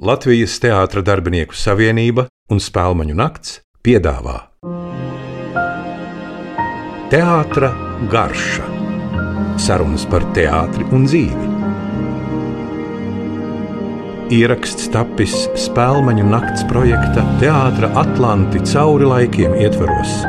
Latvijas 0.00 0.54
Teātra 0.56 1.02
darbinieku 1.04 1.52
savienība 1.52 2.24
un 2.48 2.60
Spēlmaņu 2.64 3.12
nakts 3.12 3.58
piedāvā 3.84 4.38
Teātra 7.12 7.68
garša- 8.08 8.64
sarunas 9.66 10.06
par 10.08 10.24
teātri 10.32 10.86
un 10.96 11.04
dzīvi. 11.04 11.48
Ieraksts 14.32 14.88
tapis 14.88 15.34
Spēlmaņu 15.60 16.24
nakts 16.24 16.64
projekta 16.72 17.26
Teātra 17.42 17.92
Atlanti 17.92 18.64
cauri 18.72 19.04
laikiem 19.04 19.60
ietvaros 19.60 20.24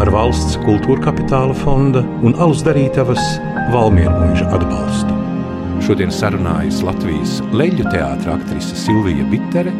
ar 0.00 0.08
valsts 0.08 0.56
kultūra 0.64 1.10
kapitāla 1.10 1.52
fonda 1.52 2.00
un 2.22 2.32
alus 2.40 2.64
darītavas 2.64 3.20
Valmiermuiža 3.68 4.48
atbalstu. 4.48 5.23
Šodien 5.84 6.08
sarunājas 6.08 6.78
Latvijas 6.80 7.32
leģu 7.52 7.84
teātris 7.92 8.30
aktrise 8.32 8.76
Silvija 8.86 9.26
Bitere 9.28 9.74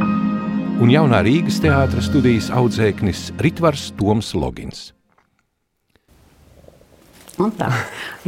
un 0.85 0.91
jaunā 0.93 1.23
Rīgas 1.25 1.63
teātras 1.65 2.11
studijas 2.11 2.51
audzēknis 2.53 3.31
Ritvars 3.41 3.87
Toms 3.97 4.35
Logins. 4.37 4.91
Un 7.43 7.51
tā 7.59 7.71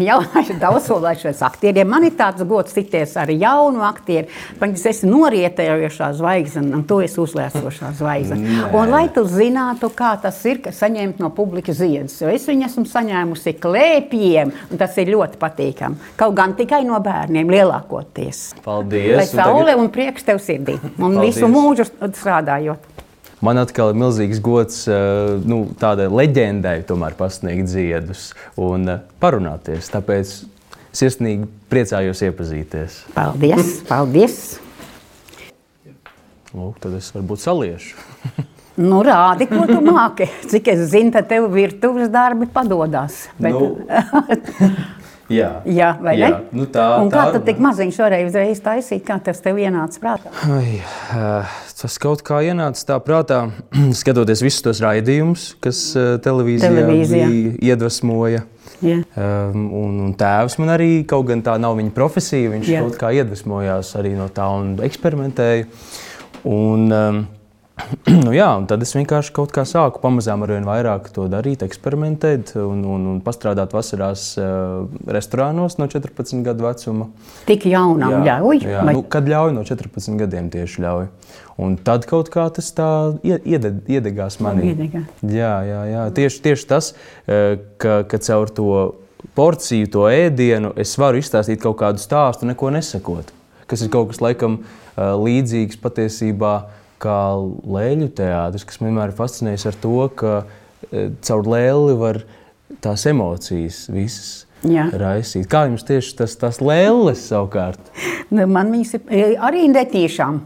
jaunais 0.03 0.49
daudzsološais 0.61 1.43
aktieriem. 1.47 1.89
Man 1.89 2.07
ir 2.09 2.15
tāds 2.19 2.45
gods 2.49 2.75
tikties 2.77 3.15
ar 3.21 3.31
jaunu 3.31 3.85
aktieru. 3.87 4.29
Viņas 4.61 4.87
esi 4.91 5.11
norietējošā 5.11 6.11
zvaigzne, 6.19 6.65
un 6.77 6.85
tu 6.89 6.99
esi 7.05 7.21
uzlēsošā 7.23 7.93
zvaigzne. 8.01 8.57
Un 8.77 8.93
lai 8.93 9.07
tu 9.15 9.25
zinātu, 9.31 9.91
kā 9.97 10.15
tas 10.23 10.41
ir, 10.49 10.61
ka 10.65 10.75
saņemt 10.75 11.23
no 11.23 11.31
publikas 11.37 11.81
ziedus. 11.81 12.19
Jo 12.23 12.33
es 12.33 12.49
viņu 12.49 12.69
esmu 12.69 12.87
saņēmusi 12.91 13.57
klēpiem, 13.63 14.53
un 14.71 14.83
tas 14.83 14.99
ir 15.03 15.13
ļoti 15.15 15.41
patīkami. 15.43 16.13
Kaut 16.19 16.37
gan 16.37 16.57
tikai 16.59 16.83
no 16.89 17.01
bērniem 17.03 17.53
lielākoties. 17.53 18.49
Paldies! 18.67 19.17
Lai 19.21 19.29
saule 19.31 19.79
un 19.79 19.91
prieks 19.95 20.27
tev 20.27 20.43
sirdī. 20.43 20.81
Un 20.97 21.17
Paldies. 21.17 21.37
visu 21.37 21.51
mūžu 21.53 21.87
strādājot. 21.87 22.96
Man 23.45 23.59
atkal 23.61 23.91
ir 23.93 23.99
milzīgs 24.01 24.39
gods 24.41 24.87
eh, 24.89 25.35
nu, 25.45 25.67
tādai 25.81 26.07
leģendai 26.09 26.79
tomēr 26.89 27.17
pasniegt 27.19 27.69
ziedus 27.69 28.31
un 28.57 28.89
eh, 28.89 29.03
parunāties. 29.21 29.91
Tāpēc 29.93 30.33
sirsnīgi 30.97 31.45
priecājos 31.69 32.23
iepazīties. 32.25 33.03
Paldies! 33.17 33.75
paldies. 33.91 34.39
Lūk, 36.57 36.79
tad 36.81 36.95
es 36.97 37.11
varbūt 37.13 37.43
saliešu. 37.43 37.97
Nu, 38.81 39.03
rādi, 39.05 39.47
ko 39.49 39.65
tu 39.69 39.79
māki. 39.85 40.27
Cik 40.49 40.67
es 40.73 40.87
zinu, 40.93 41.13
tad 41.13 41.29
tev 41.31 41.47
virtuves 41.53 42.09
darbi 42.13 42.49
padodas. 42.53 43.27
Bet, 43.41 43.53
Nu, 43.53 43.77
Jā, 45.27 45.49
Jā, 45.67 45.89
vai 45.99 46.13
jā. 46.21 46.29
ne? 46.31 46.37
Nu, 46.55 46.69
tā, 46.71 46.85
Un 47.03 47.09
tā 47.11 47.19
kā 47.19 47.23
tu 47.33 47.39
runā. 47.41 47.47
tik 47.49 47.59
maziņš 47.65 47.97
varēji 47.99 48.27
uzreiz 48.29 48.61
taisīt, 48.63 49.01
kā 49.09 49.17
tas 49.27 49.41
tev 49.43 49.57
ienāca 49.59 49.99
prātā? 49.99 50.31
Ai, 50.55 50.77
eh, 50.79 51.57
tas 51.77 51.99
kaut 52.01 52.23
kā 52.27 52.41
ienāca 52.47 52.85
tā 52.89 52.97
prātā, 53.05 53.41
skatoties 54.01 54.43
visus 54.45 54.65
tos 54.65 54.81
raidījumus, 54.85 55.51
kas 55.63 55.81
eh, 55.99 56.15
televīzijā, 56.25 56.73
Televīzijā. 56.73 57.31
iedvesmoja. 57.71 58.45
Jā. 58.85 58.99
Um, 59.17 59.69
un, 59.73 59.93
un 60.09 60.11
tēvs 60.19 60.59
man 60.61 60.75
arī, 60.75 60.91
kaut 61.09 61.29
gan 61.31 61.41
tā 61.45 61.55
nav 61.61 61.79
viņa 61.79 61.95
profesija, 61.97 62.51
viņš. 62.53 62.69
Jā. 62.69 62.83
kaut 62.85 62.99
kā 63.01 63.13
iedvesmojās 63.17 63.95
arī 64.01 64.13
no 64.19 64.27
tā 64.33 64.49
un 64.53 64.75
eksperimentēja. 64.85 65.69
Un, 66.47 66.91
um, 66.93 67.23
nu 68.25 68.33
jā, 68.33 68.47
tad 68.71 68.81
es 68.87 68.95
vienkārši 68.97 69.33
kaut 69.37 69.51
kā 69.53 69.63
sāku 69.69 70.01
pamazām 70.01 70.41
ar 70.47 70.53
vien 70.55 70.65
vairāk 70.65 71.11
to 71.13 71.27
darīt, 71.29 71.61
eksperimentēt 71.67 72.55
un, 72.57 72.81
un, 72.89 73.03
un 73.13 73.19
pastrādāt 73.25 73.75
vasarās 73.77 74.23
uh, 74.41 74.87
restorānos 75.13 75.77
no 75.81 75.85
14 75.93 76.41
gadu 76.47 76.65
vecuma. 76.65 77.11
Tik 77.49 77.67
jaunam 77.69 78.25
ļauj. 78.25 78.63
jā. 78.65 78.85
vai- 78.89 78.95
Nu, 78.97 79.03
kad 79.13 79.29
ļauj 79.29 79.53
no 79.59 79.65
14 79.69 80.17
gadiem 80.23 80.49
tieši 80.55 80.85
ļauj. 80.87 81.09
Un 81.61 81.77
tad 81.77 82.07
kaut 82.09 82.31
kā 82.33 82.47
tas 82.53 82.73
tā 82.77 82.89
ie- 83.25 83.41
iede, 83.45 83.75
iedegās 83.89 84.39
manī. 84.45 84.73
Iedegā. 84.73 85.05
Jā, 85.29 85.53
jā, 85.69 85.83
jā. 85.93 86.07
Tieši, 86.17 86.41
tieši 86.49 86.67
tas, 86.73 86.91
eh, 87.29 87.59
ka, 87.81 88.03
ka 88.09 88.19
caur 88.25 88.49
to 88.57 88.71
porciju, 89.37 89.91
to 89.93 90.09
ēdienu, 90.09 90.73
es 90.81 90.97
varu 91.01 91.21
izstāstīt 91.21 91.61
kaut 91.61 91.77
kādu 91.81 92.01
stāstu, 92.01 92.49
neko 92.49 92.73
nesakot. 92.73 93.33
Kas 93.67 93.83
ir 93.83 93.89
kaut 93.93 94.13
kas 94.13 94.21
laikam 94.25 94.61
eh, 94.63 95.01
līdzīgs 95.01 95.77
patiesībā 95.83 96.55
kā 97.03 97.19
lēļu 97.77 98.09
teātris, 98.17 98.65
kas 98.69 98.81
man 98.81 98.91
vienmēr 98.93 99.13
ir 99.13 99.19
fascinējis 99.19 99.69
ar 99.71 99.79
to, 99.83 99.95
ka 100.19 100.35
eh, 100.91 101.11
caur 101.27 101.49
lēli 101.53 101.97
var 102.01 102.23
tās 102.83 103.07
emocijas 103.11 103.85
visas 103.93 104.33
Jā. 104.67 104.89
raisīt. 104.99 105.47
Kā 105.53 105.67
jums 105.69 105.85
tieši 105.87 106.17
tas, 106.23 106.35
tas 106.41 106.61
lēles 106.65 107.23
savukārt? 107.29 107.93
Nu, 108.33 108.47
Man 108.51 108.73
viņas 108.75 108.97
ir 108.99 109.07
e, 109.13 109.25
arī 109.39 109.67
netīšām. 109.71 110.41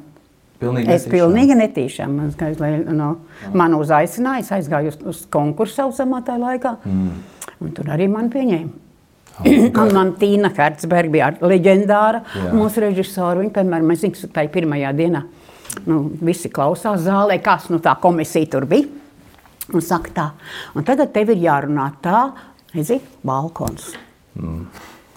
Pilnīgi 0.61 0.93
Es 0.93 1.07
netīšām. 1.07 1.15
pilnīgi 1.15 1.57
netīšām. 1.57 2.19
No, 2.93 3.15
man 3.57 3.77
uzaicināja, 3.79 4.45
es 4.45 4.53
aizgāju 4.59 4.93
uz, 4.93 4.99
uz 5.15 5.23
konkursu 5.33 5.79
saucamā 5.79 6.21
tajā 6.27 6.43
laikā. 6.43 6.75
Mm. 6.85 7.71
Tur 7.77 7.93
arī 7.95 8.11
man 8.13 8.29
pieņēma. 8.33 8.87
Un 9.81 9.95
man 9.97 10.11
Tīna 10.21 10.51
Hertzberga 10.53 11.13
bija 11.15 11.31
leģendāra 11.41 12.21
Jā. 12.29 12.51
mūsu 12.53 12.83
režisora. 12.85 13.39
Viņa, 13.41 13.55
piemēram, 13.57 13.89
mēs 13.89 14.03
zinām, 14.03 14.19
ka 14.19 14.35
tajā 14.37 14.53
pirmajā 14.59 14.91
dienā 14.99 15.23
nu, 15.87 16.03
visi 16.21 16.51
klausās 16.53 17.05
zālē, 17.07 17.41
kas 17.43 17.69
nu, 17.73 17.81
tā 17.83 17.97
komisija 18.01 18.51
tur 18.57 18.67
bija. 18.71 18.89
Un 19.71 19.85
saka 19.87 20.11
tā, 20.11 20.29
un 20.75 20.87
tagad 20.87 21.13
tev 21.15 21.31
ir 21.31 21.45
jārunā 21.45 21.85
tā, 22.03 22.25
redzi, 22.75 22.97
balkons. 23.27 23.93
Mm. 24.35 24.65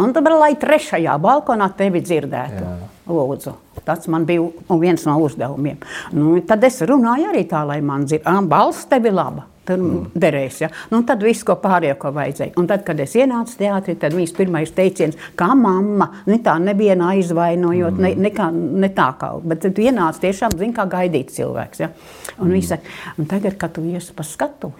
Un 0.03 0.13
tad, 0.13 0.27
lai 0.37 0.53
trešajā 0.59 1.13
balkonā 1.21 1.69
tevi 1.77 2.01
dzirdētu, 2.05 2.61
Jā. 2.61 2.89
lūdzu. 3.09 3.53
Tas 3.85 4.05
man 4.11 4.25
bija 4.25 4.45
viens 4.81 5.05
no 5.05 5.15
uzdevumiem. 5.21 5.79
Nu, 6.17 6.35
tad 6.47 6.63
es 6.65 6.79
runāju 6.85 7.31
arī 7.31 7.43
tā, 7.49 7.63
lai 7.67 7.79
man 7.85 8.05
dzirdētu, 8.05 8.49
balss 8.49 8.87
tev 8.89 9.09
ir 9.09 9.17
laba. 9.17 9.47
Tur 9.63 9.79
mm. 9.79 10.07
derēs, 10.19 10.57
ja? 10.59 10.67
nu, 10.91 10.99
tad 11.07 11.21
viss, 11.23 11.45
ko 11.47 11.55
pārējo, 11.63 11.95
ko 12.01 12.11
vajadzēja. 12.17 12.55
Un 12.59 12.67
tad, 12.67 12.81
kad 12.83 12.99
es 12.99 13.13
ienācu 13.15 13.55
teātrī, 13.61 13.95
tad 13.99 14.15
viņas 14.15 14.35
pirmais 14.35 14.73
teiciens, 14.75 15.15
kā 15.39 15.53
mamma, 15.55 16.09
ne 16.27 16.41
tā 16.43 16.57
nevienu 16.59 17.07
aizvainojot, 17.13 17.95
mm. 17.95 18.03
ne, 18.03 18.27
ne, 18.27 18.33
kā, 18.35 18.49
ne 18.51 18.89
tā 18.91 19.07
kā. 19.21 19.31
Bet 19.47 19.63
tu 19.63 19.85
ienāc 19.85 20.19
tiešām, 20.19 20.57
zini, 20.59 20.75
kā 20.75 20.83
gaidīt 20.91 21.31
cilvēks. 21.37 21.83
Ja? 21.85 21.93
Un, 22.41 22.49
mm. 22.51 22.65
saka, 22.67 22.97
un 23.15 23.29
tagad, 23.31 23.55
kad 23.61 23.71
tu 23.77 23.85
iesi 23.87 24.11
pa 24.17 24.27
skatu, 24.27 24.73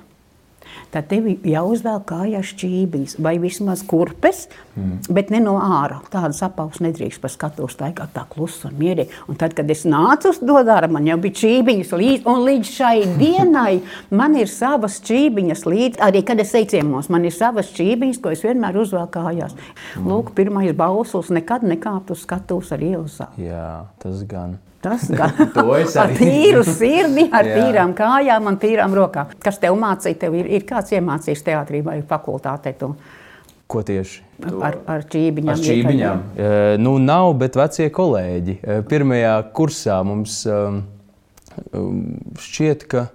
tad 0.93 1.09
tev 1.11 1.27
jāuzvelk 1.47 2.05
kājās 2.11 2.53
čībiņas 2.59 3.17
vai 3.23 3.35
vismaz 3.41 3.83
kurpes, 3.87 4.45
mm. 4.75 5.13
bet 5.13 5.31
ne 5.33 5.41
no 5.43 5.55
ārā. 5.61 5.99
Tādas 6.13 6.41
apaus 6.45 6.81
nedrīkst 6.83 7.21
pa 7.23 7.31
skatuves 7.31 7.75
staigāt 7.77 8.13
tā 8.15 8.25
klusi 8.29 8.67
un 8.69 8.77
mierīgi. 8.79 9.23
Un 9.31 9.39
tad, 9.39 9.55
kad 9.57 9.69
es 9.73 9.85
nācu 9.89 10.33
uz 10.33 10.41
to 10.41 10.59
darbu, 10.67 10.93
man 10.97 11.07
jau 11.09 11.17
bija 11.23 11.39
čībiņas 11.41 11.93
līdzi, 11.99 12.25
un 12.29 12.43
līdz 12.47 12.73
šai 12.77 12.95
dienai 13.21 13.79
man 14.13 14.37
ir 14.39 14.51
savas 14.51 14.99
čībiņas 15.07 15.65
līdzi. 15.69 16.01
Arī, 16.03 16.23
kad 16.27 16.41
es 16.43 16.53
eju 16.59 16.71
ciemos, 16.75 17.09
man 17.13 17.25
ir 17.27 17.35
savas 17.35 17.71
čībiņas, 17.77 18.21
ko 18.23 18.33
es 18.33 18.45
vienmēr 18.45 18.77
uzvelku 18.83 19.17
kājās. 19.17 19.57
Mm. 19.97 20.11
Lūk, 20.11 20.35
pirmais 20.37 20.75
bauslis 20.77 21.33
nekad 21.33 21.65
nekāpt 21.67 22.13
uz 22.13 22.23
skatuves 22.27 22.73
ar 22.75 22.85
ielzā. 22.85 23.31
Jā, 23.41 23.71
tas 24.03 24.21
gan. 24.29 24.59
Tas 24.83 25.07
gan 25.19 25.33
ar 26.03 26.15
tīru 26.17 26.63
sirdi, 26.67 27.29
ar 27.31 27.47
tīrām 27.47 27.95
kājām 27.97 28.51
un 28.51 28.59
tīrām 28.61 28.95
rokām. 28.97 29.33
Kas 29.43 29.61
tev 29.63 29.79
mācīja? 29.79 30.25
Tev 30.25 30.39
ir, 30.39 30.49
ir 30.59 30.67
kāds 30.69 30.93
iemācījis 30.95 31.45
teātrī 31.47 31.83
vai 31.85 32.01
fakultātē 32.07 32.75
to 32.79 32.93
Ko 33.73 33.81
tieši? 33.81 34.21
ar, 34.61 34.75
ar 34.91 35.05
čībiņām? 35.09 35.49
Ar 35.49 35.61
čībiņām. 35.63 36.23
E, 36.35 36.47
nu, 36.83 36.97
nav, 37.01 37.31
bet 37.39 37.55
vecie 37.57 37.87
kolēģi. 37.93 38.57
E, 38.59 38.79
pirmajā 38.89 39.35
kursā 39.55 39.95
mums 40.05 40.41
um, 40.51 40.81
šķiet, 42.43 42.85
ka, 42.91 43.07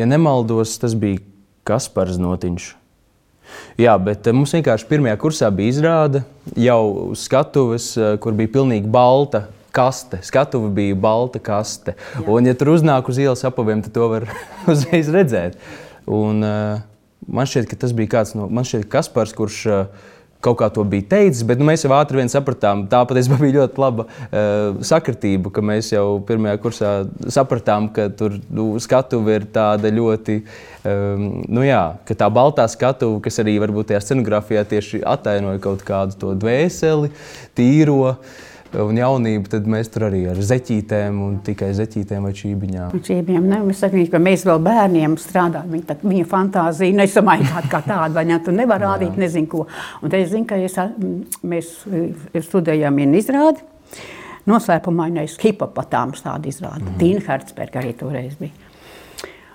ja 0.00 0.08
nemaldos, 0.08 0.74
tas 0.82 0.96
bija 0.98 1.20
Kaspars 1.68 2.18
Notiņš. 2.22 2.70
Jā, 3.78 3.94
bet 4.02 4.26
e, 4.26 4.34
mums 4.34 4.56
vienkārši 4.56 4.88
pirmajā 4.90 5.18
kursā 5.22 5.52
bija 5.54 5.74
izrāde 5.76 6.24
jau 6.58 7.12
skatuves, 7.18 7.92
kur 8.24 8.34
bija 8.38 8.56
pilnīgi 8.56 8.90
balta. 8.90 9.46
Kaste. 9.72 10.20
Skatuve 10.24 10.68
bija 10.76 10.96
balta 11.00 11.40
kaste. 11.42 11.96
Jā. 12.14 12.26
Un, 12.28 12.46
ja 12.48 12.56
tur 12.58 12.74
uznāk 12.74 13.08
uz 13.08 13.20
ielas 13.22 13.44
apaviem, 13.48 13.80
tad 13.84 13.96
to 13.96 14.08
var 14.12 14.28
uzreiz 14.72 15.10
redzēt. 15.12 15.56
Un, 16.06 16.44
uh, 16.44 16.82
man 17.26 17.48
šķiet, 17.48 17.70
ka 17.70 17.78
tas 17.84 17.94
bija 17.96 18.18
kāds 18.18 18.36
no 18.36 18.50
man 18.52 18.68
šķiet, 18.68 18.84
ka 18.88 19.00
Kaspars, 19.00 19.32
kurš 19.36 19.62
uh, 19.70 20.10
kaut 20.42 20.58
kā 20.58 20.68
to 20.74 20.82
bija 20.88 21.06
teicis, 21.14 21.44
bet 21.46 21.60
nu, 21.60 21.66
mēs 21.68 21.84
jau 21.84 21.92
ātri 21.94 22.18
vien 22.18 22.30
sapratām, 22.30 22.84
tā 22.90 23.02
patiesībā 23.08 23.38
bija 23.44 23.60
ļoti 23.60 23.82
laba 23.82 24.06
uh, 24.08 24.82
sakritība, 24.84 25.52
ka 25.54 25.64
mēs 25.64 25.92
jau 25.94 26.06
pirmajā 26.28 26.58
kursā 26.62 26.92
sapratām, 27.32 27.88
ka 27.94 28.08
tur 28.18 28.36
nu, 28.50 28.72
skatuve 28.82 29.38
ir 29.38 29.48
tāda 29.54 29.92
ļoti, 29.94 30.40
um, 30.82 31.26
nu 31.46 31.66
jā, 31.66 31.82
ka 32.08 32.18
tā 32.18 32.30
baltā 32.34 32.66
skatuve, 32.70 33.20
kas 33.24 33.38
arī 33.42 33.58
varbūt 33.62 33.92
tajā 33.92 34.02
scenogrāfijā 34.08 34.64
tieši 34.74 35.04
atainoja 35.14 35.62
kaut 35.62 35.86
kādu 35.86 36.18
to 36.18 36.38
dvēseli, 36.42 37.12
tīro. 37.58 38.16
Un 38.80 38.96
jaunība, 38.96 39.50
tad 39.52 39.66
mēs 39.68 39.90
tur 39.92 40.06
arī 40.06 40.22
ar 40.32 40.38
zeķītēm, 40.40 41.18
un 41.20 41.34
tikai 41.44 41.68
zeķītēm 41.76 42.24
vai 42.24 42.32
čībiņām. 42.38 42.94
Čībiem, 43.04 43.44
ne, 43.50 43.58
mēs, 43.66 43.82
sakām, 43.84 44.06
ka 44.12 44.20
mēs 44.22 44.46
vēl 44.48 44.62
bērniem 44.64 45.18
strādājam. 45.20 45.68
Viņa, 45.76 45.86
tā, 45.90 45.98
viņa 46.06 46.28
fantāzija 46.30 46.96
nesamainīta 46.96 47.66
kā 47.68 47.82
tāda, 47.84 48.14
vai 48.16 48.24
ne? 48.30 48.40
Tu 48.40 48.54
nevari 48.56 48.88
rādīt, 48.88 49.20
nezinu 49.20 49.50
ko. 49.52 49.66
Un 50.00 50.08
tad 50.08 50.18
es 50.22 50.32
zinu, 50.32 50.48
ka 50.48 50.56
es, 50.56 50.78
mēs 51.44 51.74
studējām 52.48 53.02
vienu 53.02 53.20
izrādi. 53.20 53.68
noslēpumainais 54.48 55.36
hipopotāms 55.42 56.24
tāda 56.24 56.50
izrāda. 56.50 56.82
Mm. 56.82 56.98
Tīna 57.00 57.24
Hertzberga 57.28 57.82
arī 57.82 57.92
toreiz 57.98 58.34
bija. 58.40 58.61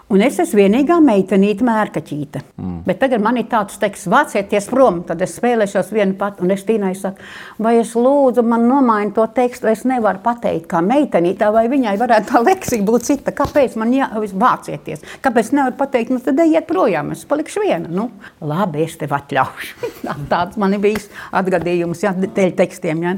Un 0.07 0.21
es 0.23 0.37
esmu 0.39 0.61
vienīgā 0.61 1.01
meitenīte, 1.03 1.65
mērkaķīte. 1.67 2.39
Mm. 2.55 2.75
Bet 2.85 3.01
tagad 3.01 3.19
man 3.23 3.35
ir 3.41 3.49
tāds 3.51 3.75
teiks, 3.81 4.05
vācieties 4.07 4.69
prom, 4.71 5.01
tad 5.07 5.19
es 5.25 5.33
spēlēšos 5.35 5.89
vienu 5.91 6.15
pati. 6.19 6.45
Un 6.45 6.53
es 6.55 6.63
tīnai 6.63 6.93
saku, 6.95 7.25
vai 7.65 7.73
es 7.81 7.91
lūdzu, 7.97 8.45
man 8.47 8.63
nomaini 8.69 9.11
to 9.17 9.25
tekstu, 9.35 9.67
es 9.67 9.83
nevaru 9.89 10.21
pateikt, 10.23 10.69
kā 10.71 10.79
meitenītā, 10.85 11.49
vai 11.51 11.65
viņai 11.73 11.97
varētu 11.99 12.31
tā 12.31 12.43
leksika 12.45 12.87
būt 12.87 13.09
cita. 13.09 13.35
Kāpēc 13.35 13.75
man 13.81 13.91
jāvācieties? 13.97 15.03
Kāpēc 15.27 15.51
nevar 15.59 15.75
pateikt, 15.83 16.15
nu 16.15 16.23
tad 16.23 16.39
ejiet 16.45 16.71
projām, 16.71 17.11
es 17.11 17.27
palikšu 17.27 17.67
viena. 17.67 17.91
Nu, 17.91 18.07
labi, 18.39 18.87
es 18.87 18.95
tev 19.03 19.11
atļaušu. 19.19 19.91
Tāds 20.31 20.55
man 20.55 20.79
ir 20.79 20.85
bijis 20.87 21.11
atgadījums, 21.35 22.07
jā, 22.07 22.15
dēļ 22.15 22.55
tekstiem. 22.63 23.03
Jā. 23.03 23.17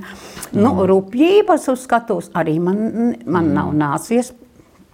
Nu, 0.58 0.74
mm. 0.74 0.86
rūpības 0.90 1.70
uzskatos 1.70 2.34
arī 2.34 2.58
man, 2.58 3.14
man 3.30 3.54
nav 3.54 3.76
nācies 3.78 4.34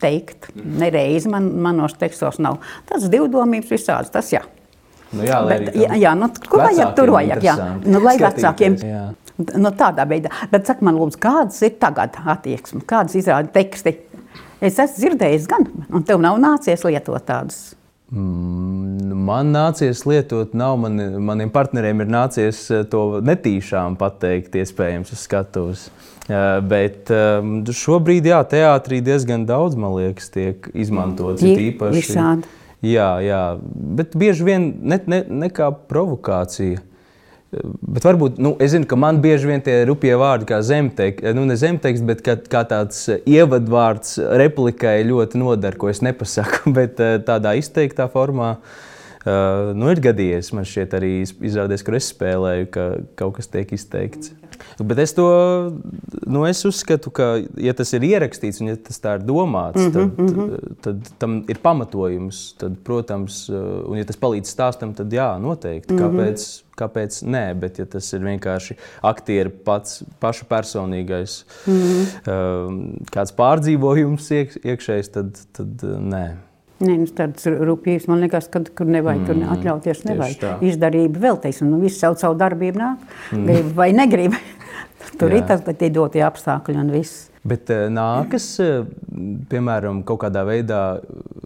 teikt. 0.01 0.50
Nereizi 0.56 1.31
man, 1.31 1.50
manos 1.63 1.95
tekstos 2.00 2.39
nav. 2.44 2.59
Tas 2.89 3.07
divdomības 3.12 3.71
visāds, 3.71 4.12
tas 4.13 4.31
jā. 4.33 4.44
Nu 5.15 5.24
jā, 5.27 5.39
Bet, 5.47 5.69
jā, 5.77 5.94
jā 6.01 6.15
nu, 6.18 6.30
ko 6.50 6.59
vajag 6.59 6.95
tur 6.97 7.13
vajag? 7.15 7.45
Jā, 7.45 7.56
nu, 7.86 8.01
lai 8.03 8.18
vecākiem. 8.19 8.75
Jā. 8.81 9.06
Nu, 9.59 9.71
tādā 9.75 10.06
veidā. 10.07 10.31
Bet 10.51 10.68
saka 10.68 10.86
man, 10.88 10.97
lūdzu, 11.00 11.19
kādas 11.24 11.59
ir 11.68 11.75
tagad 11.80 12.15
attieksmes, 12.24 12.86
kādas 12.88 13.18
izrāda 13.19 13.51
teksti? 13.56 13.97
Es 14.63 14.80
esmu 14.80 15.01
dzirdējis 15.01 15.50
gan, 15.51 15.68
un 15.92 16.06
tev 16.07 16.21
nav 16.24 16.39
nācies 16.41 16.86
lietot 16.88 17.25
tādus. 17.27 17.75
Mm, 18.13 19.12
man 19.27 19.50
nācies 19.51 20.06
lietot, 20.07 20.53
nav 20.56 20.77
man, 20.80 21.00
maniem 21.25 21.50
partneriem 21.51 22.03
ir 22.06 22.12
nācies 22.13 22.62
eh, 22.71 22.86
to 22.89 23.19
netīšām 23.25 23.98
pateikt, 24.00 24.56
iespējams, 24.62 25.12
uz 25.15 25.24
skatuves. 25.25 25.88
Bet 26.25 27.12
um, 27.13 27.60
šobrīd, 27.69 28.25
jā, 28.31 28.39
teātrī 28.50 28.98
diezgan 29.06 29.44
daudz, 29.45 29.77
man 29.77 29.94
liekas, 29.94 30.31
tiek 30.33 30.72
izmantots. 30.74 31.45
Īpaši 31.45 32.01
visādi. 32.01 32.50
Jā, 32.86 33.12
jā, 33.24 33.44
bet 33.98 34.13
bieži 34.18 34.45
vien 34.45 34.68
ne, 34.81 35.00
ne, 35.10 35.22
ne 35.30 35.50
kā 35.54 35.69
provokācija. 35.89 36.81
Bet 37.56 38.04
varbūt 38.04 38.39
nu, 38.42 38.56
es 38.60 38.74
zinu, 38.74 38.88
ka 38.89 38.98
man 39.00 39.22
bieži 39.24 39.48
vien 39.48 39.62
tie 39.63 39.77
rupjie 39.88 40.16
vārdi, 40.19 40.48
kā 40.50 40.60
zemteksts, 40.66 41.36
nu 41.38 41.45
ne 41.48 41.56
zemteksts, 41.60 42.04
bet 42.06 42.24
kā, 42.25 42.36
kā 42.51 42.66
tāds 42.68 43.06
ievadvārds 43.22 44.18
replikai 44.42 44.98
ļoti 45.07 45.39
noder, 45.39 45.77
ko 45.80 45.89
es 45.94 46.04
nepasaku. 46.06 46.66
Bet 46.75 47.00
tādā 47.00 47.54
izteiktā 47.56 48.10
formā 48.12 48.56
uh, 48.57 49.72
nu, 49.77 49.88
ir 49.94 50.01
gadījies. 50.04 50.51
Man 50.57 50.68
šķiet, 50.68 50.98
arī 51.00 51.13
izrādās, 51.24 51.86
kur 51.86 51.95
es 52.01 52.10
spēlēju, 52.12 52.69
ka 52.74 52.89
kaut 53.22 53.38
kas 53.39 53.50
tiek 53.54 53.72
izteikts. 53.77 54.33
Bet 54.79 54.99
es 55.03 55.13
to 55.13 55.25
nu, 56.25 56.43
es 56.47 56.63
uzskatu, 56.65 57.11
ka, 57.15 57.29
ja 57.61 57.73
tas 57.77 57.93
ir 57.95 58.05
ierakstīts 58.07 58.61
un 58.63 58.71
ja 58.73 58.77
tas 58.79 58.99
tā 59.01 59.17
ir 59.19 59.25
domāts, 59.27 59.81
mm 59.81 59.91
-hmm, 59.91 59.93
tad, 59.93 60.19
mm 60.19 60.35
-hmm. 60.35 60.75
tad 60.81 61.09
tam 61.17 61.43
ir 61.47 61.59
pamatojums. 61.61 62.55
Tad, 62.57 62.77
protams, 62.83 63.49
un 63.49 63.97
ja 63.97 64.05
tas 64.05 64.17
palīdz 64.17 64.51
stāstam, 64.51 64.93
tad 64.93 65.13
jā, 65.13 65.39
noteikti. 65.39 65.93
Mm 65.93 65.99
-hmm. 65.99 66.03
Kāpēc? 66.03 66.61
Kāpēc 66.75 67.23
nē, 67.23 67.53
bet 67.59 67.79
ja 67.79 67.85
tas 67.85 68.13
ir 68.13 68.19
vienkārši 68.19 68.75
aktieru 69.01 69.51
pats, 69.65 70.03
paša 70.19 70.45
personīgais 70.49 71.45
mm 71.67 71.73
-hmm. 71.73 72.97
kāds 73.11 73.31
pārdzīvojums 73.31 74.31
iek, 74.31 74.57
iekšējs, 74.65 75.11
tad, 75.11 75.39
tad 75.53 75.83
nē. 75.83 76.35
Nē, 76.83 76.98
nu, 77.00 77.07
tādas 77.16 77.45
rūpības 77.48 78.10
man 78.12 78.19
liekas, 78.25 78.50
ka 78.51 78.60
tur 78.68 78.89
nevajag 78.92 79.22
mm, 79.22 79.27
tur 79.30 79.54
atļauties. 79.54 80.01
Nevajag. 80.10 80.66
Izdarība 80.68 81.22
vēl 81.30 81.39
teiksim, 81.45 81.69
nu, 81.72 81.80
viss 81.80 82.01
savu, 82.04 82.18
savu 82.19 82.36
darbību 82.42 82.81
nāk, 82.81 83.06
mm. 83.31 83.45
grib 83.48 83.69
vai 83.77 83.94
negrib. 83.95 84.36
tur 85.19 85.31
Jā. 85.31 85.39
ir 85.39 85.48
tas, 85.48 85.63
ir 85.72 85.95
dotie 85.95 86.25
apstākļi 86.25 86.77
un 86.81 86.92
viss. 86.92 87.30
Bet 87.45 87.69
uh, 87.69 87.86
nākas, 87.94 88.48
uh, 88.63 88.88
piemēram, 89.51 90.01
kaut 90.07 90.24
kādā 90.24 90.42
veidā, 90.48 90.81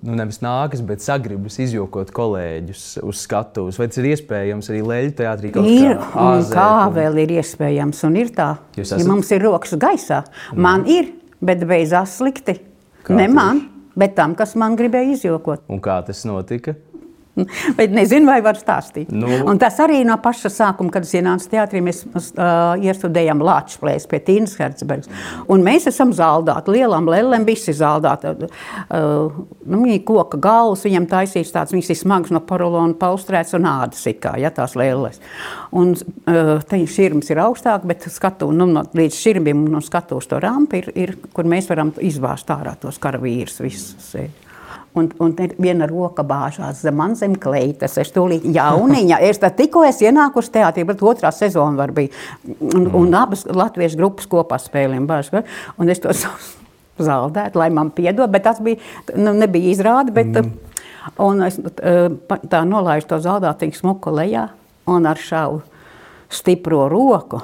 nu 0.07 0.15
nevis 0.17 0.39
nākas, 0.41 0.81
bet 0.87 1.03
sagribas 1.03 1.59
izjokot 1.59 2.13
kolēģus 2.15 2.85
uz 3.03 3.23
skatuves. 3.25 3.77
Vai 3.77 3.89
tas 3.91 3.99
ir 3.99 4.07
iespējams 4.13 4.71
arī 4.71 4.83
Leļu 4.93 5.17
teātrī? 5.19 5.51
Ir, 5.59 5.97
un 5.99 6.45
kā 6.49 6.69
un... 6.87 6.95
vēl 6.95 7.19
ir 7.25 7.35
iespējams, 7.41 8.05
un 8.07 8.15
ir 8.21 8.31
tā. 8.37 8.53
Ja 8.79 9.03
mums 9.11 9.29
ir 9.35 9.43
rokas 9.43 9.75
gaisā, 9.77 10.23
man 10.55 10.87
mm. 10.87 10.95
ir, 10.95 11.11
bet 11.43 11.67
beidzās 11.67 12.15
slikti. 12.17 12.61
Kā 13.03 13.19
ne 13.19 13.27
man. 13.31 13.67
Bet 13.99 14.13
tam, 14.15 14.31
kas 14.39 14.53
man 14.55 14.77
gribēja 14.79 15.11
izjokot. 15.17 15.65
Un 15.67 15.81
kā 15.83 15.97
tas 16.07 16.21
notika? 16.27 16.77
Bet 17.79 17.93
nezinu, 17.95 18.29
vai 18.29 18.39
var 18.45 18.57
stāstīt. 18.59 19.11
Nu. 19.13 19.29
Un 19.49 19.59
tas 19.61 19.77
arī 19.83 20.01
no 20.07 20.17
paša 20.21 20.51
sākuma, 20.53 20.93
kad 20.93 21.07
es 21.07 21.13
ienācu 21.17 21.49
teātrī, 21.51 21.81
mēs 21.85 22.03
uh, 22.05 22.75
iestudējām 22.79 23.43
Latvijas 23.43 23.79
plēs 23.81 24.07
pie 24.09 24.21
Tīnas 24.25 24.55
Hertzbergas. 24.59 25.09
Un 25.51 25.63
mēs 25.65 25.87
esam 25.91 26.13
zaldāti, 26.15 26.73
lielām 26.77 27.09
lēlēm 27.09 27.45
visi 27.47 27.75
zaldāti. 27.75 28.49
Uh, 28.89 29.39
nu, 29.69 29.81
viņa 29.83 30.01
koka 30.07 30.39
galvas, 30.41 30.85
viņam 30.87 31.07
taisīts 31.11 31.53
tāds, 31.55 31.75
viņas 31.75 31.93
ir 31.93 31.99
smags 31.99 32.33
no 32.33 32.41
porolona 32.45 32.97
paustrēts 32.99 33.55
un 33.57 33.67
ādas 33.69 34.05
it 34.09 34.21
kā, 34.23 34.35
ja 34.41 34.51
tās 34.55 34.75
lēlēs. 34.79 35.21
Un 35.79 35.95
uh, 35.95 36.55
te 36.65 36.81
širms 36.89 37.31
ir 37.33 37.43
augstāk, 37.45 37.87
bet 37.89 38.09
skatu, 38.11 38.51
nu, 38.55 38.67
no, 38.69 38.85
līdz 38.97 39.23
širmim 39.23 39.65
no 39.71 39.83
skatuves 39.85 40.29
to 40.29 40.41
rampu 40.41 40.81
ir, 40.81 40.91
ir, 40.97 41.15
kur 41.35 41.49
mēs 41.49 41.69
varam 41.71 41.93
izvāst 42.03 42.51
ārā 42.53 42.75
tos 42.79 43.01
karavīrus 43.01 43.59
visus. 43.63 43.97
Sēd 44.09 44.48
un, 44.97 45.09
un 45.19 45.33
viena 45.61 45.87
roka 45.89 46.23
bāžās 46.25 46.83
zem 46.83 46.97
man 46.99 47.15
zem 47.19 47.35
kleitas. 47.39 47.97
Es 48.01 48.13
tūlīt 48.15 48.45
jauniņa, 48.55 49.19
es 49.25 49.41
tikko 49.41 49.83
es 49.87 50.01
ienāku 50.03 50.43
uz 50.43 50.49
teātri, 50.53 50.85
bet 50.87 51.03
otrā 51.05 51.31
sezona 51.35 51.77
var 51.79 51.93
bija. 51.95 52.13
Un, 52.45 52.87
mm. 52.87 52.95
un 52.99 53.17
abas 53.17 53.45
latviešu 53.45 53.99
grupas 53.99 54.29
kopā 54.29 54.59
spēlēm 54.61 55.07
bāžas. 55.09 55.45
Un 55.77 55.91
es 55.91 56.01
to 56.03 56.13
zaudētu, 56.99 57.59
lai 57.61 57.69
man 57.73 57.93
piedod, 57.95 58.29
bet 58.31 58.45
tas 58.47 58.61
bija, 58.63 58.81
nu, 59.15 59.33
nebija 59.37 59.73
izrāde, 59.73 60.13
bet 60.15 60.33
mm. 60.35 60.55
un 61.25 61.45
es 61.47 61.59
tā 62.51 62.63
nolaižu 62.67 63.13
to 63.13 63.21
zaudātīgu 63.23 63.77
smuku 63.77 64.13
lejā 64.15 64.49
un 64.89 65.05
ar 65.09 65.21
šāvu 65.21 65.61
stipro 66.29 66.87
roku. 66.91 67.41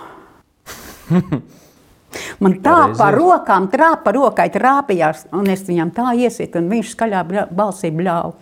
Man 2.43 2.59
tā 2.65 2.77
pa 2.97 3.11
rokām, 3.15 3.69
trāpa 3.71 4.13
rokai 4.15 4.49
trāpījās, 4.53 5.27
un 5.35 5.49
es 5.51 5.65
viņam 5.67 5.93
tā 5.95 6.11
iesitu, 6.17 6.61
un 6.61 6.71
viņš 6.73 6.91
skaļā 6.95 7.23
bļa, 7.29 7.47
balsī 7.55 7.91
bļāva. 7.95 8.33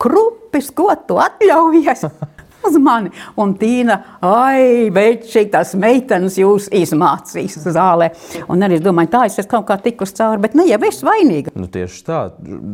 Krupis, 0.00 0.70
ko 0.76 0.92
tu 1.06 1.20
atļaujies? 1.22 2.06
Uz 2.68 2.76
mani. 2.76 3.10
Un 3.40 3.54
Tīna, 3.56 3.96
ai, 4.24 4.90
bet 4.92 5.24
šīs 5.30 5.72
meitenes 5.80 6.36
jūs 6.40 6.68
izmācīs 6.76 7.56
zālē. 7.64 8.10
Un 8.52 8.66
arī 8.66 8.76
es 8.76 8.84
domāju, 8.84 9.12
tā 9.14 9.22
es 9.30 9.48
kaut 9.48 9.64
kā 9.70 9.78
tikus 9.80 10.12
cauri, 10.16 10.42
bet 10.44 10.56
ne 10.58 10.66
jau 10.68 10.80
es 10.88 11.00
vainīga. 11.06 11.54
Nu, 11.56 11.70
tieši 11.72 12.04
tā. 12.04 12.20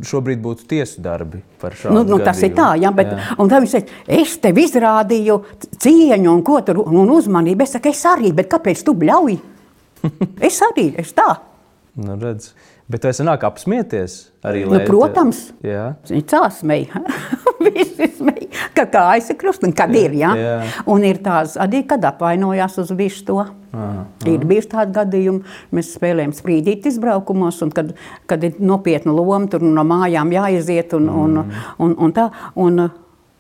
Šobrīd 0.07 0.43
būtu 0.43 0.67
tiesu 0.75 1.05
darbi 1.05 1.43
par 1.63 1.79
šādu. 1.79 1.95
Nu, 1.95 2.05
nu, 2.09 2.19
tas 2.25 2.43
ir 2.43 2.57
tā, 2.59 2.73
jā, 2.83 2.91
bet 2.95 3.13
jā. 3.15 3.21
un 3.39 3.53
tā 3.53 3.63
viņš 3.63 3.77
teica, 3.77 4.01
es 4.19 4.35
tev 4.43 4.59
izrādīju 4.65 5.39
cieņu 5.79 6.33
un 6.35 6.43
ko 6.47 6.61
tur 6.67 6.83
un 6.83 7.13
uzmanību. 7.21 7.63
Es 7.63 7.79
saku, 7.79 7.95
es 7.95 8.03
arī, 8.11 8.35
bet 8.35 8.51
kāpēc 8.51 8.83
tu 8.87 8.97
bļauji? 8.99 9.39
es 10.49 10.63
arī 10.71 10.91
esmu 11.03 11.19
tā. 11.21 11.29
Nu, 11.97 12.17
redz. 12.21 12.51
Bet 12.87 13.03
vai 13.03 13.11
sanāk 13.17 13.43
apsmieties 13.49 14.29
arī? 14.47 14.63
Nu, 14.69 14.79
protams, 14.87 15.49
viņi 15.63 16.23
cāsmēja. 16.31 17.01
Visi 17.67 18.07
smēja, 18.19 18.47
ka 18.77 18.85
kājas 18.93 19.33
ir 19.33 19.39
krustveida, 19.41 19.75
kad 19.81 19.95
jā, 19.97 20.03
ir. 20.05 20.19
Ja? 20.21 20.35
Jā. 20.39 20.59
Un 20.93 21.07
ir 21.09 21.19
tāds 21.25 21.57
arī, 21.59 21.81
kad 21.89 22.05
apvainojās 22.07 22.77
uz 22.85 22.93
visu 22.95 23.25
to. 23.27 23.41
Aha, 23.43 23.87
aha. 23.87 24.05
Ir 24.31 24.45
bijuši 24.47 24.71
tādi 24.77 24.95
gadījumi, 24.97 25.57
mēs 25.75 25.91
spēlējam 25.97 26.37
sprīdīt 26.37 26.87
izbraukumos, 26.93 27.59
un 27.65 27.73
kad, 27.75 27.91
kad 28.31 28.45
ir 28.47 28.61
nopietna 28.63 29.17
loma, 29.17 29.43
tur 29.51 29.65
no 29.67 29.83
mājām 29.89 30.31
jāiziet 30.37 30.95
un, 30.97 31.11
mm. 31.11 31.25
un, 31.25 31.59
un, 31.89 31.99
un 32.07 32.15
tā. 32.17 32.29
Un, 32.55 32.87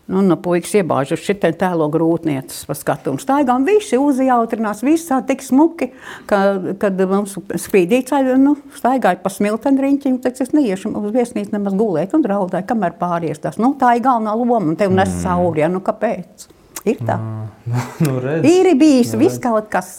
Nu, 0.06 0.20
nu, 0.22 0.36
puikas 0.38 0.70
iebāžas 0.78 1.18
šitā 1.26 1.50
tēlo 1.58 1.88
grūtniecis 1.90 2.68
pa 2.68 2.76
skatumu. 2.78 3.18
Staigām 3.18 3.64
visi 3.66 3.98
uzjautrinās, 3.98 4.84
viss 4.86 5.08
tā 5.08 5.18
tik 5.26 5.42
smuki, 5.42 5.88
ka, 6.30 6.38
kad 6.78 7.02
mums 7.10 7.34
spīdītāji 7.66 8.36
nu, 8.38 8.54
staigāja 8.78 9.18
pa 9.24 9.32
smiltenriņķiņu, 9.34 10.20
tad 10.22 10.38
es 10.44 10.54
neiešu 10.54 10.94
uz 10.94 11.10
viesnīcu 11.16 11.56
nemaz 11.56 11.74
gulēt 11.74 12.14
un 12.14 12.22
draudēju, 12.22 12.68
kamēr 12.70 12.94
pāries 13.00 13.42
tas. 13.42 13.58
Nu, 13.58 13.74
tā 13.80 13.96
ir 13.98 14.06
galvenā 14.06 14.36
loma, 14.38 14.62
un 14.62 14.78
tev 14.78 14.94
nes 14.94 15.10
mm. 15.10 15.24
cauri, 15.26 15.64
ja, 15.64 15.72
nu 15.74 15.82
kāpēc? 15.82 16.46
Ir 16.86 17.02
tā. 17.02 17.18
Mm. 17.18 17.80
nu, 18.06 18.18
redz, 18.22 18.46
ir 18.46 18.70
bijis 18.78 19.10
nu, 19.16 19.24
viss 19.24 19.42
kaut 19.42 19.66
kas. 19.74 19.96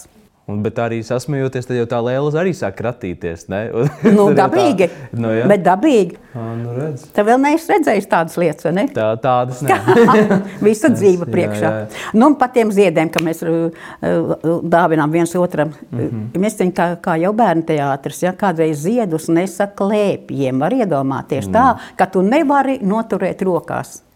Un, 0.48 0.62
bet 0.64 0.78
arī 0.80 1.02
sasmejoties, 1.04 1.66
tad 1.68 1.76
jau 1.76 1.86
tā 1.92 1.98
lēlas 2.00 2.36
arī 2.40 2.54
sāk 2.56 2.78
kratīties. 2.78 3.50
nu, 4.18 4.30
dabīgi. 4.36 4.88
Tā, 4.88 5.18
nu, 5.20 5.34
ja? 5.36 5.48
bet 5.52 5.66
dabīgi. 5.66 6.16
À, 6.32 6.46
nu 6.56 6.76
redz. 6.78 7.04
Tā 7.12 7.26
vēl 7.28 7.42
neesmu 7.44 7.74
redzējis 7.74 8.08
tādas 8.08 8.38
lietas, 8.40 8.64
vai 8.64 8.74
ne? 8.78 8.86
Tā, 8.96 9.10
tādas 9.20 9.60
ne. 9.68 9.76
Visa 10.64 10.88
dzīve 10.94 11.28
priekšā. 11.28 11.66
Jā, 11.68 11.84
jā. 11.84 12.16
Nu, 12.16 12.32
par 12.40 12.54
tiem 12.56 12.72
ziediem, 12.72 13.12
ka 13.12 13.26
mēs 13.28 13.44
uh, 13.44 13.68
uh, 14.00 14.48
dāvinām 14.64 15.12
viens 15.12 15.36
otram. 15.36 15.76
Mm 15.92 16.00
-hmm. 16.08 16.42
Mēs 16.46 16.56
zinām, 16.62 16.76
kā, 16.80 16.88
kā 17.04 17.20
jau 17.20 17.36
bērnu 17.36 17.68
teātris, 17.68 18.24
ja 18.24 18.32
kādreiz 18.32 18.88
ziedus 18.88 19.28
nesaka 19.28 19.76
klēpjiem. 19.84 20.64
Var 20.64 20.80
iedomāties 20.80 21.48
mm. 21.48 21.54
tā, 21.60 21.76
ka 22.00 22.08
tu 22.08 22.24
nevari 22.24 22.80
noturēt 22.80 23.44
rokās. 23.44 24.07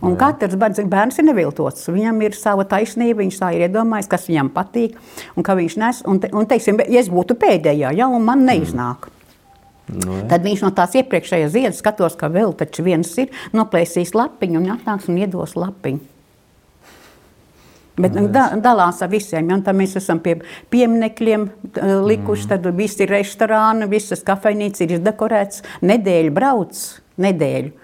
Un 0.00 0.14
Jā. 0.14 0.18
katrs 0.26 0.58
bērns 0.58 1.20
ir 1.20 1.26
neviltots. 1.28 1.88
Viņam 1.88 2.20
ir 2.26 2.36
sava 2.36 2.66
taisnība, 2.68 3.22
viņš 3.22 3.38
tā 3.40 3.52
ir 3.56 3.66
iedomājies, 3.68 4.10
kas 4.10 4.28
viņam 4.28 4.52
patīk 4.54 4.98
un 5.36 5.46
kā 5.46 5.56
viņš 5.58 5.78
nes. 5.80 6.02
Un, 6.10 6.20
te, 6.20 6.30
un 6.36 6.48
teiksim, 6.50 6.82
ja 6.86 7.00
es 7.00 7.10
būtu 7.12 7.38
pēdējā, 7.40 7.94
ja 7.96 8.10
man 8.18 8.44
neiznāk. 8.48 9.08
Mm. 9.08 9.18
No, 9.90 10.20
jā. 10.20 10.28
Tad 10.30 10.46
viņš 10.46 10.62
no 10.62 10.70
tās 10.76 10.94
iepriekšējās 11.00 11.52
ziedas 11.56 11.80
skatos, 11.82 12.14
ka 12.18 12.30
vēl 12.30 12.54
viens 12.84 13.10
ir 13.18 13.32
noplēsīs 13.56 14.14
lapiņu 14.14 14.60
un 14.60 14.72
atnāks 14.76 15.10
un 15.10 15.18
iedos 15.18 15.56
lapiņu. 15.58 16.06
Bet 18.00 18.14
da, 18.32 18.46
dalās 18.56 19.02
ar 19.04 19.10
visiem. 19.12 19.50
Ja, 19.50 19.58
tad 19.64 19.76
mēs 19.76 19.96
esam 19.98 20.22
pie 20.24 20.38
pieminekļiem 20.72 21.46
likuši. 22.06 22.46
Mm. 22.46 22.50
Tad 22.52 22.68
visi 22.78 23.08
restorāni, 23.08 23.88
visas 23.90 24.24
kafejnīcas 24.24 24.86
ir 24.86 24.96
izdekorētas. 24.96 25.64
Nedēļu 25.84 26.32
brauc, 26.36 26.80
nedēļu. 27.20 27.74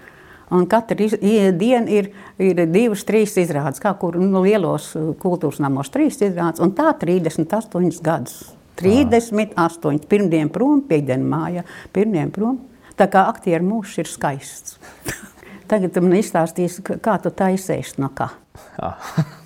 Un 0.54 0.66
katru 0.70 1.08
dienu 1.18 1.90
ir, 1.90 2.12
ir 2.38 2.60
divas, 2.70 3.02
trīs 3.06 3.34
izrādes, 3.40 3.80
kā 3.82 3.90
kur 3.98 4.18
nu, 4.20 4.44
lielos 4.44 4.92
kultūras 5.22 5.58
namos, 5.62 5.90
trīs 5.90 6.20
izrādes. 6.20 6.62
Un 6.62 6.74
tā 6.76 6.92
38 7.00 8.02
gadus. 8.04 8.36
38, 8.76 10.04
pirmdien 10.10 10.50
prom, 10.52 10.82
piekdien 10.86 11.24
mājā, 11.26 11.64
pirmdien 11.96 12.30
prom. 12.30 12.60
Tā 12.96 13.08
kā 13.12 13.26
aktieru 13.30 13.64
mūžs 13.66 13.96
ir 14.02 14.10
skaists. 14.10 14.76
Tagad 15.70 15.98
man 15.98 16.18
izstāstīs, 16.20 16.78
kā 16.84 17.16
tu 17.22 17.32
taisēsi 17.34 17.98
no 18.02 18.12
kā. 18.14 18.30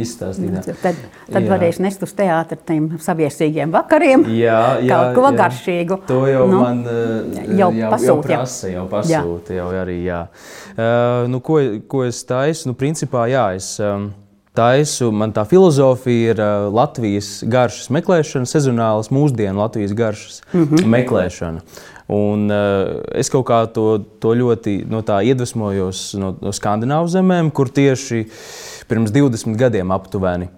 Izstāstīt. 0.00 0.70
Tad, 0.82 1.00
tad 1.30 1.48
varēs 1.50 1.80
nest 1.82 2.04
uz 2.06 2.14
teātra 2.16 2.58
tiem 2.70 2.88
saviesīgiem 3.02 3.72
vakariem. 3.74 4.24
Jā, 4.36 4.62
jā 4.84 5.00
kaut 5.00 5.18
ko 5.18 5.26
jā. 5.28 5.34
garšīgu. 5.42 6.00
To 6.08 6.22
jau 6.30 6.46
nu, 6.50 6.62
man 6.62 6.80
uh, 6.86 7.44
jau, 7.58 7.70
jau 7.76 7.92
pasūta. 7.92 8.08
Jau 8.08 8.18
prasa, 8.24 8.72
jau 8.72 8.86
pasūta, 8.90 9.54
jā. 9.54 9.60
jau 9.60 9.68
arī, 9.82 10.00
jā. 10.06 10.24
Uh, 10.72 11.28
nu, 11.30 11.42
ko, 11.44 11.60
ko 11.90 12.02
es 12.08 12.24
taisu? 12.28 12.72
Nu, 12.72 12.78
principā, 12.78 13.28
jā, 13.30 13.46
es... 13.60 13.76
Um, 13.82 14.10
taisu. 14.56 15.10
Man 15.14 15.34
tā 15.34 15.44
filozofija 15.48 16.34
ir 16.34 16.42
uh, 16.42 16.66
Latvijas 16.74 17.40
garšas 17.46 17.90
meklēšana, 17.94 18.48
sezonālas 18.50 19.10
mūsdienu 19.14 19.62
Latvijas 19.62 19.94
garšas 19.96 20.42
mm 20.52 20.66
-hmm. 20.66 20.86
meklēšana. 20.96 21.64
Un, 22.10 22.50
uh, 22.50 23.02
es 23.14 23.30
kaut 23.30 23.46
kā 23.46 23.66
to, 23.70 24.00
to 24.18 24.34
ļoti 24.34 24.80
no 24.90 25.02
iedvesmojos 25.22 26.14
no, 26.18 26.34
no 26.40 26.50
Skandināvu 26.52 27.06
zemēm, 27.06 27.50
kur 27.54 27.68
tieši 27.68 28.24
pirms 28.90 29.14
20 29.14 29.56
gadiem 29.60 29.94
aptuveni 29.94 30.50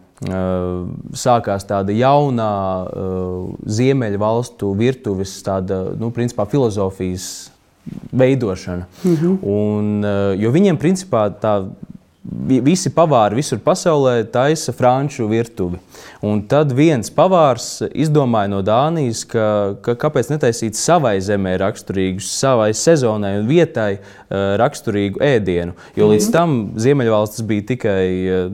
sākās 1.18 1.64
tāda 1.66 1.94
jaunā 1.96 2.52
uh, 2.86 3.48
ziemeļu 3.66 4.20
valstu 4.22 4.68
virtuves, 4.78 5.32
tāda 5.42 5.96
nu, 5.98 6.12
principā, 6.14 6.46
filozofijas 6.46 7.50
veidošana. 8.12 8.86
-hmm. 9.02 9.38
Un, 9.42 10.04
jo 10.38 10.52
viņiem 10.54 10.78
principā 10.78 11.26
tā 11.42 11.66
Visi 12.22 12.92
pavāri 12.94 13.40
visur 13.40 13.58
pasaulē 13.58 14.20
taisa 14.30 14.70
franču 14.70 15.24
virtuvi. 15.26 15.80
Un 16.22 16.44
tad 16.46 16.70
viens 16.70 17.10
pavārs 17.10 17.80
izdomāja 17.98 18.50
no 18.52 18.60
Dānijas, 18.62 19.24
ka, 19.26 19.46
ka 19.82 19.96
kāpēc 19.98 20.30
netaisīt 20.30 20.78
savai 20.78 21.16
zemē 21.24 21.56
raksturīgu, 21.58 22.22
savai 22.22 22.68
sezonai 22.78 23.32
un 23.40 23.48
vietai 23.50 23.96
uh, 23.96 24.54
raksturīgu 24.62 25.18
ēdienu. 25.18 25.74
Jo 25.98 26.12
līdz 26.12 26.28
mhm. 26.28 26.34
tam 26.36 26.54
Ziemeļvalstis 26.84 27.46
bija 27.48 27.66
tikai 27.72 28.04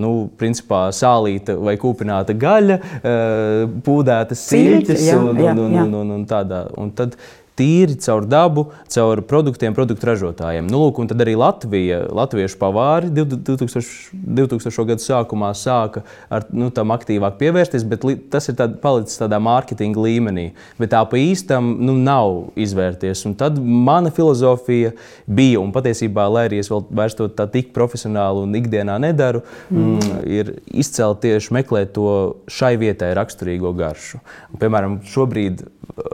nu, 0.01 0.15
principā, 0.41 0.87
sālīta 0.97 1.59
vai 1.61 1.77
kūpināta 1.81 2.33
gaļa, 2.41 2.79
uh, 2.81 3.67
pūdētas 3.85 4.47
siļķes 4.49 5.11
un, 5.19 5.29
un, 5.35 5.65
un, 5.67 5.79
un, 5.85 5.99
un, 6.01 6.17
un 6.17 6.25
tādā. 6.31 6.65
Un 6.81 6.97
tad 6.97 7.21
tīri 7.59 7.97
caur 8.01 8.27
dabu, 8.29 8.69
caur 8.93 9.23
produktiem, 9.29 9.75
produktu 9.77 10.09
ražotājiem. 10.09 10.69
Nu, 10.71 10.81
lūk, 10.85 11.01
tad 11.11 11.25
arī 11.25 11.35
Latvija, 11.39 12.05
latviešu 12.15 12.59
pavāri 12.61 13.11
2000, 13.15 14.15
2000. 14.39 14.87
gadu 14.89 15.05
sākumā 15.05 15.51
sāka 15.59 16.05
ar 16.33 16.47
nu, 16.55 16.71
tam 16.75 16.95
aktīvāk 16.95 17.39
pievērsties, 17.41 17.87
bet 17.89 18.07
tas 18.33 18.49
ir 18.51 18.59
tād, 18.59 18.79
palicis 18.83 19.21
tādā 19.21 19.41
mārketinga 19.43 20.05
līmenī. 20.07 20.49
Bet 20.81 20.93
tā 20.95 21.03
pa 21.09 21.21
īstam 21.21 21.75
nu, 21.83 21.97
nav 21.99 22.53
izvērties. 22.59 23.25
Un 23.29 23.37
tad 23.39 23.59
mana 23.59 24.13
filozofija 24.15 24.95
bija, 25.27 25.61
un 25.63 25.75
patiesībā, 25.75 26.29
lai 26.33 26.47
arī 26.49 26.63
es 26.63 26.71
vēl 26.73 26.87
vairs 27.01 27.19
to 27.19 27.29
tā 27.33 27.49
tik 27.51 27.75
profesionāli 27.77 28.45
un 28.47 28.59
ikdienā 28.59 28.99
nedaru, 29.03 29.43
mm. 29.69 29.89
Mm, 29.89 30.21
ir 30.29 30.53
izcelt 30.71 31.23
tieši 31.25 31.55
meklēt 31.57 31.95
to 31.97 32.11
šai 32.53 32.77
vietai 32.81 33.11
raksturīgo 33.19 33.73
garšu. 33.79 34.21
Un, 34.53 34.61
piemēram, 34.61 34.99
šobrīd 35.09 35.65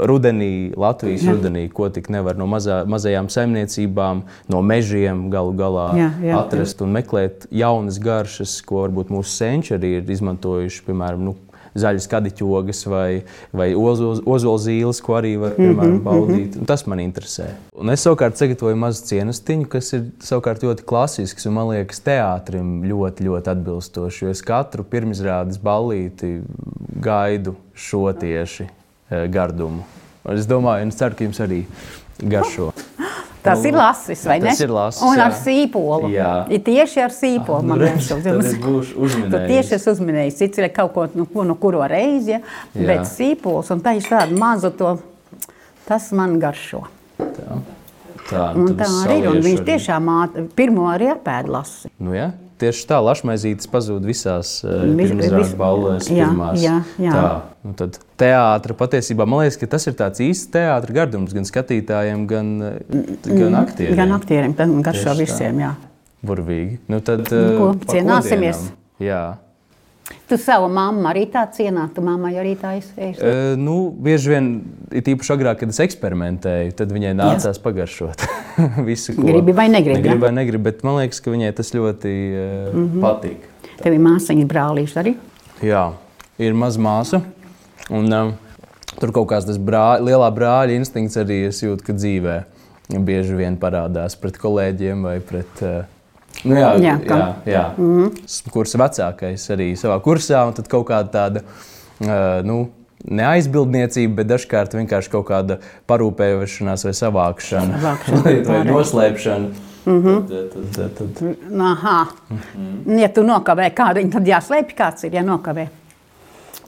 rudenī, 0.08 0.72
Latvijas 0.78 1.24
jā. 1.26 1.33
Rudenī, 1.34 1.68
ko 1.72 1.88
tik 1.92 2.10
nevar 2.12 2.38
no 2.40 2.48
mazā, 2.50 2.82
mazajām 2.90 3.30
saimniecībām, 3.32 4.24
no 4.52 4.60
mežiem 4.64 5.28
galu 5.32 5.54
galā 5.58 5.88
jā, 5.98 6.10
jā, 6.24 6.36
atrast 6.40 6.80
jā. 6.80 6.86
un 6.86 6.94
meklēt 6.98 7.48
jaunas 7.54 8.00
garšas, 8.02 8.60
ko 8.66 8.84
varbūt 8.86 9.12
mūsu 9.14 9.34
senči 9.34 9.74
arī 9.76 9.98
ir 10.00 10.14
izmantojuši, 10.16 10.84
piemēram, 10.86 11.24
nu, 11.28 11.36
zaļas 11.74 12.06
kadiķogas 12.06 12.84
vai, 12.86 13.08
vai 13.50 13.72
ozolzīles, 13.74 15.00
ko 15.02 15.16
arī 15.18 15.32
var 15.42 15.56
piemēram, 15.56 15.96
mhm, 15.96 16.04
baudīt. 16.06 16.52
-hmm. 16.54 16.68
Tas 16.70 16.86
man 16.86 17.02
interesē. 17.02 17.48
Un 17.74 17.90
es 17.90 18.06
savukārt 18.06 18.38
sagatavoju 18.38 18.78
mazu 18.78 19.02
cienestiņu, 19.08 19.66
kas 19.72 19.92
ir 19.98 20.04
savukārt 20.22 20.62
ļoti 20.62 20.86
klasisks 20.86 21.50
un 21.50 21.56
man 21.58 21.72
liekas 21.72 21.98
teātrim 22.06 22.84
ļoti, 22.86 23.26
ļoti 23.26 23.52
atbilstošs. 23.56 24.22
Jo 24.22 24.30
es 24.30 24.42
katru 24.42 24.86
pirmizrādes 24.86 25.58
ballīti 25.58 26.38
gaidu 27.02 27.56
šo 27.74 28.06
tieši 28.14 28.70
Eh, 29.10 29.28
gardumu. 29.28 29.84
Un 30.24 30.40
es 30.40 30.48
domāju, 30.48 30.86
un 30.86 30.92
es 30.92 30.98
ceru, 31.00 31.16
ka 31.18 31.26
jums 31.26 31.40
arī 31.44 31.64
garšo. 32.18 32.70
Tas 33.44 33.60
nu, 33.60 33.68
ir 33.68 33.76
lasis, 33.76 34.22
vai 34.24 34.38
ne? 34.40 34.48
Tas 34.48 34.60
ir 34.64 34.70
lasis. 34.72 35.02
Un 35.04 35.18
jā. 35.18 35.24
ar 35.26 35.34
sīpolu. 35.36 36.08
Jā. 36.14 36.30
Ir 36.48 36.62
tieši 36.64 37.02
ar 37.04 37.12
sīpolu. 37.12 37.58
Ah, 37.60 37.66
man 37.68 37.82
liekas, 37.82 38.08
tas 38.08 38.24
ir 38.24 38.38
uzmanīgs. 38.40 39.26
Tu 39.34 39.40
tieši 39.50 39.76
esi 39.76 39.90
uzmanījis. 39.92 40.38
Cits 40.38 40.62
ir 40.62 40.70
kaut 40.72 40.94
ko, 40.94 41.04
nu, 41.12 41.26
no 41.44 41.58
kuro 41.60 41.84
reizi, 41.90 42.38
ja? 42.38 42.40
bet 42.72 43.04
sīpols 43.10 43.68
un 43.74 43.84
tā 43.84 43.98
ir 43.98 44.08
tāda 44.08 44.32
maza 44.40 44.72
to, 44.72 44.94
tas 45.84 46.08
man 46.16 46.38
garšo. 46.40 46.86
Tā. 47.20 47.60
Tā, 48.30 48.46
un 48.56 48.72
tā 48.78 48.88
arī 49.02 49.20
ir. 49.20 49.42
Viņš 49.44 49.66
tiešām 49.66 50.08
pirmo 50.56 50.88
arī 50.92 51.10
apēd 51.12 51.50
lasi. 51.52 51.92
Nu, 51.98 52.16
ja? 52.16 52.32
tieši 52.60 52.86
tā, 52.88 52.98
lašmaizītes 53.02 53.68
pazūd 53.70 54.04
visās 54.06 54.56
uh, 54.64 54.84
pirmsrādes 54.96 55.54
ballēs. 55.58 56.08
Jā, 56.12 56.28
jā, 56.60 56.76
jā. 57.02 57.14
Tā, 57.14 57.30
nu 57.66 57.74
tad 57.78 57.98
teātra 58.20 58.76
patiesībā, 58.78 59.26
man 59.28 59.42
liekas, 59.42 59.58
ka 59.60 59.68
tas 59.74 59.86
ir 59.90 59.96
tāds 59.98 60.22
īsts 60.24 60.52
teātra 60.54 60.98
gardums 61.00 61.34
gan 61.36 61.48
skatītājiem, 61.48 62.26
gan, 62.30 62.52
gan 62.90 63.48
mm, 63.48 63.58
aktieriem. 63.60 63.98
Gan 63.98 64.16
aktieriem, 64.18 64.56
gan 64.58 64.76
garšo 64.86 65.16
visiem, 65.18 65.64
jā. 65.64 65.72
Burvīgi. 66.24 66.78
Nu 66.92 67.02
tad, 67.04 67.26
uh, 67.28 67.56
Ko, 67.58 67.72
cienāsimies. 67.90 68.68
Jā. 69.02 69.24
Tu 70.28 70.36
savu 70.40 70.66
mammu 70.72 71.06
arī 71.08 71.22
tā 71.32 71.46
cienātu, 71.52 72.02
mammai 72.04 72.34
arī 72.36 72.52
tā 72.60 72.74
izsēž? 72.76 73.20
Uh, 73.20 73.54
nu, 73.60 73.76
bieži 74.04 74.34
vien, 74.34 74.48
it 74.92 75.08
īpaši 75.08 75.32
agrāk, 75.32 75.62
kad 75.62 75.72
es 75.72 75.80
eksperimentēju, 75.80 76.74
tad 76.76 76.92
viņai 76.92 77.14
nācās 77.16 77.56
Jā. 77.56 77.62
pagaršot 77.64 78.24
visu, 78.88 79.14
ko 79.16 79.24
gribi 79.24 79.54
vai 79.56 79.70
negribi. 79.72 80.02
Negribi 80.02 80.26
vai 80.26 80.32
negribi, 80.36 80.64
bet 80.66 80.84
man 80.84 80.98
liekas, 81.00 81.22
ka 81.24 81.32
viņai 81.32 81.54
tas 81.56 81.72
ļoti 81.72 82.12
uh, 82.12 82.44
mm 82.74 82.84
-hmm. 82.84 83.04
patīk. 83.04 83.48
Tev 83.80 83.96
ir 83.96 84.04
māsiņa 84.04 84.48
brālīši 84.52 85.00
arī? 85.00 85.14
Jā, 85.64 85.86
ir 86.38 86.56
maza 86.56 86.84
māsa. 86.84 87.22
Un, 87.88 88.12
uh, 88.12 88.34
tur 89.00 89.12
kaut 89.12 89.30
kāds 89.32 89.48
tas 89.48 89.56
brā, 89.56 89.96
lielā 90.04 90.28
brāļa 90.36 90.76
instinkts 90.76 91.16
arī 91.20 91.46
es 91.48 91.62
jūtu, 91.64 91.84
ka 91.84 91.96
dzīvē 91.96 92.42
bieži 92.92 93.36
vien 93.36 93.56
parādās 93.56 94.16
pret 94.20 94.36
kolēģiem 94.36 95.02
vai 95.08 95.18
pret 95.24 95.64
uh, 95.64 95.84
Nu, 96.44 96.56
jā, 96.56 96.70
jā, 96.76 96.94
jā, 97.08 97.34
jā. 97.48 97.64
Mm 97.76 98.04
-hmm. 98.04 98.50
kursa 98.52 98.78
vecākais 98.78 99.50
arī 99.50 99.72
savā 99.76 100.00
kursā, 100.00 100.46
un 100.46 100.52
tad 100.52 100.68
kaut 100.68 100.86
kāda 100.88 101.10
tāda. 101.10 101.40
Uh, 102.00 102.42
nu, 102.44 102.70
neaizbildniecība, 103.04 104.14
bet 104.14 104.26
dažkārt 104.26 104.74
vienkārši 104.74 105.10
kaut 105.10 105.26
kāda 105.28 105.58
parūpēšanās 105.90 106.84
vai 106.84 106.92
savākšana, 106.92 107.78
savākšana 107.78 108.44
vai, 108.48 108.64
noslēpšana. 108.64 109.48
Mm 109.84 110.02
-hmm. 110.02 110.28
tad, 110.28 110.52
tad, 110.74 110.94
tad, 110.98 111.14
tad. 111.14 111.60
Aha. 111.60 112.06
Mm 112.30 112.38
-hmm. 112.56 113.00
Ja 113.00 113.08
tu 113.08 113.22
nokavē 113.22 113.70
kādu, 113.74 114.10
tad 114.12 114.26
jāslēpj 114.26 114.74
kāds 114.76 115.06
ir, 115.06 115.14
ja 115.14 115.22
nokavē. 115.22 115.66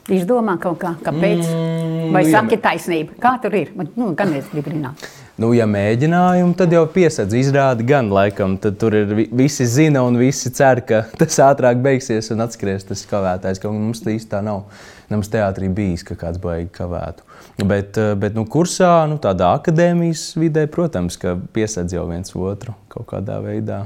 Izdomā 0.07 0.57
kaut 0.57 0.77
kā, 0.79 0.93
kāpēc. 1.03 1.43
Mm, 1.43 2.13
vai 2.13 2.23
nu, 2.23 2.31
saki 2.31 2.55
jā, 2.55 2.61
taisnību. 2.61 3.17
Kā 3.19 3.41
tur 3.41 3.55
ir? 3.55 3.71
Nu, 3.95 4.13
gan 4.15 4.33
es 4.33 4.45
gribu 4.51 4.69
zināt. 4.69 5.07
Nu, 5.37 5.51
ja 5.53 5.67
mēģinājumu, 5.69 6.55
tad 6.57 6.71
jau 6.73 6.81
piesaistās 6.89 7.35
izrādi 7.37 7.85
gan 7.85 8.07
laikam. 8.09 8.55
Tad 8.57 8.79
tur 8.81 8.95
ir 8.97 9.11
visi 9.37 9.67
zina 9.69 10.01
un 10.01 10.15
visi 10.17 10.49
cer, 10.49 10.81
ka 10.81 11.03
tas 11.19 11.37
ātrāk 11.45 11.77
beigsies 11.83 12.31
un 12.33 12.41
atskries 12.41 12.87
tas 12.89 13.03
kavētājs. 13.05 13.61
Ka 13.61 13.69
mums 13.69 14.01
tā 14.01 14.15
īsti 14.15 14.31
tā 14.31 14.41
nav. 14.45 14.63
Mums 15.13 15.29
teātrī 15.31 15.69
bijis, 15.71 16.01
ka 16.03 16.17
kāds 16.19 16.41
baigi 16.41 16.71
kavētu. 16.79 17.21
Bet, 17.69 17.99
eh, 18.01 18.15
bet 18.19 18.33
nu, 18.35 18.47
kursā, 18.49 18.89
nu, 19.07 19.19
tādā 19.21 19.51
akadēmijas 19.59 20.31
vidē, 20.41 20.65
protams, 20.73 21.19
ka 21.21 21.35
piesaistās 21.53 21.93
jau 21.95 22.07
viens 22.09 22.33
otru 22.33 22.73
kaut 22.91 23.05
kādā 23.13 23.37
veidā. 23.45 23.83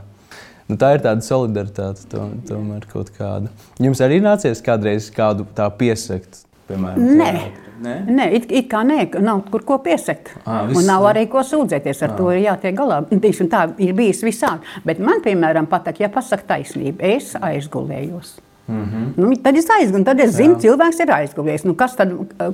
Nu, 0.71 0.79
tā 0.79 0.93
ir 0.95 1.03
tāda 1.03 1.19
solidaritāte, 1.25 2.07
to, 2.09 2.29
tomēr 2.47 2.87
kaut 2.89 3.11
kāda. 3.17 3.51
Jums 3.83 3.99
arī 4.01 4.21
nācies 4.23 4.63
kādreiz 4.63 5.11
kādu 5.11 5.43
tā 5.57 5.67
piesakt 5.75 6.45
piemēram, 6.71 7.11
Nē. 7.21 7.33
Nē? 7.81 7.93
Nē, 8.13 8.25
it, 8.37 8.43
it 8.53 8.67
kā 8.69 8.83
nē, 8.85 9.07
nav 9.25 9.39
kur 9.49 9.63
ko 9.65 9.79
piesakt. 9.81 10.27
Ā, 10.45 10.67
viss- 10.69 10.77
un 10.77 10.85
nav 10.85 11.01
arī 11.09 11.23
ko 11.31 11.41
sūdzēties. 11.41 12.03
Ar 12.05 12.11
to 12.17 12.27
ir 12.29 12.43
jātiek 12.43 12.75
galā. 12.77 12.99
Tiksim, 13.09 13.47
tā 13.49 13.63
ir 13.81 13.95
bijis 13.97 14.21
visādi. 14.21 14.61
Bet 14.85 14.99
man, 15.01 15.23
piemēram, 15.25 15.65
patīk, 15.71 15.99
ja 16.03 16.09
pasakā 16.13 16.45
taisnība, 16.55 17.01
es 17.17 17.31
aizgulējos. 17.41 18.35
Mm 18.67 18.83
-hmm. 18.85 19.07
nu, 19.17 19.35
tad 19.43 19.57
es 19.57 19.65
aizgūstu, 19.65 20.03
tad 20.05 20.19
es 20.19 20.35
zinu, 20.35 20.53
ka 20.55 20.61
cilvēks 20.61 20.99
ir 21.03 21.09
aizgulējis. 21.11 21.65
Nu, 21.65 21.73
kas 21.75 21.95
tad, 21.95 22.11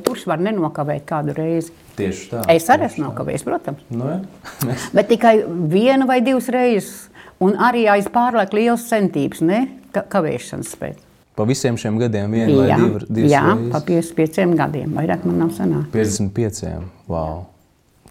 kurš 0.07 0.25
var 0.27 0.39
nenokavēt 0.39 1.03
kādu 1.05 1.33
reizi? 1.35 1.71
Tieši 1.97 2.29
tā. 2.31 2.45
Es 2.55 2.69
arī 2.69 2.85
esmu 2.85 3.03
nokavējis, 3.05 3.43
protams. 3.43 3.79
Nu, 3.89 4.05
jā. 4.05 4.19
Mēs- 4.65 4.87
Bet 4.95 5.07
tikai 5.07 5.43
vienu 5.69 6.07
vai 6.07 6.21
divas 6.21 6.47
reizes. 6.49 7.09
Un 7.39 7.53
arī 7.53 7.83
aiz 7.89 8.07
pārlieku 8.07 8.53
liels 8.55 8.87
centības, 8.89 9.41
ne 9.41 9.67
ka, 9.91 10.01
kavēšanas 10.09 10.71
spēja. 10.77 10.95
Pa 11.37 11.45
visiem 11.45 11.77
šiem 11.77 11.99
gadiem 12.01 12.33
viena 12.33 12.55
vai 12.57 12.71
divas 13.05 13.29
jā 13.29 13.43
reizes? 13.45 13.69
pa 13.75 13.83
55 13.85 14.57
gadiem. 14.57 14.97
Vairāk 14.97 15.27
man 15.27 15.37
nav 15.45 15.53
sanācis. 15.53 15.93
55. 15.93 16.73
Wow. 17.11 17.45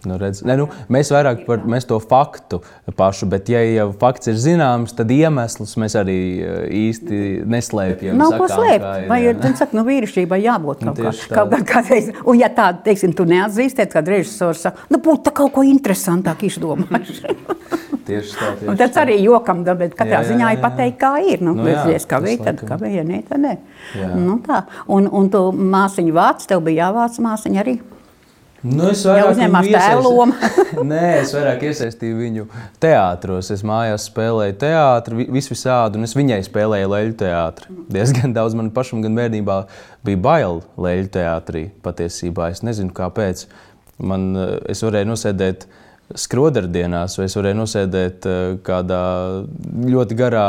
Nu, 0.06 0.14
redz, 0.20 0.42
ne, 0.46 0.54
nu, 0.60 0.68
mēs 0.92 1.08
vairāk 1.10 1.42
par 1.48 1.64
mēs 1.66 1.86
to 1.88 1.96
faktu 1.98 2.60
pašu, 2.98 3.26
bet, 3.30 3.48
ja 3.50 3.62
jau 3.64 3.88
fakts 3.98 4.30
ir 4.30 4.36
zināms, 4.38 4.94
tad 4.94 5.10
iemeslus 5.10 5.74
mēs 5.80 5.96
arī 5.98 6.18
eh, 6.38 6.58
īsti 6.86 7.22
neslēpjam. 7.50 8.18
Nav 8.20 8.36
ko 8.36 8.46
sakām, 8.46 8.62
slēpt. 8.62 8.84
kā 8.84 8.92
ir, 9.00 9.08
Vai 9.10 9.20
ir 9.24 9.58
saka, 9.58 9.78
nu, 9.78 9.86
vīrišķībai 9.88 10.40
jābūt 10.44 10.84
Nu, 10.86 10.94
kaut, 10.94 11.24
kā, 11.26 11.40
kaut 11.40 11.54
kā 11.56 11.62
kādreiz. 11.72 12.12
Un, 12.22 12.38
ja 12.38 12.50
tādu, 12.54 12.84
teiksim, 12.86 13.16
tu 13.18 13.26
neatzīsties, 13.28 13.90
kad 13.92 14.12
režisors 14.12 14.66
saka, 14.68 14.86
nu, 14.92 15.02
būtu 15.02 15.34
kaut 15.34 15.54
ko 15.56 15.66
interesantāk 15.66 16.46
izdomājuši. 16.46 17.34
Tieši 18.06 18.36
tā. 18.38 18.52
Tieši 18.60 18.76
tas 18.82 19.00
arī 19.02 19.16
jokam, 19.24 19.64
bet 19.66 19.96
katrā 19.98 20.20
Jā, 20.20 20.22
jā, 20.22 20.28
ziņā 20.30 20.52
ir 20.54 20.62
pateikt, 20.62 20.98
kā 21.00 21.12
ir. 21.26 21.42
Nu, 21.42 21.56
Nu, 21.58 21.66
jā, 21.68 21.82
ja 21.90 21.98
es 21.98 22.06
kavēju, 22.06 22.38
tas 22.38 22.46
tad 22.46 22.62
laikam. 22.62 22.70
kavēju, 22.76 22.96
ja 23.00 23.04
nē, 23.08 23.20
tad 23.28 23.42
nē. 23.42 23.56
Jā. 23.98 24.12
Nu, 24.14 24.38
tā. 24.46 24.62
Un, 24.86 25.08
un 25.10 25.28
tu 25.32 25.42
māsiņu 25.52 26.14
vāc, 26.16 26.46
tev 26.48 26.62
bija 26.66 26.86
jāvāc 26.86 27.18
māsiņa 27.26 27.62
arī. 27.64 27.76
Nu, 28.66 28.88
es 28.90 29.02
vairāk 29.06 29.28
uzņēmās 29.30 29.66
tēva 29.70 30.00
lomu. 30.02 30.34
Nē, 30.90 31.02
es 31.20 31.30
vairāk 31.36 31.60
iesaistīju 31.68 32.16
viņu 32.18 32.46
teātros. 32.82 33.50
Es 33.54 33.62
mājās 33.66 34.08
spēlēju 34.08 34.56
teātrus, 34.62 35.28
visu 35.30 35.52
visādi, 35.52 36.00
un 36.00 36.08
es 36.08 36.16
viņai 36.16 36.40
spēlēju 36.48 36.90
leļu 36.90 37.14
teātrī. 37.20 37.76
Diezgan 37.94 38.34
daudz 38.34 38.56
man 38.58 38.72
pašam, 38.74 39.04
gan 39.04 39.14
bērnībā, 39.18 39.60
bija 40.08 40.22
bail 40.24 40.62
leļu 40.82 41.12
teātrī. 41.14 41.66
Patiesībā 41.84 42.50
es 42.54 42.64
nezinu, 42.66 42.90
kāpēc. 42.96 43.46
Man, 44.02 44.32
eh, 44.36 44.56
es 44.74 44.82
varēju 44.82 45.12
nosēdēt 45.12 45.68
skrodardienās, 46.14 47.16
vai 47.18 47.26
es 47.28 47.36
varēju 47.38 47.58
nosēdēt 47.60 48.28
eh, 48.30 48.42
kādā 48.66 49.02
ļoti 49.90 50.18
garā. 50.18 50.48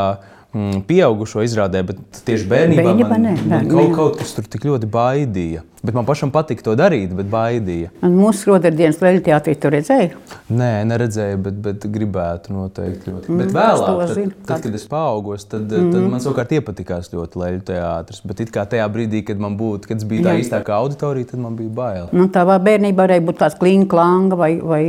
mm, 0.54 0.84
Pieaugušo 0.88 1.42
izrādē, 1.44 1.82
bet 1.86 1.98
tieši 2.24 2.46
bērnībā 2.48 2.84
Bērnībā 2.86 3.08
man, 3.10 3.26
nē, 3.26 3.34
man 3.50 3.68
kaut, 3.72 3.94
kaut 3.96 4.20
kas 4.22 4.36
tur 4.36 4.46
tik 4.48 4.64
ļoti 4.68 4.88
baidīja. 4.90 5.64
Bet 5.82 5.94
man 5.94 6.06
pašam 6.08 6.32
patika 6.34 6.64
to 6.66 6.74
darīt, 6.78 7.12
bet 7.14 7.28
baidīja. 7.30 7.92
Un 8.02 8.16
mūsu 8.18 8.42
skrodardienas 8.42 8.98
leļu 9.02 9.22
teātrī 9.28 9.54
tu 9.62 9.70
redzēji. 9.70 10.10
Nē, 10.50 10.70
neredzēju, 10.90 11.38
bet, 11.44 11.60
bet 11.64 11.86
gribētu 11.94 12.54
noteikti. 12.54 13.12
Ļoti. 13.12 13.30
Mm, 13.30 13.42
bet 13.42 13.54
vēlāk, 13.54 14.00
tad, 14.02 14.14
zinu. 14.16 14.34
tad, 14.48 14.64
kad 14.64 14.78
es 14.78 14.86
paaugos, 14.90 15.46
tad, 15.46 15.68
mm. 15.70 15.92
tad 15.94 16.08
man 16.10 16.24
savukārt 16.24 16.54
iepatikās 16.58 17.12
ļoti 17.14 17.42
leļu 17.42 17.62
teātris. 17.70 18.22
Bet 18.26 18.42
it 18.42 18.52
kā 18.54 18.66
tajā 18.68 18.88
brīdī, 18.90 19.22
kad 19.28 19.38
man 19.42 19.54
būtu, 19.60 19.92
kad 19.92 20.02
es 20.02 20.08
biju 20.08 20.26
tā 20.26 20.34
Jā. 20.34 20.42
īstākā 20.42 20.74
auditorija, 20.76 21.30
tad 21.30 21.44
man 21.44 21.54
bija 21.58 21.70
bail. 21.78 22.10
Nu, 22.16 22.26
tavā 22.34 22.58
bērnībā 22.64 23.06
varēja 23.06 23.24
būt 23.28 23.40
tāds 23.44 23.58
klīņklanga 23.60 24.38
vai, 24.38 24.50
vai 24.58 24.82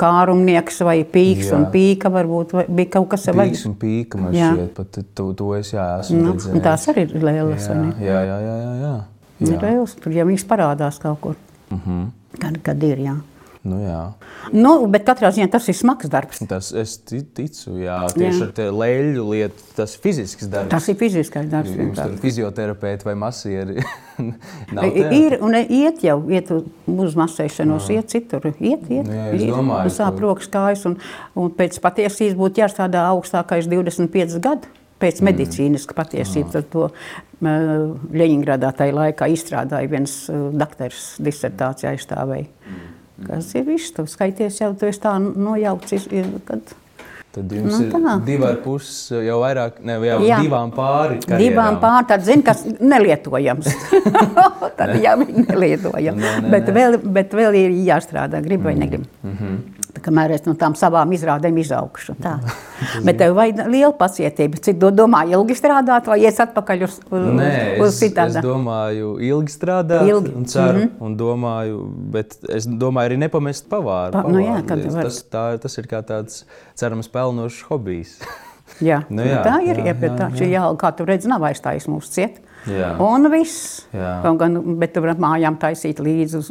kārumnieks 0.00 0.82
vai 0.84 0.98
pīks 1.08 1.48
Jā. 1.48 1.56
un 1.58 1.66
pīka. 1.72 2.12
Varbūt 2.14 2.54
vai 2.54 2.66
bija 2.68 2.92
kaut 2.98 3.08
kas 3.14 3.26
Pīks 3.34 3.64
un 3.66 3.74
pīka 3.80 4.20
man 4.20 4.36
Jā. 4.36 4.52
šķiet, 4.52 4.70
pat 4.76 5.00
to, 5.16 5.30
to 5.34 5.48
es 5.56 5.72
jā, 5.74 5.86
esmu 6.04 6.20
Nu, 6.20 6.36
redzējis. 6.36 6.62
tās 6.62 6.86
arī 6.92 7.08
ir 7.08 7.24
lielas. 7.24 7.66
jā, 7.66 8.20
jā, 8.28 8.38
jā, 8.44 8.54
jā, 8.60 8.74
jā, 8.84 8.94
jā. 9.52 9.60
Jā. 9.60 9.60
lielas, 9.70 9.94
tur 9.94 10.12
jau 10.12 10.26
viņas 10.26 10.44
parādās 10.48 10.98
kaut 11.00 11.20
kur. 11.20 11.34
Mm 11.70 11.80
-hmm. 11.86 12.10
Kad, 12.40 12.62
kad 12.62 12.82
ir, 12.82 12.98
jā. 12.98 13.14
nu, 13.64 13.76
jā. 13.80 14.12
Nu, 14.52 14.86
bet 14.86 15.04
katrā 15.06 15.30
ziņā 15.32 15.48
tas 15.50 15.68
ir 15.68 15.74
smags 15.74 16.08
darbs. 16.08 16.38
Tas 16.48 16.72
es 16.72 16.98
ti- 16.98 17.22
ticu, 17.34 17.70
jā, 17.78 18.06
tieši 18.12 18.40
Jā. 18.40 18.66
ar 18.68 18.72
leļu 18.72 19.30
lietu, 19.30 19.62
tas 19.76 19.94
ir 19.94 20.00
fizisks 20.00 20.46
darbs. 20.50 20.68
Tas 20.70 20.88
ir 20.88 20.94
fiziskais 20.96 21.48
darbs. 21.50 21.70
Jums 21.70 21.96
tur 21.96 22.16
fizioterapeiti 22.20 23.04
vai 23.04 23.14
masieri. 23.14 23.74
Nav 24.72 24.84
teātris? 24.84 25.12
Ir 25.18 25.38
un 25.40 25.54
iet 25.54 26.02
jau 26.04 26.30
iet 26.30 26.50
uz 26.86 27.14
masēšanos, 27.14 27.88
iet 27.90 28.06
citur. 28.08 28.40
Iet, 28.60 28.90
iet, 28.90 29.06
Nu 29.06 29.12
jā, 29.12 29.34
es 29.34 29.42
domāju, 29.42 29.90
sāp 29.90 30.14
ka- 30.14 30.20
rokas 30.20 30.48
kājas. 30.48 30.86
Un, 30.86 30.96
un 31.34 31.50
pēc 31.50 31.80
patiesības 31.80 32.36
būtu 32.36 32.60
jāstrādā 32.60 33.08
augstākais 33.08 33.66
25 33.68 34.38
gadu. 34.40 34.66
Pēc 35.04 35.20
Mm. 35.20 35.28
medicīnas 35.28 35.84
patiesības 35.92 36.54
tad 36.56 36.70
to 36.72 36.86
uh, 36.88 36.94
Leņņģeradā 38.14 38.70
tajā 38.78 38.94
laikā 38.96 39.28
izstrādāja 39.34 39.90
viens 39.92 40.14
uh, 40.32 40.46
doktors 40.56 41.14
disertācijā 41.20 41.92
aizstāvēja. 41.92 42.48
Mm. 42.48 42.86
Kas 43.28 43.52
ir 43.54 43.68
viss? 43.68 43.92
Tu 43.94 44.06
skaities 44.10 44.62
jau, 44.62 44.72
tu 44.74 44.88
esi 44.88 45.02
tā 45.04 45.12
nojaucis, 45.20 46.08
kad 46.48 46.72
Tad 47.34 47.50
jums 47.50 47.72
Nu, 47.74 47.86
ir 47.90 48.20
divi 48.22 48.46
ar 48.46 48.60
pus, 48.62 48.88
jau 49.10 49.40
vairāk, 49.42 49.80
ne 49.82 49.96
jau 50.06 50.18
Jā. 50.22 50.36
divām 50.44 50.70
pāri. 50.74 51.16
Divām 51.18 51.32
karjerām. 51.32 51.78
pāri 51.82 52.06
tad 52.12 52.26
zina, 52.28 52.44
kas 52.46 52.62
nelietojams. 52.78 53.70
tad 54.78 54.92
jau 55.02 55.16
ir 55.24 55.32
nelietojams. 55.40 56.20
Nē, 56.22 56.34
nē, 56.44 56.52
bet, 56.52 56.68
nē. 56.70 56.74
vēl, 56.78 56.98
bet 57.16 57.34
vēl 57.34 57.58
ir 57.58 57.74
jāstrādā, 57.88 58.38
grib 58.44 58.62
vai 58.62 58.76
negrib. 58.78 59.08
Mm 59.26 59.34
-hmm. 59.40 59.83
Kamēr 60.02 60.30
es 60.34 60.44
no 60.46 60.54
tām 60.54 60.74
savām 60.74 61.12
izrādēm 61.14 61.58
izaugšu. 61.62 62.14
Tā. 62.22 62.38
bet 63.06 63.18
tev 63.18 63.34
vajag 63.36 63.66
liela 63.70 63.92
pacietība. 63.98 64.58
Cik 64.60 64.78
do- 64.78 64.90
domā, 64.90 65.24
ilgi 65.30 65.54
strādāt 65.58 66.06
vai 66.10 66.18
iet 66.24 66.40
atpakaļ 66.40 66.82
uz, 66.84 67.00
uz, 67.10 67.26
Nē, 67.38 67.50
uz 67.80 67.88
es, 67.88 67.94
es 67.94 68.00
citādi? 68.02 68.42
domāju, 68.44 69.14
ilgi 69.20 69.52
strādāt, 69.54 70.08
Ilgi. 70.08 70.32
un 70.36 70.44
ceru, 70.44 70.78
mm 70.78 70.82
-hmm. 70.88 71.04
un 71.06 71.16
domāju, 71.16 71.82
bet 72.16 72.36
es 72.48 72.66
domāju, 72.66 73.08
arī 73.10 73.18
nepamest 73.18 73.68
pavāru. 73.68 74.12
Pa- 74.12 74.22
nu 74.28 74.38
jā, 74.38 74.54
pavāru. 74.62 74.66
kad 74.68 74.78
Es- 74.78 74.94
var. 74.94 75.02
tas, 75.04 75.24
tā, 75.30 75.58
tas 75.58 75.78
ir 75.78 75.86
kā 75.86 76.02
tāds 76.02 76.44
cerams 76.74 77.08
pelnošs 77.08 77.62
hobijs. 77.68 78.18
Jā, 78.80 79.02
Nu 79.10 79.22
jā, 79.22 79.42
tā 79.44 79.60
ir. 79.62 79.76
jā, 79.76 79.84
Jā, 79.84 79.94
jā, 79.94 80.00
jā, 80.00 80.16
tā, 80.18 80.30
jā. 80.32 80.48
Jā, 80.50 80.76
kā 80.76 80.90
tu 80.96 81.04
redzi, 81.04 81.28
nav 81.28 81.40
aizstājis 81.42 81.86
mūsu 81.88 82.10
ciet. 82.10 82.40
Jā. 82.70 82.94
Un 83.02 83.28
viss. 83.32 83.84
Gan, 83.92 84.56
bet 84.80 84.94
tu 84.94 85.02
vari 85.04 85.14
mājām 85.20 85.56
taisīt 85.60 86.00
līdzi, 86.02 86.38
uz- 86.40 86.50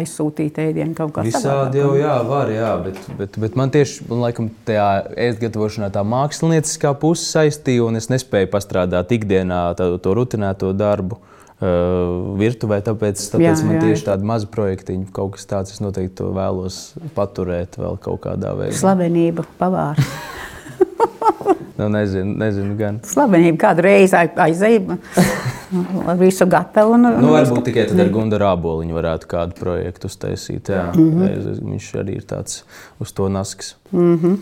aizsūtīt 0.00 0.56
ēdienu 0.62 0.94
kaut 0.96 1.12
kā 1.16 1.24
Visādi 1.26 1.82
jau 1.82 1.92
jā, 1.98 2.14
var, 2.26 2.52
jā, 2.54 2.70
bet, 2.84 3.00
bet, 3.18 3.36
bet 3.44 3.58
man 3.60 3.72
tieši 3.74 4.06
man, 4.08 4.22
laikam, 4.24 4.48
tajā 4.68 4.86
ēst 5.28 5.42
gatavošanā 5.42 5.90
tā 5.92 6.04
mākslinieckā 6.06 6.94
puse 7.02 7.26
saistīja, 7.28 7.84
un 7.86 8.00
es 8.00 8.08
nespēju 8.12 8.48
pastrādāt 8.54 9.12
ikdienā 9.16 9.62
tā, 9.78 9.90
to 10.00 10.16
rutinēto 10.16 10.72
darbu. 10.76 11.20
Uh, 11.60 12.38
virtuvē, 12.40 12.78
tāpēc, 12.80 13.20
tāpēc 13.34 13.44
Jā, 13.44 13.66
man 13.68 13.74
jā. 13.76 13.80
tieši 13.84 14.06
tāda 14.06 14.24
maza 14.24 14.46
projektiņa, 14.48 15.10
kaut 15.12 15.34
kas 15.34 15.44
tāds, 15.44 15.74
es 15.74 15.82
noteikti 15.84 16.14
to 16.22 16.30
vēlos 16.32 16.94
paturēt 17.12 17.76
vēl 17.76 17.98
kaut 18.00 18.22
kādā 18.24 18.54
veidā. 18.56 18.78
Slavenība, 18.80 19.44
pavārs. 19.60 20.00
Nu, 21.80 21.86
nezinu, 21.88 22.34
nezinu 22.36 22.74
gan. 22.76 22.98
Slavenība 23.08 23.56
kādu 23.62 23.84
reizi 23.86 24.12
aizēja 24.18 24.98
visu 26.20 26.44
gatavu. 26.50 26.96
Un, 26.98 27.06
Nu, 27.22 27.30
varbūt 27.32 27.70
tikai 27.70 27.86
tad 27.88 28.02
ar 28.04 28.10
Gunāru 28.12 28.48
Aboliņu 28.50 28.98
varētu 28.98 29.30
kādu 29.30 29.56
projektu 29.56 30.10
uztaisīt. 30.10 30.68
Jā, 30.68 30.90
mm. 30.92 31.22
-hmm. 31.22 31.62
Viņš 31.70 31.86
arī 32.02 32.18
ir 32.20 32.26
tāds 32.28 32.64
uz 33.00 33.14
to 33.16 33.28
nasks. 33.32 33.76
Mm 33.92 34.18
-hmm. 34.18 34.36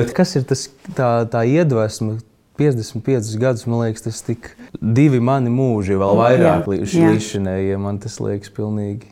Bet 0.00 0.12
kas 0.16 0.34
ir 0.36 0.48
tas, 0.48 0.66
tā, 0.96 1.28
tā 1.28 1.44
iedvesma? 1.46 2.18
55 2.58 3.38
gadus, 3.40 3.66
man 3.66 3.80
liekas, 3.80 4.02
tas 4.02 4.28
ir 4.28 4.36
divi 4.80 5.20
mani 5.20 5.48
mūži, 5.48 5.96
vēl 5.96 6.18
vairāk 6.18 6.66
līdz 6.68 6.94
jā. 6.94 7.12
līdšanai. 7.12 7.76
Man 7.80 7.98
tas 7.98 8.20
liekas 8.20 8.50
pilnīgi. 8.50 9.06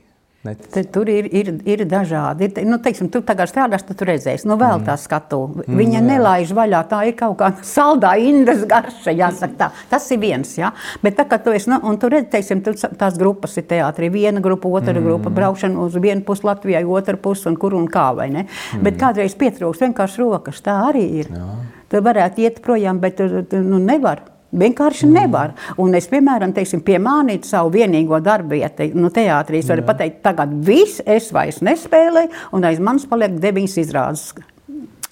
Te, 0.46 0.85
tur 0.87 1.09
ir, 1.11 1.27
ir, 1.35 1.48
ir 1.66 1.81
dažādi. 1.90 2.46
Ir, 2.46 2.66
nu, 2.68 2.77
teiksim, 2.79 3.09
tu 3.11 3.18
tagad 3.27 3.51
strādāsi, 3.51 3.88
tad 3.88 3.98
tu 3.98 4.07
redzēsi, 4.07 4.46
nu, 4.46 4.55
vēl 4.61 4.85
tā 4.87 4.94
skatu. 5.01 5.40
Viņa 5.66 6.03
nelaiž 6.05 6.53
vaļā, 6.55 6.83
tā 6.87 7.01
ir 7.09 7.16
kaut 7.18 7.35
kāda 7.40 7.66
saldā 7.66 8.12
indas 8.22 8.62
garša, 8.70 9.16
jāsaka 9.18 9.59
tā. 9.59 9.68
Tas 9.90 10.07
ir 10.14 10.22
viens, 10.22 10.55
jā. 10.61 10.70
Bet 11.03 11.18
tā 11.18 11.27
kā 11.27 11.40
tu 11.42 11.51
esi, 11.57 11.72
nu, 11.72 11.81
un 11.90 11.98
tu 11.98 12.12
redzi, 12.14 12.31
teiksim, 12.37 12.62
tu, 12.62 12.77
tās 12.79 13.18
grupas 13.18 13.59
ir 13.59 13.66
teātrī, 13.66 14.12
viena 14.14 14.38
grupa, 14.44 14.70
otra 14.70 14.94
mm. 14.94 15.11
grupa, 15.11 15.35
braukšana 15.40 15.83
uz 15.88 15.98
vienu 15.98 16.22
pusi 16.31 16.46
Latvijai, 16.46 16.87
otra 16.87 17.18
pusi 17.18 17.51
un 17.51 17.59
kur 17.59 17.74
un 17.74 17.90
kā, 17.90 18.07
vai 18.14 18.31
ne? 18.31 18.46
Mm. 18.46 18.87
Bet 18.87 19.03
kādreiz 19.03 19.35
pietrūkst 19.42 19.88
vienkārši 19.88 20.22
rokas, 20.22 20.62
tā 20.62 20.79
arī 20.87 21.07
ir. 21.24 21.35
Jā. 21.35 21.51
Tu 21.90 22.07
varētu 22.07 22.46
iet 22.46 22.62
projām, 22.62 23.03
bet 23.03 23.18
tu, 23.18 23.42
tu, 23.51 23.64
nu, 23.66 23.83
nevar. 23.83 24.22
Vienkārši 24.52 25.04
mm. 25.06 25.12
nevar. 25.12 25.52
Un 25.76 25.94
es, 25.98 26.06
piemēram, 26.08 26.54
teiksim, 26.56 26.80
piemānītu 26.84 27.50
savu 27.50 27.74
vienīgo 27.74 28.20
darbu 28.24 28.56
vietu. 28.56 28.88
Nu, 28.96 29.11
teātrī 29.12 29.61
es 29.61 29.68
varu 29.68 29.84
pateikt, 29.88 30.22
tagad 30.24 30.54
viss 30.64 31.02
es 31.04 31.28
vairs 31.37 31.61
nespēlēju, 31.64 32.32
un 32.56 32.64
aiz 32.64 32.80
manis 32.80 33.04
paliek 33.11 33.37
deviņas 33.42 33.76
izrādes. 33.84 34.30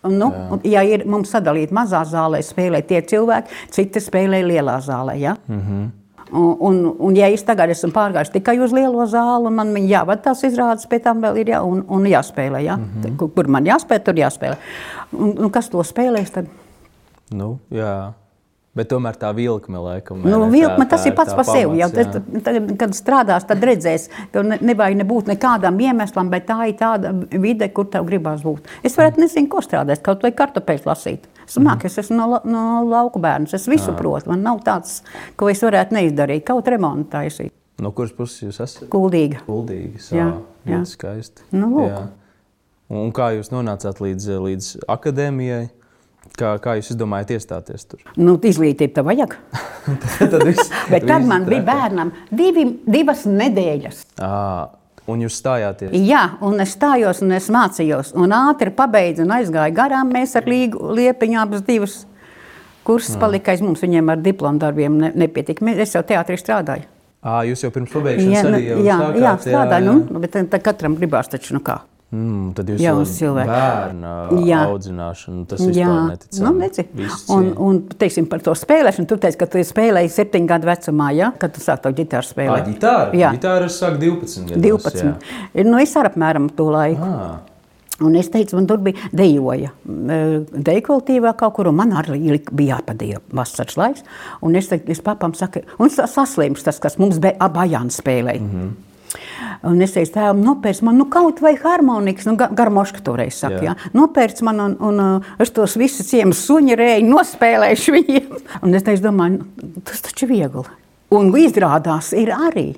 Nu, 0.06 0.30
un, 0.54 0.60
ja 0.64 0.84
ir 0.86 1.04
mums 1.08 1.32
sadalīta 1.34 1.74
mazā 1.74 2.04
zālē, 2.06 2.40
spēlē 2.44 2.82
tie 2.86 3.00
cilvēki, 3.10 3.62
citi 3.74 4.00
spēlē 4.00 4.42
lielā 4.46 4.78
zālē. 4.84 5.16
Ja? 5.20 5.36
Mm 5.48 5.60
-hmm. 5.60 5.86
Un, 6.32 6.56
un, 6.60 6.96
un, 6.98 7.16
ja 7.16 7.28
es 7.30 7.44
tagad 7.46 7.70
esmu 7.70 7.92
pārgājis 7.94 8.32
tikai 8.34 8.58
uz 8.58 8.72
lielo 8.72 9.04
zāli, 9.06 9.50
man 9.50 9.68
viņa 9.74 9.88
jāvada 9.88 10.22
tās 10.22 10.42
izrādes, 10.42 10.88
pēc 10.90 11.02
tam 11.02 11.20
vēl 11.22 11.36
ir 11.36 11.48
jā, 11.48 11.60
un, 11.62 11.84
un 11.88 12.04
jāspēlē. 12.04 12.58
Ja? 12.58 12.76
Mm 12.76 12.84
-hmm. 13.02 13.16
kur, 13.16 13.30
kur 13.34 13.48
man 13.48 13.64
jāspēlē, 13.64 14.02
tur 14.04 14.14
jāspēlē. 14.14 14.56
Un, 15.12 15.38
un 15.38 15.50
kas 15.50 15.68
to 15.68 15.78
spēlēs? 15.78 16.30
Tad? 16.30 16.46
Nu, 17.30 17.58
jā. 17.70 18.12
Bet 18.76 18.90
tomēr 18.92 19.16
tā 19.16 19.30
vilkme, 19.32 19.80
laikam, 19.80 20.18
Nu, 20.20 20.42
ne? 20.44 20.50
vilkme, 20.52 20.84
Tā- 20.84 20.90
tas 20.90 21.04
tā 21.06 21.08
ir 21.08 21.14
pats 21.16 21.32
par 21.34 21.46
sevi. 21.48 21.78
Jau, 21.80 21.88
jā. 21.88 22.10
tad, 22.44 22.76
kad 22.78 22.90
strādās, 22.98 23.46
tad 23.48 23.62
redzēs, 23.64 24.08
ka 24.34 24.42
ne, 24.44 24.58
nevajag 24.60 24.98
nebūt 25.00 25.30
nekādam 25.32 25.78
iemeslam, 25.80 26.28
bet 26.30 26.44
tā 26.50 26.58
ir 26.68 26.74
tāda 26.76 27.14
vide, 27.40 27.70
kur 27.72 27.88
tev 27.88 28.04
gribās 28.04 28.42
būt. 28.44 28.68
Es 28.84 28.96
varētu 28.98 29.22
nezinu, 29.24 29.48
ko 29.48 29.62
strādāt, 29.64 30.02
kaut 30.04 30.22
vai 30.26 30.30
kartupeļus 30.36 30.84
lasīt. 30.84 31.24
Māku, 31.62 31.86
es 31.88 31.96
esmu 32.02 32.16
no, 32.18 32.40
no 32.44 32.82
lauku 32.84 33.18
bērns, 33.22 33.54
es 33.54 33.64
visu 33.70 33.94
protu. 33.96 34.28
Man 34.28 34.42
nav 34.42 34.60
tāds, 34.66 35.00
ko 35.36 35.48
es 35.48 35.62
varētu 35.64 35.94
neizdarīt, 35.96 36.44
kaut 36.44 36.68
remontu 36.68 37.08
taisīt. 37.16 37.52
No 37.80 37.92
kuras 37.92 38.12
puses 38.16 38.42
jūs 38.42 38.60
esat? 38.64 38.88
Kuldīga. 38.92 39.40
Kuldīgas. 39.46 40.10
Jā, 40.12 40.30
Jā, 40.66 40.78
jā. 40.78 40.84
skaisti. 40.88 41.42
Nu, 41.52 41.68
lūk. 41.76 41.88
Jā. 41.92 42.06
Un 42.96 43.10
kā 43.12 43.32
jūs 43.36 43.50
nonācāt 43.52 44.00
līdz, 44.04 44.28
līdz 44.44 44.70
akadēmijai? 44.88 45.70
Kā, 46.36 46.56
kā 46.62 46.74
jūs 46.78 46.90
izdomājat 46.94 47.36
iestāties 47.36 47.86
tur? 47.88 48.00
Nu, 48.18 48.34
izglītība 48.36 48.98
tev 48.98 49.06
vajag. 49.08 49.36
tad 50.18 50.42
viss, 50.44 50.72
Bet 50.92 51.06
tad 51.08 51.28
man 51.28 51.46
bija 51.48 51.64
bērnam 51.66 52.10
divi, 52.30 52.66
divas 52.86 53.24
nedēļas. 53.30 54.02
Ā, 54.20 54.32
Un 55.06 55.20
jūs 55.22 55.36
stājāties? 55.38 55.92
Jā, 56.02 56.22
un 56.42 56.58
es 56.58 56.72
stājos, 56.74 57.20
un 57.22 57.36
es 57.36 57.46
mācījos, 57.54 58.08
un 58.18 58.32
ātri 58.34 58.72
pabeidzu, 58.74 59.22
un 59.22 59.36
aizgāju 59.36 59.74
garām. 59.76 60.10
Mēs 60.10 60.34
ar 60.34 60.48
Līgu 60.50 60.90
Liepiņu 60.98 61.38
abas 61.44 61.62
divas 61.66 62.00
kursus 62.86 63.18
palika 63.20 63.54
aiz 63.54 63.62
mums. 63.62 63.82
Viņiem 63.84 64.10
ar 64.10 64.22
diplomu 64.22 64.62
darbiem 64.62 64.98
ne, 64.98 65.12
nepietika. 65.14 65.66
Es 65.78 65.94
jau 65.94 66.02
teātrī 66.06 66.38
strādāju. 66.40 66.88
À, 67.26 67.40
jūs 67.46 67.64
jau 67.64 67.72
pirms 67.74 67.90
pabeigšanas 67.90 68.34
Jā, 68.34 68.42
nu, 68.46 68.58
arī 68.58 68.66
jau 68.68 68.80
jā, 68.82 68.96
sākāt, 69.00 69.22
jā, 69.22 69.32
strādāju. 69.46 69.86
jā. 69.86 69.94
Nu, 70.14 70.22
bet 70.22 70.36
tad 70.36 70.62
katram 70.62 70.98
gribās 70.98 71.30
taču 71.32 71.56
nu 71.56 71.62
kā. 71.66 71.80
Mm, 72.14 72.52
tad 72.54 72.68
jūs 72.70 72.80
jau 73.18 73.32
bērnu 73.34 74.42
Jā. 74.46 74.60
audzināšanu, 74.70 75.40
tas 75.50 75.60
Jā, 75.60 75.66
vispār 75.72 76.04
neticami. 76.12 76.60
nu. 76.60 76.84
Viss 77.00 77.24
un, 77.34 77.48
un, 77.58 77.80
teiksim, 77.98 78.28
par 78.30 78.40
to 78.46 78.54
spēlēšanu. 78.54 79.08
Tu 79.10 79.16
teici, 79.24 79.38
ka 79.40 79.48
tu 79.50 79.58
spēlēji 79.58 80.12
septiņu 80.14 80.46
gadu 80.46 80.70
vecumā, 80.70 81.10
ja? 81.16 81.32
kad 81.36 81.52
tu 81.56 81.60
sāki 81.64 81.82
to 81.82 81.90
ģitāru 81.98 82.22
Ā, 82.22 82.30
spēlēt. 82.30 82.70
ģitāra? 82.70 83.10
Jā. 83.18 83.32
Ģitāra 83.34 83.66
es 83.66 83.80
sāku 83.82 83.98
12 83.98 84.46
gados. 84.54 84.86
12. 84.86 85.66
Nu, 85.66 85.82
es 85.82 85.96
arī 85.98 86.12
apmēram 86.12 86.48
to 86.54 86.70
laiku. 86.70 87.02
Jā. 87.10 87.34
Un 88.06 88.14
es 88.20 88.28
teicu, 88.28 88.54
man 88.58 88.66
tur 88.68 88.78
bija 88.84 89.10
dejoja. 89.16 89.70
Deju 89.86 90.82
kolektīvā 90.84 91.30
kaut 91.40 91.54
kur, 91.56 91.70
un 91.70 91.74
man 91.78 91.94
arī 91.96 92.38
bija 92.52 92.76
jāpadejo 92.76 93.22
vasaras 93.32 93.76
laiks. 93.80 94.02
Un 94.44 94.54
es, 94.54 94.68
teicu, 94.68 94.90
es 94.92 95.00
papam 95.00 95.32
saku, 95.34 95.62
un 95.80 95.88
sa- 95.90 96.06
saslims 96.06 96.62
tas, 96.62 96.78
kas 96.78 96.98
mums 97.00 97.18
bija 97.18 97.34
abajāni 97.40 97.90
spēlēja. 97.90 98.40
Mm 98.40 98.50
-hmm. 98.52 98.74
Un 99.66 99.80
es 99.84 99.92
teicu, 99.94 100.12
tēvam, 100.14 100.40
nopērc 100.44 100.80
man 100.86 100.96
nu, 101.00 101.06
kaut 101.12 101.40
vai 101.44 101.54
harmonikas, 101.60 102.26
nu, 102.28 102.36
ga- 102.40 102.50
garmoška 102.56 103.02
toreiz 103.04 103.36
saka, 103.40 103.60
Jā. 103.62 103.74
jā. 103.74 103.92
Nopērc 103.96 104.42
man, 104.46 104.60
un, 104.64 104.76
un 104.88 105.02
uh, 105.02 105.30
es 105.42 105.52
tos 105.56 105.76
visus 105.80 106.08
ciemus 106.10 106.42
suņi 106.46 106.76
rēju 106.78 107.06
nospēlēšu 107.10 107.94
viņiem. 107.96 108.42
Un 108.64 108.74
es 108.76 108.84
teicu, 108.86 109.04
domāju, 109.08 109.42
nu, 109.42 109.84
tas 109.86 110.02
taču 110.04 110.28
viegli. 110.30 110.64
Un 111.16 111.30
izrādās 111.38 112.12
ir 112.16 112.32
arī. 112.34 112.68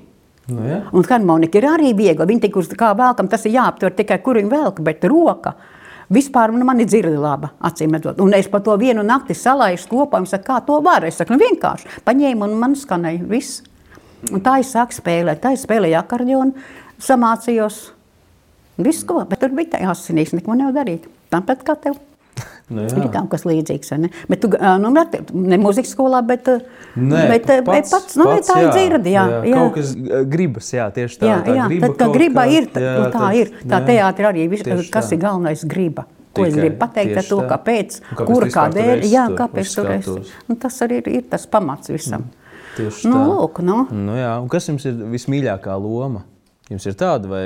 Nu, 0.49 0.63
jā. 0.65 0.79
Un 0.93 1.05
harmonika 1.05 1.59
ir 1.61 1.67
arī 1.69 1.91
viegla. 1.97 2.25
Viņa 2.29 2.47
tik 2.47 2.55
uz 2.61 2.69
kā 2.77 2.91
velkam, 2.97 3.29
tas 3.29 3.45
ir 3.45 3.53
jāaptver 3.57 3.93
tikai 3.97 4.19
kur 4.25 4.39
viņa 4.39 4.49
velk, 4.53 4.81
bet 4.85 5.05
roka. 5.09 5.55
Vispār 6.09 6.49
nu, 6.49 6.65
man 6.65 6.79
ir 6.81 6.87
dzirde 6.89 7.17
laba, 7.21 7.51
acīm 7.69 7.93
redzot. 7.93 8.17
Un 8.25 8.33
es 8.33 8.47
par 8.49 8.63
to 8.65 8.73
vienu 8.81 9.03
nakti 9.05 9.35
salaidu 9.37 9.85
kopā, 9.91 10.17
un 10.17 10.25
saku, 10.29 10.47
kā 10.47 10.57
to 10.65 10.79
var. 10.81 11.05
Es 11.05 11.19
saku, 11.21 11.35
nu 11.35 11.41
vienkārši 11.43 12.01
paņēmu 12.07 12.47
un 12.47 12.55
man 12.57 12.73
skanēja 12.77 13.27
viss. 13.29 13.59
Un 14.33 14.41
tā 14.43 14.57
es 14.59 14.73
sāku 14.75 14.95
spēlēt. 14.97 15.39
Tā 15.43 15.53
es 15.55 15.63
spēlēju 15.65 15.97
akordionu, 16.01 16.53
samācījos. 17.03 17.79
Visu 18.79 19.05
ko, 19.07 19.23
bet 19.27 19.41
tur 19.43 19.51
bija 19.55 19.75
tā 19.77 19.81
asinīs, 19.91 20.31
neko 20.35 20.55
nevar 20.55 20.75
darīt. 20.81 21.07
Tāpat 21.33 21.65
kā 21.67 21.75
tev. 21.87 21.97
Nu, 22.69 22.83
Ir 22.85 22.99
jā. 23.01 23.07
kaut 23.09 23.31
kas 23.31 23.41
līdzīgs. 23.49 23.87
Ne, 23.97 24.11
bet 24.29 24.43
tu, 24.43 24.47
nu, 24.53 24.91
ne- 24.93 25.57
mūzikas 25.57 25.89
skolā, 25.95 26.19
bet, 26.21 26.45
Nē, 26.93 27.23
bet, 27.31 27.47
pats, 27.65 27.89
pats, 27.89 28.13
nu, 28.19 28.27
pats, 28.29 28.45
tā 28.51 28.59
ir 28.61 28.69
dzirde. 28.75 29.09
Jā, 29.09 29.23
jā. 29.41 29.55
Kaut 29.57 29.73
kas 29.79 29.95
gribas, 30.29 30.67
jā, 30.77 30.85
tieši 30.93 31.17
tā. 31.17 31.31
Jā, 31.31 31.39
tā 31.47 31.55
jā 31.57 31.65
griba 31.65 31.87
tad, 31.89 31.97
kaut 32.03 32.13
griba 32.13 32.43
kā- 32.45 32.53
ir, 32.59 32.67
tad, 32.69 32.83
jā, 32.85 32.91
jā, 32.93 32.99
nu, 33.01 33.07
tā 33.09 33.23
tad- 33.23 33.39
ir. 33.39 33.49
Tā 33.63 33.79
jā. 33.79 33.81
teātrī 33.89 34.27
arī 34.29 34.45
viss, 34.53 34.67
kas 34.93 35.09
tā. 35.09 35.17
ir 35.17 35.21
galvenais, 35.25 35.63
griba. 35.65 36.05
Ko 36.29 36.45
es 36.45 36.53
Tikai- 36.53 36.61
gribu 36.61 36.77
pateikt 36.85 37.17
ar 37.17 37.25
to, 37.31 37.39
tā. 37.41 37.47
kāpēc, 37.55 37.97
Un 38.05 38.17
kāpēc 38.21 38.37
tur 38.37 38.47
kādēļ, 38.59 39.01
jā, 39.09 39.25
kāpēc 39.41 39.73
tur 39.75 39.91
es. 39.97 40.33
Nu, 40.47 40.55
tas 40.61 40.77
arī 40.85 41.01
ir, 41.01 41.09
ir 41.09 41.21
tas 41.33 41.47
pamats 41.49 41.89
visam. 41.89 42.29
Tieši 42.79 43.09
Nu, 43.11 43.15
tā. 43.15 43.23
lūk, 43.29 43.61
nu. 43.65 43.79
Nu, 43.91 44.17
jā. 44.17 44.33
Un 44.41 44.49
kas 44.51 44.69
jums 44.71 44.85
ir 44.89 44.99
vismīļākā 45.13 45.75
loma? 45.79 46.23
Jums 46.69 46.85
ir 46.89 46.95
tāda 46.99 47.29
vai 47.31 47.43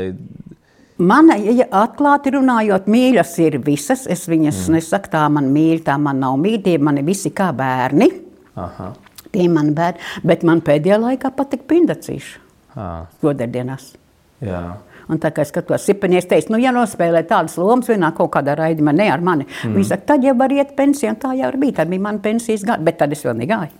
Man, 1.03 1.31
ja 1.41 1.65
atklāti 1.73 2.31
runājot, 2.35 2.85
mīļas 2.91 3.31
ir 3.41 3.57
visas. 3.65 4.05
Es 4.05 4.27
viņas 4.29 4.59
mm. 4.67 4.75
nesaku, 4.77 5.09
tā 5.15 5.23
man 5.33 5.49
mīl, 5.51 5.81
tā 5.83 5.95
man 5.99 6.21
nav 6.21 6.37
mīļa. 6.39 6.61
Tie 6.67 6.75
mani 6.77 7.01
visi 7.07 7.31
kā 7.33 7.49
bērni. 7.57 8.11
Aha. 8.61 8.91
Tie 9.33 9.47
man 9.49 9.71
bērni. 9.73 10.05
Bet 10.23 10.45
man 10.45 10.61
pēdējā 10.63 10.99
laikā 11.01 11.33
patika 11.35 11.65
pindacīši. 11.73 12.37
À, 12.77 12.87
Godardienās. 13.25 13.91
jā. 14.41 14.61
Un 15.13 15.21
tā 15.21 15.29
kā 15.33 15.43
es 15.45 15.51
skatos, 15.53 15.85
Sipenies 15.85 16.27
teica, 16.29 16.49
nu, 16.53 16.59
ja 16.63 16.73
nospēlē 16.73 17.23
tādas 17.29 17.55
lomas 17.61 17.89
vienā 17.91 18.09
kaut 18.17 18.31
kādā 18.33 18.55
raidījumā, 18.57 18.95
ne 18.97 19.07
ar 19.13 19.23
mani, 19.25 19.45
mm. 19.45 19.75
viņi 19.77 19.89
saka, 19.91 20.07
tad 20.13 20.25
jau 20.25 20.33
var 20.39 20.53
iet 20.55 20.73
pensijā, 20.77 21.13
un 21.13 21.19
tā 21.21 21.33
jau 21.37 21.51
bija, 21.61 21.77
tad 21.81 21.91
bija 21.93 22.05
mana 22.07 22.23
pensijas 22.23 22.65
gada, 22.65 22.81
bet 22.83 22.97
tad 23.01 23.13
es 23.13 23.23
vēl 23.25 23.37
negāju. 23.43 23.71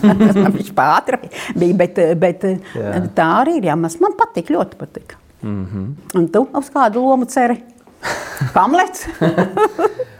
Viņš 0.58 0.72
pātri 0.76 1.18
bija, 1.56 1.76
bet, 1.80 2.00
bet 2.20 2.44
Jā. 2.46 2.96
tā 3.16 3.28
arī 3.40 3.58
ir, 3.60 3.70
jā, 3.70 3.78
man 3.80 4.18
patīk, 4.18 4.52
ļoti 4.52 4.80
patīk. 4.80 5.16
Mm 5.44 5.66
-hmm. 5.66 6.18
Un 6.18 6.28
tu 6.28 6.48
uz 6.52 6.70
kādu 6.70 7.04
lomu 7.04 7.24
ceri? 7.24 7.62
Hamlets? 8.54 9.06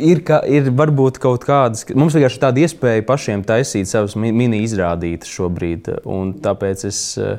Ir, 0.00 0.20
ka, 0.26 0.40
ir 0.46 0.70
varbūt 0.76 1.18
kaut 1.22 1.42
kādas, 1.48 1.84
mums 1.96 2.14
vienkārši 2.16 2.38
ir 2.38 2.44
tāda 2.44 2.62
iespēja 2.64 3.04
pašiem 3.08 3.42
taisīt 3.48 3.88
savus 3.90 4.14
mi- 4.16 4.32
mini 4.32 4.62
izrādītas 4.66 5.30
šobrīd. 5.32 5.90
un 6.04 6.34
Tāpēc 6.44 6.84
es 6.88 7.00
eh, 7.18 7.38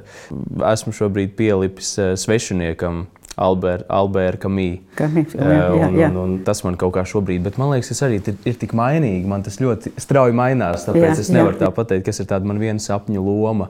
esmu 0.73 0.93
šobrīd 0.97 1.35
pielipis 1.39 1.95
eh, 1.99 2.13
svešiniekam. 2.19 3.07
Alberta 3.41 3.85
Alber. 3.95 4.35
Camus, 4.37 5.31
jā, 5.33 5.39
Eh, 5.39 5.55
jā, 5.79 5.87
un, 5.87 5.95
jā. 5.97 6.09
un, 6.11 6.17
un 6.19 6.33
tas 6.45 6.59
man 6.67 6.75
kaut 6.77 6.91
kā 6.97 7.01
šobrīd, 7.07 7.41
bet 7.47 7.55
man 7.57 7.71
liekas, 7.71 7.87
tas 7.93 8.01
arī 8.05 8.19
ir, 8.19 8.35
ir 8.45 8.57
tik 8.59 8.73
mainīgi. 8.77 9.23
Man 9.25 9.41
tas 9.41 9.55
ļoti 9.57 9.93
strauji 9.97 10.35
mainās. 10.35 10.83
Tāpēc 10.85 10.99
Jā, 11.07 11.13
jā, 11.15 11.19
es 11.23 11.29
jā. 11.31 11.37
nevaru 11.39 11.57
tā 11.57 11.69
pateikt, 11.73 12.05
kas 12.09 12.19
ir 12.21 12.27
tāda 12.29 12.45
man 12.45 12.59
viena 12.61 12.77
sapņu 12.83 13.23
loma. 13.23 13.69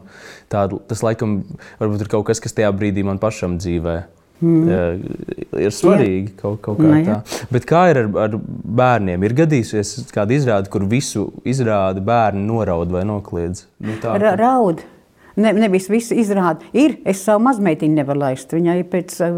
Tāda, 0.51 0.79
tas 0.89 1.03
laikam 1.05 1.43
varbūt 1.79 2.01
ir 2.03 2.09
kaut 2.11 2.25
kas, 2.27 2.41
kas 2.43 2.57
tajā 2.57 2.73
brīdī 2.75 3.05
man 3.05 3.21
pašam 3.21 3.59
dzīvē. 3.61 3.95
Mm. 4.41 5.01
Ir 5.61 5.73
svarīgi 5.75 6.31
kaut, 6.39 6.61
kaut 6.65 6.79
kā 6.81 6.87
Nu, 6.87 7.01
tā. 7.05 7.17
jā. 7.19 7.47
Bet 7.53 7.67
kā 7.69 7.83
ir 7.91 7.99
ar, 8.01 8.07
ar 8.23 8.37
bērniem? 8.81 9.27
Ir 9.27 9.35
gadījusies 9.37 10.09
kāda 10.13 10.33
izrāde, 10.33 10.71
kur 10.73 10.87
visu 10.89 11.27
izrādi 11.45 12.01
bērni 12.05 12.41
noraud 12.47 12.89
vai 12.93 13.05
nokliedz? 13.05 13.67
Nu, 13.85 13.99
tā, 14.01 14.17
Ra 14.21 14.33
raud. 14.39 14.81
Ne, 15.39 15.53
nevis 15.55 15.87
visi 15.87 16.17
izrāda. 16.19 16.65
Ir, 16.75 16.97
es 17.07 17.21
savu 17.23 17.39
mazmeitiņu 17.45 17.95
nevaru 18.01 18.19
laist. 18.25 18.51
Viņai 18.51 18.75
ir 18.81 18.87
pēc 18.91 19.15
uh, 19.23 19.37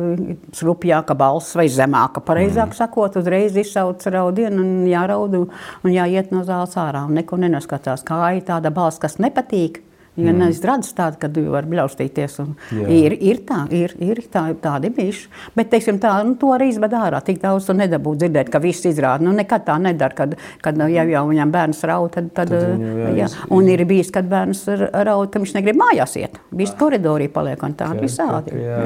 skrupjāka 0.57 1.13
balss 1.17 1.53
vai 1.59 1.67
zemāka. 1.69 2.23
Pareizāk 2.25 2.71
mm. 2.71 2.77
sakot, 2.79 3.19
uzreiz 3.21 3.57
izsauc 3.61 4.01
raudienu 4.09 4.63
un 4.63 4.87
jāraud 4.89 5.37
un 5.37 5.49
un 5.83 5.93
jāiet 5.93 6.33
no 6.33 6.41
zāles 6.47 6.73
ārā. 6.81 7.05
Un 7.05 7.19
neko 7.19 7.37
nenoskatās. 7.43 8.05
Kā 8.07 8.33
ir 8.37 8.47
tāda 8.47 8.73
balss, 8.73 9.01
kas 9.03 9.19
nepatīk. 9.21 9.83
Ja 10.13 10.29
mm. 10.29 10.41
neizrādās 10.43 10.93
tāda, 10.93 11.17
ka 11.17 11.27
tu 11.33 11.41
vari 11.49 11.71
bļaustīties. 11.71 12.35
Ir, 12.77 13.15
ir 13.17 13.39
tā, 13.47 13.63
ir, 13.73 13.95
ir 14.03 14.19
tā, 14.29 14.43
tādi 14.61 14.91
bijuši. 14.93 15.29
Bet, 15.57 15.71
teiksim, 15.71 15.97
tā, 16.03 16.11
nu, 16.27 16.35
to 16.37 16.51
arī 16.53 16.67
izved 16.69 16.93
ārā. 16.93 17.21
Tik 17.25 17.39
daudz 17.41 17.65
tu 17.65 17.73
nedabū 17.77 18.13
dzirdēt, 18.21 18.51
ka 18.53 18.61
viss 18.61 18.85
izrāda. 18.85 19.25
Nu, 19.25 19.33
nekad 19.33 19.65
tā 19.65 19.79
nedara, 19.81 20.13
kad, 20.17 20.35
kad 20.61 20.77
nu, 20.77 20.85
jau, 20.93 21.07
jau 21.09 21.23
viņam 21.31 21.53
bērns 21.55 21.81
raud. 21.89 22.11
Tad, 22.13 22.29
tad, 22.37 22.53
Tad 22.53 22.67
viņu, 22.75 22.91
jā, 22.99 23.13
jā, 23.23 23.29
un 23.57 23.71
ir 23.73 23.85
bijis, 23.89 24.11
kad 24.13 24.29
bērns 24.29 24.61
r- 24.75 24.91
raud, 25.09 25.31
ka 25.33 25.41
viņš 25.41 25.55
negrib 25.57 25.81
mājās 25.81 26.13
iet. 26.21 26.37
Viņš 26.53 26.75
koridorī 26.77 27.31
paliek 27.33 27.65
un 27.65 27.73
tādi 27.79 28.05
visādi. 28.05 28.53
jā. 28.61 28.85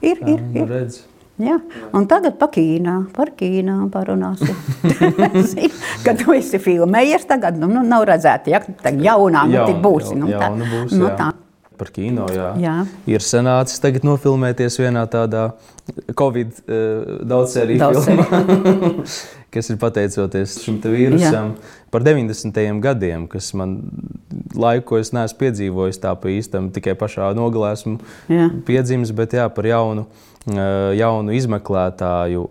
Ir, 0.00 0.24
ir, 0.24 0.40
nu, 0.56 0.64
ir. 0.64 0.96
Jā. 1.38 1.58
Un 1.92 2.06
tagad 2.08 2.38
par 2.40 2.48
Ķīnā, 2.54 2.92
par 3.12 3.28
Ķīnā 3.36 3.74
parunāsim. 3.92 4.54
Kad 6.06 6.22
tu 6.22 6.32
esi 6.36 6.60
filmējies, 6.62 7.26
tagad 7.28 7.58
nu, 7.60 7.68
nu, 7.68 7.82
nav 7.84 8.06
redzēta, 8.08 8.48
ja 8.54 8.60
tā 8.64 8.92
jaunā 8.94 9.42
nu, 9.48 9.58
Jauna- 9.58 9.66
tik 9.68 9.82
būsi. 9.84 10.14
jau- 10.14 10.22
Nu, 10.22 10.30
tā, 10.32 10.48
būs, 10.70 10.94
nu, 10.96 11.10
jā. 11.10 11.16
tā. 11.18 11.32
Par 11.76 11.90
kino, 11.92 12.24
jā. 12.32 12.54
Jā. 12.56 12.74
Ir 13.04 13.20
sanācis 13.20 13.82
tagad 13.84 14.00
nofilmēties 14.08 14.78
vienā 14.80 15.02
tādā 15.12 15.50
Covid 16.16 16.54
uh, 16.64 17.18
daudzsēriju 17.28 17.82
Daudzsēriju. 17.82 18.24
filmā, 18.30 19.04
kas 19.52 19.68
ir 19.70 19.76
pateicoties 19.82 20.54
šim 20.64 20.78
vīrusam 20.80 21.50
par 21.92 22.00
90. 22.06 22.80
gadiem, 22.80 23.26
kas 23.28 23.50
man 23.52 23.76
laiku, 24.56 24.86
ko 24.94 25.02
es 25.04 25.12
neesmu 25.12 25.36
piedzīvojis 25.44 26.00
tā 26.00 26.14
pa 26.16 26.32
īstam, 26.32 26.70
tikai 26.72 26.96
pašā 26.96 27.28
nogalē 27.36 27.74
esmu 27.76 27.98
Jā. 28.32 28.48
piedzimis, 28.64 29.12
bet 29.12 29.36
jā, 29.36 29.44
par 29.52 29.68
jaunu 29.68 30.06
jaunu 30.46 31.34
izmeklētāju, 31.34 32.44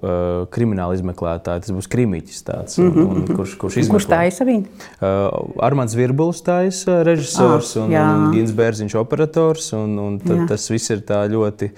kriminālu 0.52 0.98
izmeklētāju. 0.98 1.64
Tas 1.64 1.72
būs 1.72 1.88
krimiķis, 1.92 2.42
tāds, 2.44 2.76
un, 2.84 2.92
un, 3.06 3.22
kurš, 3.30 3.56
kurš 3.62 3.78
izmeklē. 3.80 3.96
Kurš 3.96 4.08
taisa 4.12 4.48
viņu? 4.48 4.82
Armāns 5.64 5.96
Virbulis 5.96 6.44
taisa 6.44 7.00
režisors 7.08 7.72
ah, 7.78 7.86
un, 7.86 7.96
un 7.96 8.28
Gins 8.36 8.52
Bērziņš 8.58 8.98
operators. 9.00 9.72
Un, 9.80 9.96
un 10.02 10.20
tad, 10.20 10.44
tas 10.52 10.68
viss 10.74 10.92
ir 10.92 11.06
tā 11.08 11.22
ļoti, 11.32 11.72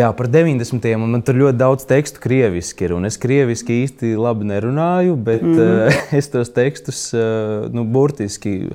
jā, 0.00 0.08
par 0.16 0.32
90. 0.32 0.90
un 0.96 1.16
man 1.18 1.26
tur 1.26 1.42
ļoti 1.42 1.60
daudz 1.60 1.84
tekstu 1.88 2.24
krieviski 2.24 2.88
ir. 2.88 2.96
Un 2.96 3.08
es 3.08 3.20
krieviski 3.20 3.82
īsti 3.84 4.16
labi 4.16 4.48
nerunāju, 4.48 5.16
bet 5.28 5.44
mm 5.44 5.58
-hmm. 5.60 6.02
es 6.18 6.32
tos 6.32 6.52
tekstus, 6.56 7.10
nu, 7.72 7.84
burtiski, 7.84 8.70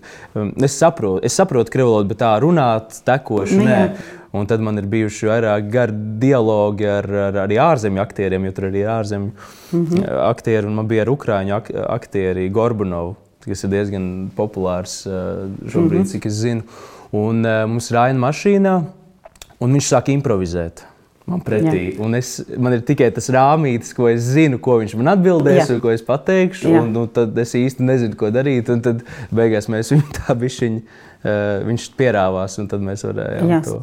es 0.62 0.78
saprotu, 0.78 1.26
es 1.26 1.34
saprotu 1.34 1.74
krievu 1.74 1.96
valodu, 1.96 2.13
bet 2.13 2.22
tā 2.22 2.36
runāt, 2.44 3.02
tekoši, 3.06 3.58
nē. 3.58 3.66
nē. 3.66 4.20
Un 4.34 4.48
tad 4.50 4.63
man 4.65 4.82
ir 4.82 4.88
bijuši 4.89 5.28
vairāk 5.30 5.67
gari 5.69 5.93
dialogi 6.22 6.88
ar, 6.89 7.06
ar 7.28 7.36
arī 7.43 7.60
ārzemju 7.62 8.02
aktieriem, 8.02 8.48
jo 8.48 8.54
tur 8.58 8.65
arī 8.72 8.82
ir 8.82 8.89
ārzemju 8.89 9.30
mm 9.30 9.84
-hmm. 9.86 10.08
aktieri. 10.30 10.69
Man 10.69 10.88
bija 10.88 11.02
ar 11.06 11.12
ukrāņu 11.13 11.54
ak 11.54 11.69
aktieri 11.89 12.50
Gorbunovu, 12.50 13.15
kas 13.46 13.63
ir 13.63 13.69
diezgan 13.69 14.32
populārs 14.36 15.04
šobrīd, 15.06 16.00
mm 16.00 16.04
-hmm. 16.04 16.12
cik 16.12 16.26
es 16.26 16.34
zinu. 16.34 16.63
Un 17.12 17.46
uh, 17.46 17.67
mums 17.69 17.91
ir 17.91 17.98
aina 17.98 18.19
mašīnā, 18.19 18.84
un 19.60 19.74
viņš 19.74 19.88
sāk 19.93 20.10
improvizēt. 20.10 20.92
Man 21.29 21.39
pretī. 21.39 21.93
Es, 22.17 22.33
man 22.59 22.75
ir 22.75 22.81
tikai 22.83 23.07
tas 23.15 23.29
rāmītis, 23.31 23.93
ko 23.95 24.09
es 24.12 24.25
zinu, 24.33 24.59
ko 24.63 24.75
viņš 24.81 24.95
man 24.99 25.13
atbildēs, 25.13 25.62
Jā. 25.62 25.67
un 25.77 25.81
ko 25.83 25.93
es 25.93 26.03
pateikšu. 26.03 26.67
Un, 26.81 26.91
nu, 26.95 27.05
tad 27.07 27.38
es 27.39 27.55
īsti 27.55 27.86
nezinu, 27.88 28.17
ko 28.19 28.27
darīt. 28.33 28.71
Un 28.73 28.83
tad 28.83 29.05
beigās 29.31 29.69
mēs 29.71 29.93
viņu 29.95 30.09
tā 30.19 30.36
bišķiņi, 30.41 30.83
uh, 30.83 31.41
viņš 31.69 31.89
pierāvās, 31.99 32.59
un 32.59 32.67
tad 32.71 32.83
mēs 32.83 33.05
varējām 33.07 33.53
Jā. 33.55 33.62
to 33.69 33.79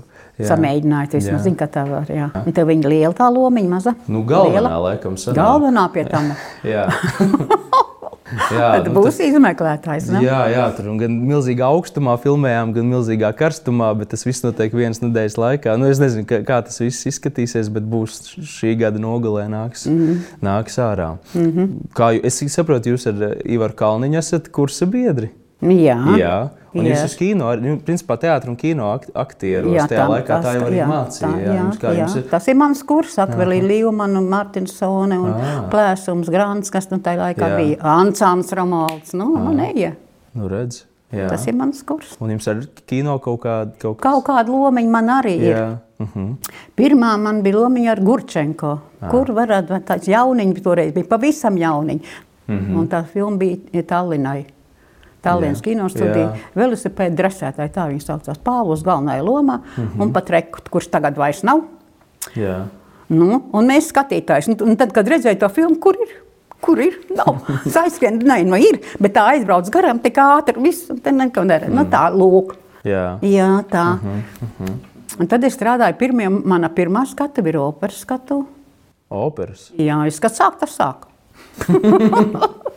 samēģinājāt. 0.50 1.16
Es 1.16 1.30
nezinu, 1.32 1.56
kā 1.60 1.70
tā 1.72 1.86
var. 1.88 2.12
Jā. 2.12 2.28
Un 2.44 2.56
tev 2.56 2.68
viņa 2.68 2.92
liela 2.92 3.16
tā 3.16 3.30
lomiņa, 3.32 3.72
maza? 3.72 3.96
Nu, 4.08 4.20
galvenā, 4.28 4.60
liela. 4.60 4.82
laikam, 4.90 5.16
sanāk. 5.20 5.40
Galvenā 5.40 5.86
pie 5.96 6.04
tam. 6.12 6.34
jā. 6.74 6.90
Jā, 8.56 8.68
Tad 8.76 8.88
nu, 8.88 8.94
būs 8.96 9.16
tas, 9.16 9.20
izmeklētājs. 9.26 10.08
Ne? 10.14 10.22
Jā, 10.24 10.40
jā, 10.52 10.66
tur 10.76 10.90
gan 11.00 11.16
milzīgā 11.26 11.66
augstumā 11.66 12.16
filmējām, 12.22 12.74
gan 12.76 12.90
milzīgā 12.92 13.32
karstumā, 13.38 13.90
bet 13.98 14.12
tas 14.14 14.24
viss 14.26 14.44
notiek 14.44 14.74
vienas 14.76 15.02
nedēļas 15.02 15.38
laikā. 15.40 15.74
Nu, 15.80 15.88
es 15.90 16.02
nezinu, 16.02 16.26
kā, 16.28 16.42
kā 16.46 16.60
tas 16.66 16.78
viss 16.82 17.08
izskatīsies, 17.10 17.72
bet 17.74 17.86
būs 17.90 18.20
šī 18.38 18.76
gada 18.84 19.02
nogalē 19.02 19.48
nāks, 19.50 19.88
mm 19.90 19.98
-hmm. 19.98 20.22
nāks 20.46 20.78
ārā. 20.78 21.10
Mm 21.34 21.50
-hmm. 21.50 21.76
Kā 21.96 22.12
es 22.22 22.42
saprotu, 22.54 22.94
jūs 22.94 23.08
ar 23.10 23.36
Ivaru 23.44 23.74
Kalniņu 23.74 24.18
esat 24.18 24.48
kursa 24.48 24.86
biedri? 24.86 25.30
Jā. 25.60 25.98
jā. 26.16 26.34
Un 26.70 26.86
jā. 26.86 26.92
jūs 26.92 27.00
esat 27.02 27.18
kino, 27.18 27.48
nu, 27.58 27.72
principā 27.82 28.14
teātris 28.22 28.52
un 28.52 28.56
kino 28.58 28.92
aktieros. 29.18 29.72
Jā, 29.74 29.88
tajā 29.90 30.04
tā, 30.04 30.10
laikā 30.12 30.28
tas, 30.30 30.44
tā 30.44 30.52
jau 30.54 30.66
arī 30.68 30.76
jā, 30.78 30.86
mācīja. 30.86 31.30
Tā, 31.30 31.40
jā, 31.42 31.54
jā, 31.56 31.94
jā. 31.98 32.06
Ir... 32.20 32.28
Tas 32.30 32.46
ir 32.46 32.58
mans 32.60 32.82
kurs, 32.86 33.16
Akvelī 33.24 33.58
Līvmanu, 33.64 34.22
Martinsone 34.30 35.18
un 35.18 35.32
à. 35.34 35.56
Plēsums 35.72 36.30
Grants, 36.30 36.70
kas 36.70 36.86
nu 36.92 37.00
tajā 37.02 37.24
laikā 37.24 37.48
jā. 37.50 37.58
bija 37.58 37.96
Ansāns 37.96 38.54
Romalds. 38.54 39.16
Nu, 39.18 39.32
à. 39.34 39.42
man 39.48 39.64
eja. 39.66 39.96
Nu, 40.38 40.46
redz. 40.52 40.84
Jā. 41.10 41.26
Tas 41.26 41.42
ir 41.50 41.56
mans 41.58 41.82
kurs. 41.82 42.12
Un 42.22 42.30
jums 42.36 42.46
ar 42.52 42.62
kino 42.86 43.16
kaut 43.18 43.40
kāda? 43.42 43.74
Kaut, 43.82 43.98
kas... 43.98 44.04
kaut 44.04 44.28
kāda 44.28 44.54
lomiņa 44.54 44.94
man 44.94 45.10
arī 45.16 45.34
ir. 45.40 45.56
Jā. 45.56 45.66
Uh 45.98 46.06
mhm. 46.06 46.28
-huh. 46.28 46.54
Pirmā 46.78 47.16
man 47.18 47.42
bija 47.42 47.56
lomiņa 47.56 47.90
ar 47.90 48.00
Gurčenko, 48.00 48.78
à. 49.00 49.10
kur 49.10 49.26
varētu 49.26 49.82
tāds 49.84 50.06
jauniņš 50.08 50.62
toreiz 50.62 50.94
bija 50.94 51.10
pavisam 51.10 51.58
jauniņš. 51.58 52.00
Uh 52.46 52.54
mhm. 52.54 52.64
-huh. 52.64 52.78
Un 52.78 52.88
tā 52.88 53.04
filma 53.04 53.36
bija 53.36 53.82
Tallinai. 53.82 54.46
Tallinas 55.22 55.60
kinostudija, 55.64 56.30
velosipēda 56.56 57.16
dresētāja, 57.16 57.72
tā 57.74 57.86
viņa 57.90 58.04
saucās 58.06 58.40
Pāvils 58.44 58.84
galvenajā 58.86 59.24
lomā, 59.24 59.58
mm 59.60 59.84
-hmm. 59.84 60.02
un 60.02 60.12
pat 60.12 60.30
Rekut, 60.30 60.68
kurš 60.68 60.90
tagad 60.90 61.16
vairs 61.16 61.42
nav. 61.42 61.60
Jā. 62.34 62.66
Nu, 63.08 63.42
un 63.52 63.66
mēs 63.66 63.90
skatītājs, 63.92 64.48
un, 64.48 64.56
un 64.68 64.76
tad, 64.76 64.92
kad 64.92 65.08
redzēju 65.08 65.38
to 65.38 65.48
filmu, 65.48 65.76
kur 65.82 65.96
ir? 65.98 66.14
Kur 66.60 66.80
ir? 66.80 66.98
Nav. 67.16 67.40
Aizskrien, 67.84 68.18
nē, 68.18 68.44
nu 68.44 68.56
ir, 68.56 68.80
bet 69.00 69.14
tā 69.16 69.26
aizbrauc 69.34 69.70
garām 69.70 69.98
tik 69.98 70.16
ātri, 70.16 70.62
viss, 70.62 70.86
te 71.02 71.12
neko 71.12 71.44
nedara. 71.44 71.68
Mm. 71.68 71.74
Nu 71.74 71.84
tā, 71.90 72.04
lūk. 72.14 72.54
Jā, 72.84 73.18
Jā 73.22 73.64
tā. 73.70 73.84
Mm 73.92 74.00
-hmm, 74.00 74.22
mm 74.40 74.48
-hmm. 74.66 74.74
Un 75.20 75.26
tad 75.26 75.44
es 75.44 75.58
strādāju, 75.58 75.98
pirmie, 75.98 76.28
mana 76.28 76.68
pirmā 76.68 77.06
skatu 77.06 77.42
bija 77.42 77.60
operas 77.60 78.00
skatu. 78.00 78.46
Operas? 79.08 79.72
Jā, 79.78 80.06
es 80.06 80.20
kad 80.20 80.32
sāku, 80.32 80.58
tas 80.60 80.78
sāku. 80.78 81.08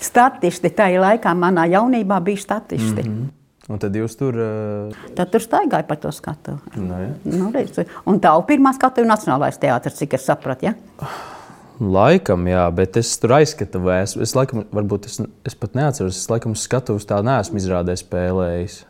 statisti. 0.00 0.70
Tajā 0.70 1.00
laikā 1.02 1.34
manā 1.36 1.66
jaunībā 1.70 2.20
bija 2.24 2.46
statisti. 2.46 3.02
Mm 3.02 3.12
-hmm. 3.12 3.28
Un 3.70 3.78
tad 3.78 3.94
jūs 3.94 4.16
tur. 4.18 4.34
Uh... 4.34 5.10
Tad 5.14 5.30
tur 5.30 5.40
staigāja 5.40 5.86
pa 5.86 5.96
to 5.96 6.10
skatu. 6.12 6.58
No, 6.74 6.96
ja. 6.98 7.10
nu, 7.24 7.50
reiz. 7.54 7.78
un 8.04 8.18
tā 8.20 8.32
pirmā 8.46 8.72
skatu 8.74 9.00
ir 9.00 9.06
Nacionālais 9.06 9.58
teātris, 9.58 9.94
cik 9.94 10.14
es 10.14 10.26
sapratu. 10.26 10.66
Ja? 10.66 10.74
Laikam, 11.80 12.44
jā, 12.50 12.66
bet 12.74 12.96
es 12.96 13.18
tur 13.18 13.32
aizskatu, 13.38 13.80
es, 13.94 14.16
es 14.16 14.34
laikam, 14.34 14.66
varbūt 14.72 15.06
es, 15.06 15.20
es 15.48 15.54
pat 15.54 15.74
neatceros, 15.74 16.18
es 16.18 16.28
laikam 16.28 16.54
skatuves 16.54 17.06
tā 17.08 17.22
neesmu 17.24 17.56
izrādē 17.56 17.94
spēlējis. 17.96 18.82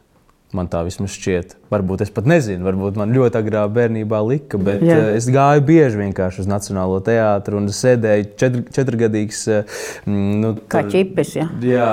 Man 0.56 0.66
tā 0.66 0.80
vismaz 0.82 1.12
šķiet. 1.14 1.52
Varbūt 1.70 2.00
es 2.02 2.10
pat 2.10 2.26
nezinu, 2.26 2.64
varbūt 2.66 2.96
man 2.98 3.12
ļoti 3.14 3.38
agrā 3.38 3.60
bērnībā 3.70 4.18
lika, 4.26 4.58
bet 4.58 4.80
Jā. 4.82 4.96
Eh, 4.98 5.10
es 5.20 5.28
gāju 5.30 5.62
bieži 5.68 6.00
vienkārši 6.00 6.42
uz 6.42 6.48
Nacionālo 6.50 6.96
teātru 7.06 7.60
un 7.60 7.68
sēdēju 7.70 8.26
četr, 8.40 8.64
četrgadīgs. 8.74 9.44
Eh, 9.54 9.76
nu, 10.10 10.56
kā 10.72 10.82
ķipis, 10.90 11.36
ja? 11.38 11.46
jā, 11.62 11.92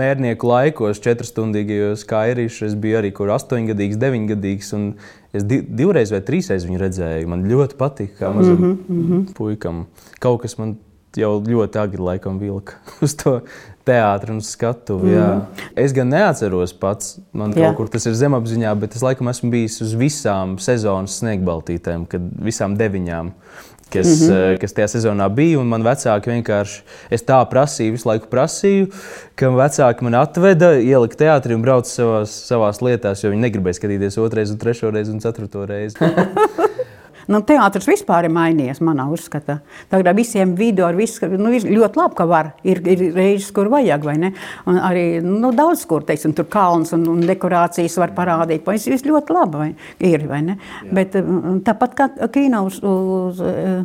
mērnieku 0.00 0.50
laikos, 0.50 0.98
četrstundīgajos 1.06 2.02
kairīšos. 2.10 2.72
Es 2.72 2.74
biju 2.82 2.98
arī 3.04 3.12
kur 3.14 3.30
astoņgadīgs, 3.36 4.02
deviņgadīgs. 4.02 4.74
Es 5.38 5.46
di 5.46 5.60
divreiz 5.62 6.10
vai 6.10 6.22
trīsreiz 6.26 6.66
viņu 6.66 6.82
redzēju. 6.82 7.30
Man 7.30 7.46
ļoti 7.46 7.78
patika, 7.78 8.24
kā 8.24 8.34
mazam 8.34 8.58
mm 8.58 8.76
-hmm. 8.90 9.24
puikam. 9.38 9.86
Kaut 10.18 10.42
kas 10.42 10.58
man 10.58 10.74
jau 11.16 11.38
ļoti 11.44 11.80
agri 11.80 12.02
laikam 12.02 12.38
vilka 12.40 12.78
uz 13.04 13.14
to 13.16 13.40
teātris 13.88 14.34
un 14.36 14.42
skatuvi. 14.44 15.14
Mm. 15.16 15.64
Es 15.78 15.94
gan 15.96 16.12
neatceros 16.12 16.74
pats, 16.76 17.16
man 17.32 17.56
jā. 17.56 17.70
kaut 17.70 17.80
kur 17.80 17.92
tas 17.96 18.06
ir 18.08 18.16
zemapziņā, 18.18 18.74
bet 18.80 18.98
es 18.98 19.04
laikam 19.04 19.32
esmu 19.32 19.50
bijis 19.54 19.80
uz 19.84 19.96
visām 19.98 20.58
sezonas 20.62 21.18
sniegbaltītēm, 21.22 22.06
kad 22.10 22.30
visām 22.44 22.78
deviņām. 22.78 23.34
Kas, 23.88 24.06
mm 24.20 24.28
-hmm. 24.28 24.58
kas 24.60 24.74
tajā 24.76 24.86
sezonā 24.92 25.28
bija, 25.32 25.60
un 25.60 25.66
man 25.66 25.80
vecāki 25.82 26.28
vienkārši, 26.28 26.82
es 27.10 27.22
tā 27.24 27.38
prasīju, 27.48 27.94
visu 27.96 28.08
laiku 28.08 28.28
prasīju, 28.28 28.90
ka 29.34 29.48
vecāki 29.48 30.04
man 30.04 30.14
atveda, 30.20 30.74
ielika 30.76 31.16
teātrī 31.24 31.56
un 31.56 31.62
brauca 31.64 31.88
savās, 31.88 32.34
savās 32.50 32.82
lietās, 32.84 33.24
jo 33.24 33.30
viņi 33.32 33.46
negribēja 33.46 33.80
skatīties 33.80 34.20
otrais, 34.20 34.52
un 34.52 34.58
trešo 34.58 34.90
reizi 34.90 35.10
un 35.10 35.24
ceturto 35.24 35.64
reizi. 35.66 35.96
Nu, 37.28 37.42
teātris 37.44 37.84
vispār 37.90 38.24
ir 38.24 38.32
mainījies, 38.32 38.80
manā 38.84 39.04
uzskatā. 39.12 39.58
Tagad 39.92 40.16
visiem 40.16 40.54
video 40.56 40.86
ar 40.88 40.96
visu, 40.96 41.28
nu, 41.36 41.52
ļoti 41.52 42.00
labi, 42.00 42.16
ka 42.16 42.24
var. 42.28 42.54
Ir, 42.64 42.80
ir 42.88 43.02
reizes, 43.12 43.50
kur 43.52 43.68
vajag, 43.72 44.06
vai 44.08 44.16
ne? 44.22 44.32
Un 44.70 44.80
arī 44.80 45.04
nu, 45.24 45.52
daudz, 45.56 45.84
kur, 45.90 46.06
teiksim, 46.08 46.32
tur 46.36 46.48
kalns 46.48 46.94
un, 46.96 47.04
un 47.12 47.20
dekorācijas 47.28 47.98
var 48.00 48.16
parādīt. 48.16 48.64
Tas 48.64 48.88
viss 48.88 49.04
ļoti 49.04 49.36
labi 49.36 49.60
vai, 49.60 49.68
ir, 50.08 50.24
vai 50.30 50.40
ne? 50.46 50.58
Jā. 50.86 50.90
Bet 51.00 51.20
tāpat 51.68 51.96
kā 51.98 52.10
kino 52.32 52.64
uz, 52.70 52.80
uz 52.80 53.44
uh, 53.44 53.80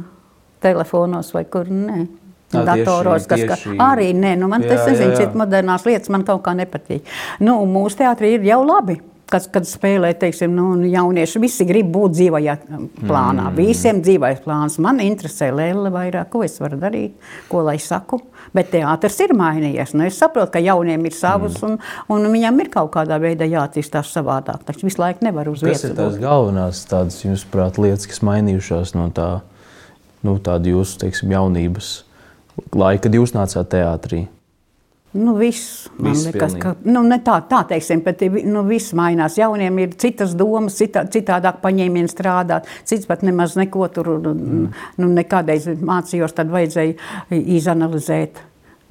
telefonos 0.64 1.36
vai 1.36 1.44
kur, 1.52 1.68
ne. 1.68 2.08
Datoros, 2.54 3.26
tieši, 3.26 3.48
kas 3.50 3.64
tieši... 3.64 3.80
arī 3.82 4.12
nē, 4.14 4.36
nu 4.38 4.46
man 4.52 4.62
jā, 4.62 4.76
tas 4.76 4.92
nezinu, 4.92 5.16
šeit 5.18 5.34
modernās 5.38 5.88
lietas 5.90 6.12
man 6.14 6.22
kaut 6.28 6.44
kā 6.46 6.54
nepatīk. 6.54 7.08
Nu, 7.42 7.58
mūsu 7.66 8.04
teātrī 8.04 8.36
ir 8.38 8.46
jau 8.46 8.60
labi 8.62 9.00
kad, 9.32 9.46
kad 9.54 9.68
spēlē, 9.68 10.12
teiksim, 10.20 10.54
nu, 10.56 10.68
jaunieši 10.88 11.42
visi 11.42 11.66
grib 11.68 11.90
būt 11.94 12.16
dzīvajā 12.18 12.56
plānā. 13.02 13.48
Mm. 13.50 13.56
Visiem 13.58 14.02
dzīvais 14.04 14.42
plāns. 14.44 14.80
Man 14.84 15.02
interesē 15.04 15.50
Lēle 15.56 15.92
vairāk, 15.94 16.30
ko 16.34 16.44
es 16.46 16.60
varu 16.62 16.80
darīt, 16.82 17.16
ko 17.50 17.64
lai 17.68 17.78
saku. 17.82 18.22
Bet 18.54 18.70
teātris 18.74 19.18
ir 19.24 19.34
mainījies. 19.38 19.96
Nu, 19.98 20.06
es 20.06 20.20
saprotu, 20.20 20.52
ka 20.56 20.62
jauniem 20.64 21.08
ir 21.10 21.16
savs, 21.18 21.58
mm. 21.62 21.80
un, 22.14 22.18
un 22.18 22.30
viņam 22.34 22.62
ir 22.64 22.70
kaut 22.74 22.92
kādā 22.98 23.18
veidā 23.24 23.48
jāattīstās 23.50 24.12
savādāk. 24.14 24.66
Taču 24.68 24.88
visu 24.90 25.02
laiku 25.02 25.26
nevar 25.26 25.50
uz 25.52 25.64
vietas. 25.66 25.82
Kas 25.82 25.90
ir 25.92 25.98
tās 25.98 26.20
galvenās 26.22 26.84
tādas, 26.90 27.22
jūsuprāt, 27.26 27.82
lietas, 27.82 28.10
kas 28.12 28.22
mainījušās 28.26 28.94
no 29.00 29.10
tā, 29.16 29.30
nu, 30.26 30.38
tāda 30.44 30.76
jūsu, 30.76 31.00
teiksim, 31.06 31.34
jaunības 31.34 31.96
laika, 32.76 33.08
kad 33.08 33.18
jūs 33.18 33.34
nācāt 33.36 33.72
teātrī? 33.74 34.26
Nu, 35.14 35.36
viss, 35.38 35.90
viss 36.02 36.26
liekas, 36.26 36.56
ka 36.58 36.72
nu, 36.90 37.04
tā, 37.22 37.36
tā 37.46 37.60
teiksim, 37.70 38.02
bet 38.02 38.24
nu, 38.50 38.64
viss 38.66 38.96
mainās. 38.98 39.36
Jauniem 39.38 39.78
ir 39.84 39.92
citas 40.02 40.34
domas, 40.38 40.80
citā, 40.80 41.04
citādāk 41.14 41.60
paņēmieni 41.62 42.10
strādāt. 42.10 42.66
Cits 42.90 43.06
pat 43.10 43.22
nemaz 43.22 43.54
neko 43.60 43.92
tur, 43.94 44.10
mm. 44.18 44.64
nu, 44.98 45.12
nekādreiz 45.14 45.70
mācījos, 45.78 46.34
tad 46.34 46.50
vajadzēja 46.54 46.98
izanalizēt 47.30 48.42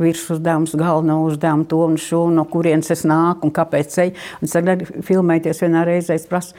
virsmas 0.03 0.77
galveno 0.79 1.19
uzdevumu, 1.27 1.67
to 1.67 1.83
un 1.89 1.99
šo, 2.01 2.23
no 2.31 2.47
kurienes 2.51 2.95
es 2.95 3.03
nāku 3.09 3.49
un 3.49 3.55
kāpēc 3.59 3.91
ceļu. 3.97 4.15
Un 4.39 4.55
tad 4.55 4.73
arī 4.77 5.03
filmēties 5.11 5.65
vienā 5.67 5.83
reizē, 5.91 6.21
es 6.21 6.31
prasu, 6.31 6.55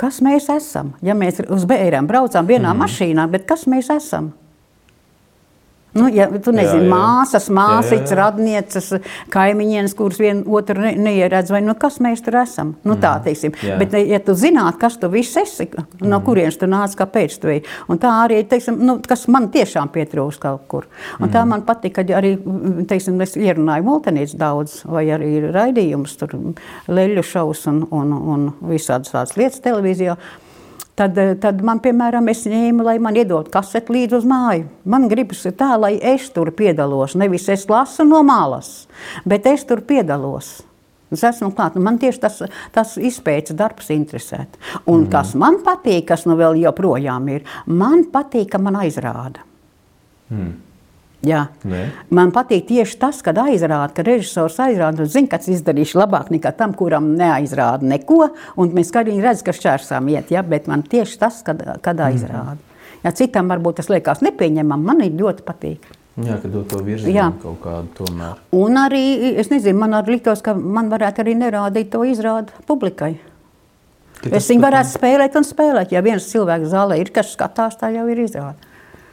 kas 0.00 0.20
mēs 0.24 0.52
esam? 0.52 0.92
Ja 1.00 1.16
mēs 1.16 1.40
uz 1.48 1.64
bērniem 1.68 2.12
braucām 2.12 2.48
vienā 2.48 2.74
mm. 2.74 2.84
mašīnā, 2.84 3.28
bet 3.32 3.48
kas 3.48 3.64
mēs 3.72 3.88
esam? 3.96 4.34
Nu, 5.92 6.06
ja 6.08 6.24
tu 6.32 6.54
nezini, 6.56 6.86
Jā, 6.86 6.88
jā. 6.88 6.88
māsas, 6.88 7.46
māsītes, 7.52 8.14
radnieces, 8.16 8.86
kaimiņienes, 9.32 9.92
kuras 9.96 10.20
vienu 10.22 10.54
otru 10.56 10.80
ne, 10.80 10.94
neieredz, 10.96 11.52
vai 11.52 11.60
nu, 11.64 11.74
kas 11.76 11.98
mēs 12.00 12.22
tur 12.24 12.38
esam. 12.40 12.70
Nu, 12.88 12.96
tā 13.00 13.10
teiksim. 13.24 13.52
Jā. 13.60 13.76
Bet, 13.80 13.92
ja 14.08 14.20
tu 14.24 14.32
zinātu, 14.38 14.80
kas 14.80 14.96
tu 15.02 15.10
viss 15.12 15.36
esi, 15.36 15.66
no 16.00 16.22
kurienes 16.24 16.56
tu 16.56 16.68
nāc, 16.70 16.96
kāpēc 16.96 17.36
tu 17.42 17.52
ej, 17.52 17.60
un 17.92 18.00
tā 18.00 18.12
arī, 18.22 18.40
teiksim, 18.48 18.80
nu, 18.80 18.96
kas 19.04 19.26
man 19.32 19.50
tiešām 19.52 19.92
pietrūks 19.92 20.40
kaut 20.40 20.64
kur. 20.72 20.88
Un 21.20 21.32
tā 21.34 21.44
man 21.48 21.66
patīk, 21.68 21.98
kad 22.00 22.14
arī, 22.16 22.38
teiksim, 22.88 23.20
es 23.20 23.36
ierunāju 23.36 23.84
multenīts 23.90 24.32
daudz, 24.40 24.80
vai 24.88 25.04
arī 25.12 25.42
raidījumus, 25.52 26.16
tur 26.22 26.38
leļu 26.88 27.26
šaus 27.34 27.66
un, 27.68 27.84
un, 27.92 28.16
un 28.16 28.48
visādas 28.72 29.12
tādas 29.12 29.36
lietas 29.36 29.60
televīzijā. 29.60 30.16
Tad, 30.96 31.16
eh, 31.18 31.34
tad 31.40 31.62
man, 31.64 31.80
piemēram, 31.80 32.28
es 32.28 32.44
ņēmu, 32.44 32.84
lai 32.84 32.98
man 33.00 33.16
iedod 33.16 33.48
kaseti 33.52 33.94
līdzi 33.94 34.18
uz 34.18 34.26
māju. 34.28 34.66
Man 34.84 35.08
gribas 35.08 35.46
tā, 35.56 35.70
lai 35.80 35.94
es 35.96 36.28
tur 36.30 36.50
piedalos. 36.52 37.16
Nevis 37.16 37.48
es 37.48 37.64
lasu 37.70 38.04
no 38.04 38.20
malas, 38.22 38.86
bet 39.24 39.46
es 39.46 39.64
tur 39.64 39.80
piedalos. 39.80 40.60
Es 41.12 41.24
esmu 41.28 41.50
klāta. 41.52 41.80
Man 41.80 41.98
tieši 42.00 42.20
tas, 42.20 42.38
tas 42.72 42.96
izpētes 42.96 43.56
darbs 43.56 43.90
interesē. 43.92 44.46
Un 44.86 45.04
mm. 45.04 45.10
kas 45.12 45.34
man 45.36 45.58
patīk, 45.64 46.06
kas 46.08 46.24
nu 46.28 46.38
vēl 46.40 46.60
joprojām 46.62 47.28
ir, 47.34 47.44
man 47.66 48.06
patīk, 48.12 48.48
ka 48.52 48.60
man 48.60 48.80
aizrāda. 48.80 49.44
Mm. 50.32 50.54
Jā. 51.22 51.44
Nē. 51.68 51.84
Man 52.10 52.32
patīk 52.34 52.66
tieši 52.66 52.96
tas, 52.98 53.20
kad 53.22 53.38
aizrāda, 53.38 53.92
ka 53.94 54.02
režisors 54.06 54.58
aizrāda, 54.64 55.06
zina, 55.06 55.30
kas 55.30 55.46
izdarīs 55.52 55.94
labāk 55.94 56.32
nekā 56.34 56.50
tam, 56.58 56.74
kuram 56.74 57.12
neaizrāda 57.18 57.86
neko. 57.86 58.32
Un 58.58 58.74
mēs 58.74 58.90
arī 58.98 59.20
redzam, 59.22 59.46
ka 59.46 59.56
šķērsām 59.56 60.10
iet, 60.10 60.34
ja? 60.34 60.42
bet 60.42 60.66
man 60.70 60.82
tieši 60.82 61.18
tas, 61.22 61.40
kad, 61.46 61.62
kad 61.84 62.02
aizrāda. 62.08 62.58
Ja 63.02 63.10
citam 63.14 63.50
varbūt 63.50 63.80
tas 63.80 63.90
liekas 63.90 64.22
nepieņemam, 64.22 64.82
man 64.82 65.02
ļoti 65.02 65.46
patīk. 65.46 65.90
Jā, 66.12 66.36
ka 66.42 66.48
dod 66.52 66.66
to 66.68 66.82
virzienu 66.84 67.38
kaut 67.40 67.62
kādu 67.62 67.88
tomēr. 68.02 68.40
Un 68.52 68.76
arī, 68.76 69.32
es 69.40 69.48
nezinu, 69.48 69.78
man 69.80 69.96
arī 69.96 70.18
liktos, 70.18 70.42
ka 70.44 70.52
man 70.52 70.90
varētu 70.92 71.22
arī 71.22 71.38
nerādīt 71.40 71.88
to 71.94 72.02
izrādi 72.04 72.52
publikai. 72.68 73.14
Ka 74.20 74.34
Es 74.36 74.50
viņu 74.50 74.62
varētu 74.62 74.92
spēlēt 74.92 75.38
un 75.40 75.46
spēlēt. 75.46 75.94
Ja 75.94 76.02
viens 76.04 76.28
cilvēks 76.28 76.68
zālē 76.70 77.00
ir, 77.00 77.10
kas 77.14 77.32
skatās, 77.32 77.78
tā 77.80 77.88
jau 77.94 78.04
ir 78.12 78.20
izrāde. 78.26 78.71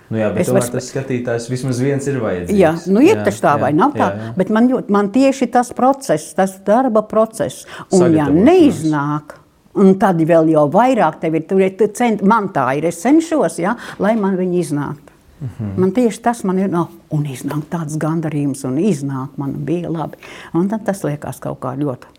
Nu 0.09 0.17
jā, 0.17 0.29
bet 0.33 0.47
varu- 0.49 0.71
tas 0.73 0.87
skatītājs 0.89 1.49
vismaz 1.51 1.79
viens 1.83 2.07
ir 2.09 2.15
vajadzīgs. 2.23 2.57
Jā, 2.57 2.71
nu 2.89 3.01
ir 3.05 3.15
Jā, 3.15 3.25
tas 3.27 3.37
tā, 3.43 3.51
jā, 3.55 3.61
vai 3.61 3.73
nav 3.77 3.91
tā? 3.93 4.07
jā, 4.09 4.23
jā. 4.23 4.31
Bet 4.37 4.49
man, 4.49 4.69
ļoti, 4.71 4.89
man 4.89 5.09
tieši 5.13 5.47
tas 5.53 5.69
process, 5.77 6.33
tas 6.33 6.55
darba 6.65 7.03
process, 7.05 7.65
un 7.93 8.15
ja 8.17 8.25
neiznāk, 8.25 9.35
un 9.75 9.93
tad 10.01 10.17
vēl 10.17 10.49
jau 10.55 10.65
vairāk 10.73 11.19
tev 11.21 11.35
ir, 11.35 11.45
tur 11.47 11.61
ir 11.61 11.75
cent, 11.93 12.23
man 12.25 12.49
tā 12.49 12.65
ir, 12.79 12.85
es 12.89 13.03
cenšos, 13.03 13.59
ja, 13.61 13.75
lai 13.99 14.15
man 14.15 14.35
viņi 14.39 14.59
iznāktu. 14.63 15.05
Mhm. 15.39 15.69
Man 15.79 15.91
tieši 15.95 16.21
tas 16.21 16.43
man 16.43 16.57
ir, 16.59 16.67
no, 16.67 16.87
un 17.15 17.23
iznāk 17.23 17.69
tāds 17.71 17.95
gandarījums, 18.01 18.65
un 18.67 18.75
iznāk 18.77 19.37
man 19.37 19.53
bija 19.63 19.89
labi. 19.89 20.17
Un 20.53 20.67
tad 20.67 20.83
tas 20.85 21.03
liekas 21.03 21.39
kaut 21.39 21.61
kā 21.61 21.77
ļoti 21.77 22.09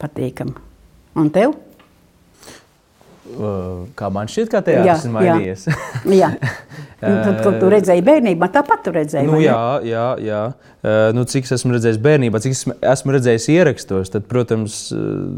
patīkami. 0.00 0.54
Un 1.16 1.28
tev? 1.30 1.52
Kā 3.96 4.08
man 4.12 4.26
šķiet, 4.26 4.48
kā 4.50 4.60
teātris 4.64 5.04
ir 5.06 5.12
mainījies. 5.14 5.66
jā. 6.10 6.30
Un 6.32 6.38
Tad, 7.02 7.40
kad 7.42 7.56
tu 7.58 7.68
redzēji 7.72 8.02
bērnībā, 8.06 8.46
tāpat 8.54 8.84
tu 8.86 8.92
redzēji. 8.94 9.26
Nu, 9.26 9.40
jā, 9.42 9.58
jā, 9.82 10.04
jā. 10.22 10.42
Uh, 10.82 11.08
nu, 11.16 11.24
cik 11.26 11.48
es 11.48 11.56
esmu 11.56 11.74
redzējis 11.74 11.98
bērnībā, 12.02 12.38
cik 12.44 12.54
es 12.54 12.62
esmu 12.92 13.16
redzējis 13.16 13.48
ierakstos, 13.56 14.12
tad, 14.14 14.28
protams, 14.30 14.76
uh, 14.94 15.32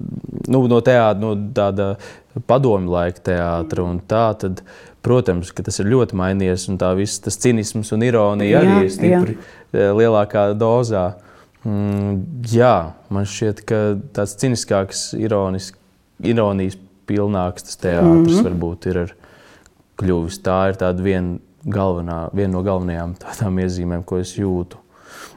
nu, 0.53 0.61
no 0.69 0.81
tāda 0.85 1.17
no 1.23 1.33
tāda 1.57 1.95
padomju 2.51 2.93
laika 2.93 3.25
teātra 3.31 3.87
un 3.87 4.03
tā, 4.05 4.27
tad, 4.43 4.61
protams, 5.05 5.55
ka 5.57 5.65
tas 5.65 5.81
ir 5.81 5.89
ļoti 5.89 6.19
mainījies 6.21 6.69
un 6.73 6.81
tā 6.81 6.93
viss 6.99 7.23
tas 7.25 7.41
cinisms 7.41 7.93
un 7.97 8.05
ironija 8.05 8.61
arī 8.61 8.75
Jā, 8.75 8.85
ir 8.85 8.95
stipri 8.99 9.39
uh, 9.39 9.91
lielākā 9.97 10.51
dozā. 10.61 11.15
Mm, 11.65 12.21
jā, 12.53 12.75
man 13.09 13.25
šķiet, 13.25 13.65
ka 13.65 13.85
tāds 14.17 14.37
ciniskāks, 14.41 15.07
ironis, 15.17 15.73
ironijas 16.21 16.77
pilnāks 17.09 17.65
tas 17.65 17.81
teātris 17.81 18.11
mm 18.13 18.37
-hmm. 18.37 18.49
varbūt 18.51 18.91
ir 18.91 18.99
ar 19.07 19.15
kļuvis. 20.01 20.41
Tā 20.45 20.59
ir 20.71 20.79
tāda 20.81 21.03
viena, 21.03 21.39
galvenā, 21.65 22.29
viena 22.37 22.57
no 22.57 22.63
galvenajām 22.67 23.15
tādām 23.21 23.61
iezīmēm, 23.65 24.05
ko 24.07 24.21
es 24.23 24.35
jūtu. 24.39 24.81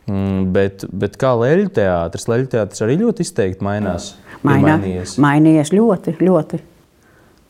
Mm, 0.08 0.48
bet, 0.56 0.86
bet 0.92 1.18
kā 1.20 1.34
leļu 1.36 1.68
teātris, 1.76 2.30
leļu 2.32 2.48
teātris 2.54 2.84
arī 2.86 2.96
ļoti 3.02 3.26
izteikti 3.28 3.66
mainās. 3.68 4.14
ir 4.16 4.48
Mainā, 4.48 4.78
mainījies. 4.78 5.18
mainījies 5.24 5.74
ļoti, 5.76 6.18
ļoti. 6.24 6.60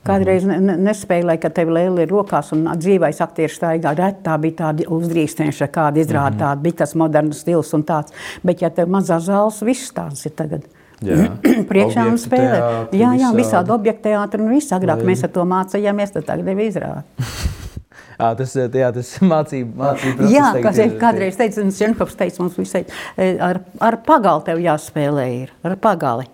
Kādreiz 0.07 0.45
ne, 0.47 0.55
ne, 0.63 0.77
nespēlēja, 0.87 1.41
ka 1.43 1.51
tev 1.51 1.73
lēli 1.75 2.05
ir 2.05 2.11
rokās 2.13 2.53
un 2.55 2.63
dzīvais 2.79 3.19
aktieris 3.25 3.57
staigā. 3.59 3.91
Ret, 3.97 4.21
Tā 4.23 4.37
bija 4.41 4.61
tāda 4.63 4.87
uzdrīkstēšana, 4.95 5.69
kāda 5.73 6.01
izrāda, 6.01 6.31
mm 6.31 6.37
-hmm. 6.37 6.43
tāda 6.45 6.63
bija 6.63 6.79
tas 6.81 6.95
moderns 6.95 7.43
stils 7.43 7.73
un 7.75 7.83
tāds. 7.83 8.15
Bet, 8.43 8.61
ja 8.61 8.69
tev 8.69 8.87
mazā 8.87 9.19
zāles, 9.19 9.59
viss 9.65 9.91
tāds 9.91 10.25
ir 10.25 10.31
tagad. 10.31 10.65
Priekšā 11.71 12.07
Objektu 12.07 12.23
spēlē. 12.23 12.57
Jā, 12.91 13.13
jā, 13.13 13.29
visādi. 13.29 13.37
visādi 13.43 13.71
objekti 13.71 14.09
teātri 14.09 14.41
un 14.41 14.49
viss 14.49 14.71
agrāk. 14.71 15.03
Mēs 15.03 15.23
ar 15.23 15.29
to 15.29 15.45
mācījāmies, 15.45 16.13
tad 16.13 16.25
tagad 16.25 16.47
jau 16.47 16.59
izrāda. 16.71 17.03
Tas 18.17 18.55
ir 18.57 18.73
jā, 18.81 18.87
tas 18.95 19.11
mācību, 19.33 19.75
mācību 19.77 20.15
process. 20.17 20.33
Jā, 20.33 20.47
kas 20.63 20.79
ir- 20.81 20.95
kādreiz 21.01 21.37
teica, 21.37 21.61
un 21.61 21.73
Šenkovs 21.75 22.17
teica 22.17 22.41
mums 22.41 22.57
visai, 22.57 22.81
ar, 23.49 23.59
ar 23.83 23.99
pagali 24.07 24.47
tev 24.47 24.63
jāspēlē 24.63 25.27
ir, 25.43 25.53
ar 25.67 25.75
pagali. 25.83 26.25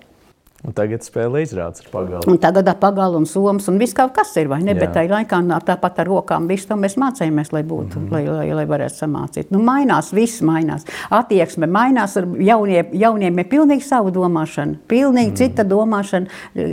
Un 0.63 0.71
tagad 0.71 1.03
spēlē 1.03 1.41
izrādes 1.43 1.83
ar 1.83 1.89
pagalmu. 1.91 2.23
Un 2.31 2.37
tagad 2.39 2.69
ar 2.71 2.77
pagalu 2.79 3.17
un 3.19 3.25
somas 3.27 3.65
un 3.67 3.75
viss 3.81 3.95
kaut 3.97 4.13
kas 4.15 4.29
ir, 4.39 4.47
vai 4.47 4.61
ne? 4.63 4.71
Jā. 4.71 4.79
Bet 4.79 4.93
tajā 4.95 5.09
laikā 5.11 5.39
tāpat 5.67 5.97
ar 5.99 6.07
rokām 6.07 6.45
visu 6.47 6.69
to 6.69 6.77
mēs 6.79 6.93
mācījāmies, 7.01 7.49
lai 7.51 7.63
būtu, 7.67 7.99
mm 7.99 8.05
-hmm. 8.05 8.13
lai, 8.13 8.21
lai, 8.29 8.45
lai 8.61 8.63
varētu 8.69 8.95
samācīt. 9.01 9.51
Nu, 9.51 9.59
mainās, 9.59 10.13
viss 10.15 10.39
mainās. 10.41 10.85
Attieksme 11.09 11.67
mainās, 11.67 12.15
jaunie, 12.39 12.85
jauniem 12.91 13.39
ir 13.39 13.49
pilnīgi 13.51 13.83
savu 13.83 14.11
domāšanu, 14.15 14.77
pilnīgi 14.87 15.31
mm. 15.31 15.35
cita 15.35 15.63
domāšana, 15.63 16.27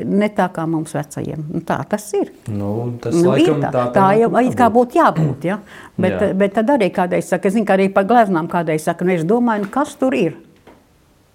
ne 0.05 0.29
tā 0.29 0.47
kā 0.55 0.67
mums 0.67 0.95
vecajiem. 0.95 1.45
Nu, 1.51 1.61
tā 1.61 1.81
tas 1.89 2.13
ir. 2.15 2.31
Nu, 2.47 2.93
tas 3.01 3.15
Nu, 3.15 3.35
ir 3.35 3.51
laikam 3.51 3.61
tā, 3.61 3.71
tā, 3.73 3.93
tā 3.93 4.13
jau 4.21 4.31
it 4.39 4.55
kā 4.55 4.71
būtu 4.71 5.03
jābūt. 5.03 5.45
Ja? 5.45 5.59
Bet, 6.01 6.21
Jā. 6.21 6.35
bet 6.35 6.55
tad 6.55 6.71
arī 6.71 6.89
kādreiz 6.89 7.29
saka, 7.29 7.49
es 7.49 7.55
zinu, 7.55 7.67
ka 7.67 7.75
arī 7.75 7.91
par 7.93 8.07
gleznām 8.09 8.49
kādreiz 8.49 8.87
saka, 8.87 9.05
nu, 9.05 9.13
es 9.13 9.25
domāju, 9.25 9.67
nu, 9.67 9.69
kas 9.69 9.95
tur 10.01 10.15
ir, 10.15 10.39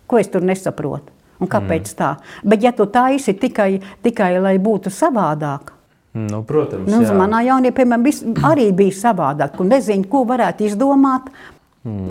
ko 0.07 0.17
es 0.17 0.27
tur 0.27 0.41
nesaprotu. 0.41 1.14
Un 1.39 1.51
kāpēc 1.51 1.89
mm. 1.91 1.97
tā? 1.99 2.11
Bet, 2.43 2.63
ja 2.63 2.71
tu 2.71 2.85
taisi 2.87 3.33
tikai, 3.35 3.81
tikai 4.03 4.35
lai 4.39 4.55
būtu 4.61 4.93
savādāk, 4.93 5.75
Nu, 6.15 6.45
protams, 6.47 6.87
nu, 6.87 7.01
manā 7.19 7.41
jaunībā, 7.43 7.75
piemēram, 7.75 8.03
vis- 8.07 8.23
arī 8.47 8.69
bija 8.71 8.95
savādāk, 8.95 9.57
un 9.59 9.67
nezinu, 9.67 10.07
ko 10.07 10.23
varētu 10.23 10.63
izdomāt. 10.63 11.27
Mm, 11.83 12.07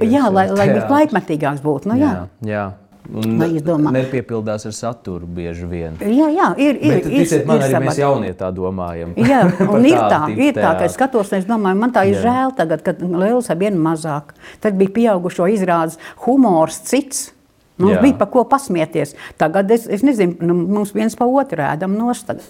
Jā, 0.00 0.30
lai, 0.32 0.48
lai 0.48 0.66
būtu 0.72 0.88
laikmetīgāks 0.88 1.60
būtu. 1.60 1.92
Nu, 1.92 1.98
jā. 2.00 2.14
jā, 2.40 2.48
jā. 2.48 2.64
Un 3.06 3.92
nepiepildās 3.94 4.66
ar 4.66 4.74
saturu 4.74 5.28
bieži 5.30 5.66
vien. 5.70 5.94
Jā, 6.00 6.26
jā, 6.32 6.48
ir. 6.58 6.80
ir, 6.80 6.94
Bet, 6.96 7.04
ticiet, 7.06 7.44
man 7.46 7.60
ir 7.60 7.68
arī 7.68 7.84
mēs 7.84 7.92
savādi. 7.92 8.02
jaunie 8.02 8.32
tā 8.34 8.50
domājam. 8.56 9.12
Jā, 9.20 9.44
un 9.76 9.86
ir 9.86 10.00
tā, 10.00 10.20
ir 10.34 10.56
tā, 10.56 10.72
ka 10.80 10.88
es 10.88 10.96
skatos, 10.98 11.30
es 11.36 11.46
domāju, 11.46 11.78
man 11.84 11.94
tā 11.94 12.02
ir 12.08 12.16
Jā. 12.16 12.24
žēl 12.26 12.56
tagad, 12.58 12.82
kad 12.82 13.04
Lielas 13.04 13.52
ar 13.52 13.60
vienu 13.60 13.78
mazāk. 13.84 14.34
Tad 14.64 14.80
bija 14.80 14.94
pieaugušo 14.98 15.46
izrādes 15.54 16.00
humors 16.24 16.80
cits. 16.88 17.28
Mums 17.76 17.92
Jā. 17.92 18.00
bija 18.00 18.16
par 18.16 18.30
ko 18.32 18.44
pasmieties. 18.48 19.12
Tagad 19.36 19.70
es, 19.74 19.84
es 19.92 20.04
nezinu, 20.06 20.38
nu, 20.48 20.54
mums 20.78 20.94
viens 20.96 21.16
pa 21.18 21.26
otru 21.28 21.60
ēdam 21.60 21.92
nostāda. 21.98 22.44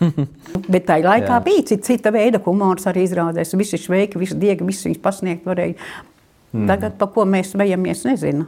Bet 0.72 0.86
tajā 0.86 1.08
laikā 1.08 1.32
Jā. 1.32 1.40
bija 1.42 1.64
cita, 1.72 1.88
cita 1.88 2.12
veida 2.14 2.38
humors 2.44 2.86
arī 2.86 3.02
izrādēs. 3.08 3.56
Visi 3.58 3.80
šveiki, 3.82 4.20
visi 4.20 4.38
diegi, 4.38 4.66
visi 4.66 4.86
viņus 4.86 5.02
pasniegt 5.02 5.48
varēja. 5.48 5.74
Mhm. 6.52 6.70
Tagad, 6.70 6.96
pa 6.98 7.10
ko 7.10 7.26
mēs 7.26 7.54
vejamies, 7.58 8.06
nezinu. 8.06 8.46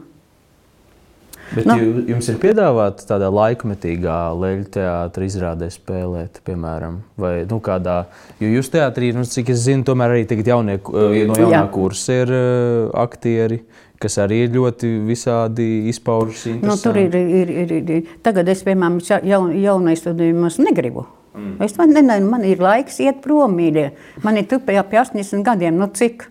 Bet 1.53 1.67
Nu. 1.69 1.75
jums 2.09 2.27
ir 2.31 2.39
piedāvāta 2.41 3.05
tāda 3.07 3.29
laikmetīgā 3.33 4.17
leļu 4.41 4.65
teātris 4.73 5.35
izrādē 5.35 5.69
spēlēt, 5.73 6.41
piemēram, 6.47 6.99
vai 7.19 7.33
nu, 7.49 7.59
kādā. 7.63 8.05
Jo 8.41 8.49
jūs 8.55 8.71
teātrī, 8.73 9.11
nu, 9.13 9.25
cik 9.27 9.53
es 9.53 9.65
zinu, 9.67 9.85
tomēr 9.85 10.15
arī 10.15 10.27
tagad 10.29 10.49
jaunie, 10.53 10.79
eh, 10.79 11.25
no 11.29 11.37
jaunā 11.37 11.61
Jā. 11.61 11.71
kursa 11.71 12.19
ir 12.23 12.33
uh, 12.33 12.91
aktieri, 13.03 13.61
kas 14.01 14.17
arī 14.17 14.43
ir 14.47 14.55
ļoti 14.57 14.91
visādi 15.07 15.87
izpaužas. 15.93 16.47
Nu, 16.61 16.75
tur 16.81 16.97
ir, 16.97 17.13
ir, 17.15 17.49
ir, 17.63 17.75
ir. 17.81 18.13
Tagad 18.25 18.49
es, 18.49 18.63
piemēram, 18.65 18.99
jaun, 19.23 19.53
jaunais 19.61 20.01
studējumos 20.03 20.59
negribu. 20.63 21.05
Mm. 21.33 21.55
Es 21.65 21.77
man, 21.77 21.93
nezinu, 21.95 22.29
man 22.29 22.43
ir 22.45 22.61
laiks 22.61 22.99
iet 23.01 23.21
prom, 23.23 23.55
mīļie. 23.57 23.89
Man 24.25 24.37
ir 24.37 24.45
tupi 24.49 24.75
ap 24.77 24.91
80 24.93 25.41
gadiem. 25.45 25.79
Nu, 25.81 25.87
cik 25.89 26.27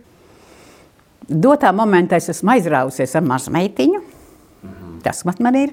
dotā 1.26 1.72
momentā 1.74 2.20
es 2.20 2.30
esmu 2.30 2.54
aizrāvusies 2.54 3.16
ar 3.18 3.26
mazu 3.26 3.54
meitiņu. 3.54 4.02
Tas 5.02 5.24
man, 5.28 5.38
man 5.40 5.58
ir. 5.58 5.72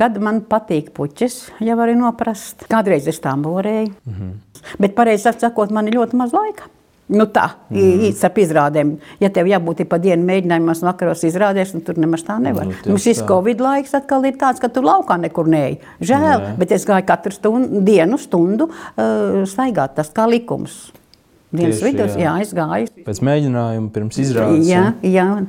Tad 0.00 0.18
man 0.22 0.42
patīk 0.48 0.92
puķis, 0.96 1.40
ja 1.66 1.76
var 1.78 1.92
noprast. 1.96 2.66
Kādreiz 2.70 3.08
es 3.10 3.20
tam 3.20 3.42
borēju. 3.44 3.92
Mm 4.06 4.14
-hmm. 4.18 4.36
Bet, 4.78 4.94
pareizi 4.94 5.32
sakot, 5.38 5.70
man 5.70 5.88
ir 5.88 5.94
ļoti 5.94 6.16
maz 6.16 6.32
laika. 6.32 6.68
Nu 7.10 7.24
tā, 7.26 7.48
mm 7.70 7.76
-hmm. 7.76 8.02
īstenībā 8.08 8.40
izrādēm. 8.44 8.90
Ja 9.20 9.28
tev 9.30 9.46
jābūt 9.46 9.84
pa 9.88 9.98
dienu 9.98 10.24
mēģinājumos, 10.26 10.82
vakaros 10.82 11.24
izrādēs, 11.24 11.74
nu, 11.74 11.80
tur 11.80 11.98
nemaz 11.98 12.22
tā 12.22 12.38
nevar. 12.38 12.66
Nu, 12.66 12.72
Nu, 12.86 12.98
šis 12.98 13.22
tā. 13.22 13.26
Covid 13.26 13.60
laiks 13.60 13.94
atkal 13.94 14.24
ir 14.24 14.34
tāds, 14.34 14.60
ka 14.60 14.68
tu 14.68 14.80
laukā 14.80 15.18
nekur 15.20 15.48
neej. 15.48 15.78
Žēl, 16.00 16.40
Jā. 16.40 16.56
bet 16.58 16.72
es 16.72 16.86
gāju 16.86 17.06
katru 17.06 17.32
stundu, 17.32 17.80
dienu, 17.80 18.18
stundu 18.18 18.64
uh, 18.64 19.44
staigāt. 19.44 19.94
Tas 19.94 20.10
kā 20.10 20.28
likums. 20.30 20.92
Dienas 21.50 21.82
vidus, 21.82 22.14
jā. 22.14 22.20
jā, 22.20 22.40
es 22.40 22.54
gāju. 22.54 22.86
Pēc 23.04 23.20
mēģinājuma, 23.26 23.90
pirms 23.90 24.18
izrādes. 24.18 24.68
Jā, 24.68 24.92
jā. 25.02 25.46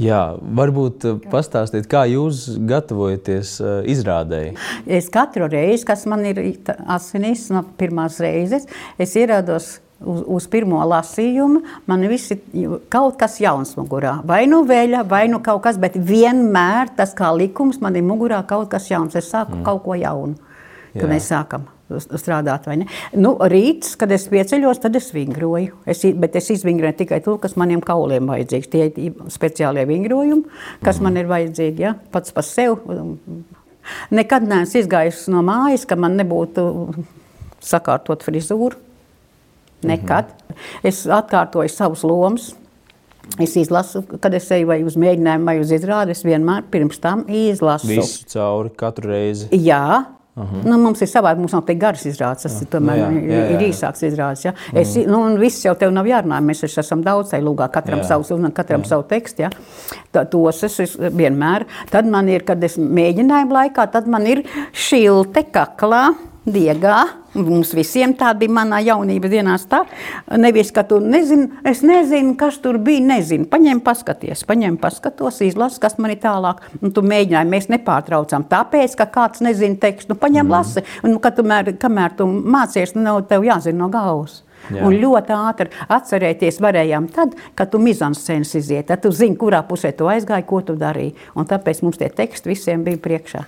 Jā, 0.00 0.22
varbūt 0.60 1.06
uh, 1.08 1.18
pastāstīt, 1.32 1.88
kā 1.90 2.04
jūs 2.10 2.46
gatavojaties 2.68 3.56
uh, 3.62 3.74
izrādēji. 3.88 4.54
Es 4.98 5.10
katru 5.12 5.50
reizi, 5.50 5.84
kas 5.88 6.06
man 6.10 6.24
ir 6.28 6.40
asinīs 6.86 7.48
no 7.54 7.64
pirmās 7.80 8.20
reizes, 8.22 8.68
es 8.98 9.14
ierados 9.18 9.78
uz, 10.00 10.24
uz 10.38 10.48
pirmo 10.50 10.82
lasījumu. 10.88 11.62
Man 11.90 12.06
viss 12.10 12.34
ir 12.34 12.76
kaut 12.92 13.18
kas 13.20 13.38
jauns 13.42 13.74
mugurā. 13.78 14.18
Vai 14.28 14.44
nu 14.50 14.62
veļa, 14.68 15.04
vai 15.08 15.26
nu 15.32 15.42
kaut 15.44 15.64
kas, 15.66 15.80
bet 15.80 15.98
vienmēr 15.98 16.94
tas 16.98 17.16
kā 17.18 17.32
likums 17.36 17.82
man 17.84 17.98
ir 17.98 18.06
mugurā 18.06 18.44
kaut 18.48 18.70
kas 18.74 18.90
jauns. 18.92 19.18
Es 19.18 19.32
sāku 19.32 19.58
mm. 19.58 19.66
kaut 19.66 19.84
ko 19.86 19.98
jaunu, 19.98 20.38
kad 20.94 21.06
Jā. 21.06 21.10
mēs 21.16 21.32
sākam 21.32 21.66
strādāt. 21.88 22.66
Nu, 23.16 23.34
rīts, 23.50 23.94
kad 23.98 24.12
es 24.12 24.26
pieceļos, 24.30 24.80
tad 24.82 24.96
es 24.98 25.10
vingroju. 25.14 25.78
Es, 25.88 26.04
bet 26.20 26.36
es 26.40 26.50
izvingroju 26.52 26.98
tikai 27.02 27.20
to, 27.24 27.38
kas 27.42 27.56
maniem 27.60 27.82
kauliem 27.84 28.28
vajadzīgs. 28.28 28.70
Tie 28.72 28.88
ir 28.90 29.22
speciālie 29.32 29.86
vingrojumi, 29.88 30.44
kas 30.84 31.00
man 31.04 31.16
ir 31.20 31.30
vajadzīgi 31.30 31.86
ja? 31.86 31.94
pats 32.12 32.34
par 32.36 32.46
sevi. 32.46 32.76
Nekad 34.12 34.44
neesmu 34.44 34.82
izgājis 34.82 35.24
no 35.32 35.40
mājas, 35.46 35.86
ka 35.88 35.96
man 35.96 36.18
nebūtu 36.20 36.68
sakārtot 37.64 38.26
frizūru. 38.26 38.76
Nekad. 39.86 40.32
Es 40.86 41.04
atkārtoju 41.06 41.70
savus 41.70 42.02
lomas. 42.06 42.52
Es 43.38 43.52
izlasu, 43.60 44.00
kad 44.22 44.32
es 44.34 44.46
eju 44.56 44.70
vai 44.70 44.78
uz 44.86 44.96
mēģinājumu, 44.98 45.46
vai 45.46 45.58
uz 45.60 45.72
izrādi. 45.74 46.14
Es 46.16 46.24
vienmēr 46.24 46.64
pirms 46.72 46.98
tam 47.02 47.26
izlasu. 47.28 47.90
Visu 47.90 48.24
cauri, 48.32 48.72
katru 48.76 49.12
reizi. 49.12 49.50
Jā. 49.52 50.17
Uh 50.38 50.44
-huh. 50.44 50.68
nu, 50.70 50.78
mums 50.78 51.00
ir 51.02 51.08
savādi, 51.08 51.42
mums 51.42 51.52
nav 51.52 51.64
tik 51.66 51.78
garas 51.78 52.04
izrādes. 52.06 52.42
Tas 52.42 52.60
ir, 52.62 52.68
tomēr, 52.70 52.96
nu 52.96 53.18
jā, 53.18 53.22
ir, 53.22 53.30
jā, 53.30 53.38
jā. 53.38 53.50
ir 53.50 53.64
īsāks 53.68 54.02
izrādes. 54.06 54.44
Ja? 54.44 54.52
Es, 54.72 54.94
nu, 54.96 55.18
un 55.24 55.38
viss 55.38 55.64
jau 55.64 55.74
tev 55.74 55.90
nav 55.92 56.06
jārunā. 56.06 56.40
Mēs 56.40 56.60
taču 56.60 56.80
esam 56.80 57.02
daudz 57.02 57.30
tajā 57.30 57.42
lūgā, 57.42 57.68
katram 57.70 57.98
Jā. 57.98 58.04
savs 58.04 58.30
un 58.30 58.52
katram 58.52 58.84
savu 58.84 59.02
tekstu. 59.02 59.42
Ja? 59.42 59.50
Tā, 60.12 60.24
tos 60.30 60.62
es, 60.62 60.80
es 60.80 60.96
vienmēr. 60.96 61.66
Tad 61.90 62.06
man 62.06 62.28
ir, 62.28 62.44
kad 62.44 62.64
es 62.64 62.78
mēģināju 62.78 63.50
laikā, 63.50 63.90
tad 63.90 64.06
man 64.06 64.26
ir 64.26 64.44
šilte 64.72 65.42
kaklā. 65.52 66.14
Diegā. 66.52 66.98
Mums 67.38 67.70
visiem 67.76 68.14
tā 68.18 68.32
bija 68.38 68.54
manā 68.56 68.80
jaunības 68.82 69.30
dienās. 69.30 69.66
Tā. 69.70 69.82
Nevis, 70.40 70.72
ka 70.74 70.82
tu 70.88 70.98
nezini, 71.02 71.50
es 71.68 71.84
nezinu, 71.86 72.34
kas 72.40 72.58
tur 72.64 72.80
bija. 72.82 73.04
Nezinu. 73.08 73.46
Paņem, 73.50 73.82
paskaties, 73.84 74.42
paņem, 74.48 74.78
paskatos, 74.80 75.42
izlasi, 75.46 75.80
kas 75.82 75.98
man 76.00 76.14
ir 76.14 76.20
tālāk. 76.22 76.64
Un 76.80 76.94
tu 76.94 77.04
mēģināji, 77.04 77.52
mēs 77.52 77.70
nepārtraucam. 77.72 78.48
Tāpēc, 78.48 78.96
ka 78.98 79.06
kāds 79.12 79.44
nezina 79.44 79.78
tekstu, 79.80 80.14
nu, 80.14 80.20
paņem, 80.20 80.46
mm. 80.46 80.56
lasi. 80.56 80.84
Un, 81.04 81.18
kad 81.22 81.36
tu, 81.38 81.46
mēr, 81.46 81.74
kamēr 81.78 82.16
tu 82.18 82.26
mācies, 82.26 82.96
nu, 82.96 83.04
nav 83.06 83.22
tev 83.30 83.46
jāzina 83.46 83.84
no 83.84 83.90
galvas. 83.92 84.42
Jā. 84.68 84.82
Un 84.84 84.96
ļoti 85.00 85.32
ātri 85.32 85.70
atcerēties 85.94 86.58
varējām 86.60 87.06
tad, 87.14 87.36
kad 87.56 87.70
tu 87.72 87.80
mizanscēnas 87.82 88.56
iziet. 88.58 88.88
Tad 88.90 89.04
tu 89.04 89.12
zini, 89.14 89.38
kurā 89.38 89.62
pusē 89.68 89.94
tu 89.96 90.10
aizgāji, 90.10 90.48
ko 90.48 90.60
tu 90.66 90.76
darīji. 90.80 91.14
Un 91.38 91.48
tāpēc 91.48 91.84
mums 91.86 92.00
tie 92.00 92.10
teksti 92.12 92.52
visiem 92.52 92.84
bija 92.84 93.00
priekšā. 93.04 93.46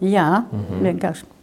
Jā, 0.00 0.42
mm 0.42 0.64
-hmm. 0.64 0.82
vienkārši. 0.82 1.35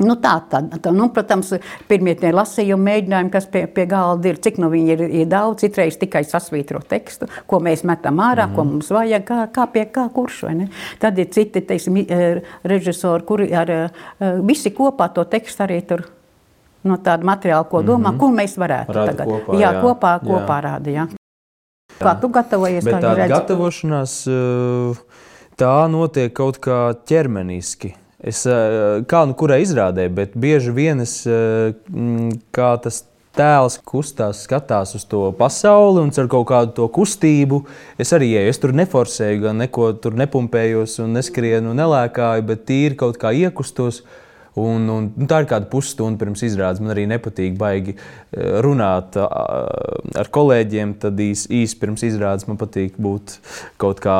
Nu 0.00 0.14
tā, 0.16 0.38
tā, 0.48 0.62
tā, 0.80 0.92
nu, 0.96 1.10
protams, 1.12 1.52
pirmie 1.88 2.14
tie 2.16 2.30
lasījumi, 2.32 2.86
mēģinājumi, 2.86 3.32
kas 3.34 3.46
pie, 3.52 3.66
pie 3.68 3.84
galda 3.88 4.30
ir, 4.30 4.38
cik 4.40 4.56
nu 4.62 4.70
viņi 4.72 4.94
ir, 4.94 5.02
ir 5.22 5.26
daudz, 5.28 5.60
citreiz 5.60 5.98
tikai 6.00 6.22
sasvītro 6.24 6.80
tekstu, 6.88 7.28
ko 7.50 7.60
mēs 7.60 7.84
metam 7.88 8.22
ārā, 8.24 8.46
mm 8.48 8.56
ko 8.56 8.64
mums 8.64 8.88
vajag, 8.90 9.26
kā, 9.28 9.42
kā 9.52 9.66
pie 9.72 9.84
kā 9.92 10.06
kurš. 10.12 10.42
vai 10.48 10.54
ne? 10.62 10.68
Tad 11.00 11.18
ir 11.20 11.28
citi 11.32 11.60
teiksim, 11.60 12.00
eh, 12.00 12.40
režisori, 12.64 13.26
kuri 13.28 13.50
ar 13.54 13.70
eh, 13.70 14.00
visi 14.40 14.72
kopā 14.72 15.12
to 15.14 15.24
tekstu 15.24 15.66
arī 15.66 15.82
tur. 15.86 16.06
No 16.84 16.96
tāda 16.96 17.26
materiāla, 17.28 17.68
ko 17.68 17.82
domā, 17.82 18.10
mm 18.10 18.14
-hmm. 18.14 18.18
kur 18.18 18.30
mēs 18.30 18.56
varētu 18.56 18.92
Rada 18.92 19.12
tagad. 19.12 19.26
kopā, 19.26 19.54
jā, 19.54 19.72
jā. 19.72 19.80
kopā, 19.82 20.12
Jā. 20.16 20.28
kopā 20.28 20.60
rāda. 20.64 20.90
Jā. 20.90 21.08
Kā 22.00 22.20
tu 22.20 22.28
gatavojies? 22.28 22.84
Bet 22.84 22.94
tā 22.94 23.28
gatavošanās 23.28 24.26
uh, 24.26 24.96
tā 25.56 25.88
notiek 25.88 26.32
kaut 26.32 26.58
kā 26.58 26.94
ķermeniski. 27.04 27.99
Es, 28.20 28.42
uh, 28.44 29.00
kā 29.08 29.22
nu 29.24 29.36
kurai 29.38 29.62
izrādē, 29.64 30.04
bet 30.12 30.34
bieži 30.36 30.74
vien 30.76 31.00
es, 31.00 31.22
uh, 31.24 31.72
mm, 31.88 32.34
kā 32.52 32.74
tas 32.84 33.04
tēls 33.36 33.78
kustās, 33.86 34.42
skatās 34.44 34.94
uz 34.98 35.04
to 35.08 35.28
pasauli 35.38 36.02
un 36.02 36.10
ar 36.10 36.30
kaut 36.30 36.48
kādu 36.50 36.74
to 36.76 36.88
kustību. 36.92 37.62
Es 38.00 38.12
arī 38.16 38.32
eju, 38.40 38.50
es 38.50 38.58
tur 38.60 38.74
neforsēju, 38.76 39.44
gan 39.46 39.62
neko 39.62 39.92
tur 40.02 40.18
nepumpējos 40.18 40.98
un 41.04 41.14
neskrienu, 41.16 41.72
nelēkāju, 41.78 42.48
bet 42.50 42.66
tīri 42.68 42.98
kaut 42.98 43.20
kā 43.22 43.32
iekustos. 43.32 44.02
Un, 44.60 44.88
un, 44.90 45.04
nu, 45.14 45.28
tā 45.30 45.38
ir 45.40 45.46
kāda 45.48 45.68
pusstunda 45.70 46.18
pirms 46.18 46.42
izrādes. 46.42 46.82
Man 46.82 46.90
arī 46.90 47.04
nepatīk 47.08 47.54
baigi 47.56 47.94
eh, 47.94 48.58
runāt 48.66 49.14
ar 49.14 50.30
kolēģiem. 50.34 50.96
Tad 51.00 51.22
īsi 51.22 51.62
īs 51.62 51.76
pirms 51.78 52.02
izrādes 52.04 52.48
man 52.50 52.58
patīk 52.60 52.98
būt 53.00 53.38
kaut 53.80 54.02
kā 54.02 54.18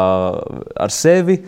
ar 0.87 0.95
sevi 0.95 1.41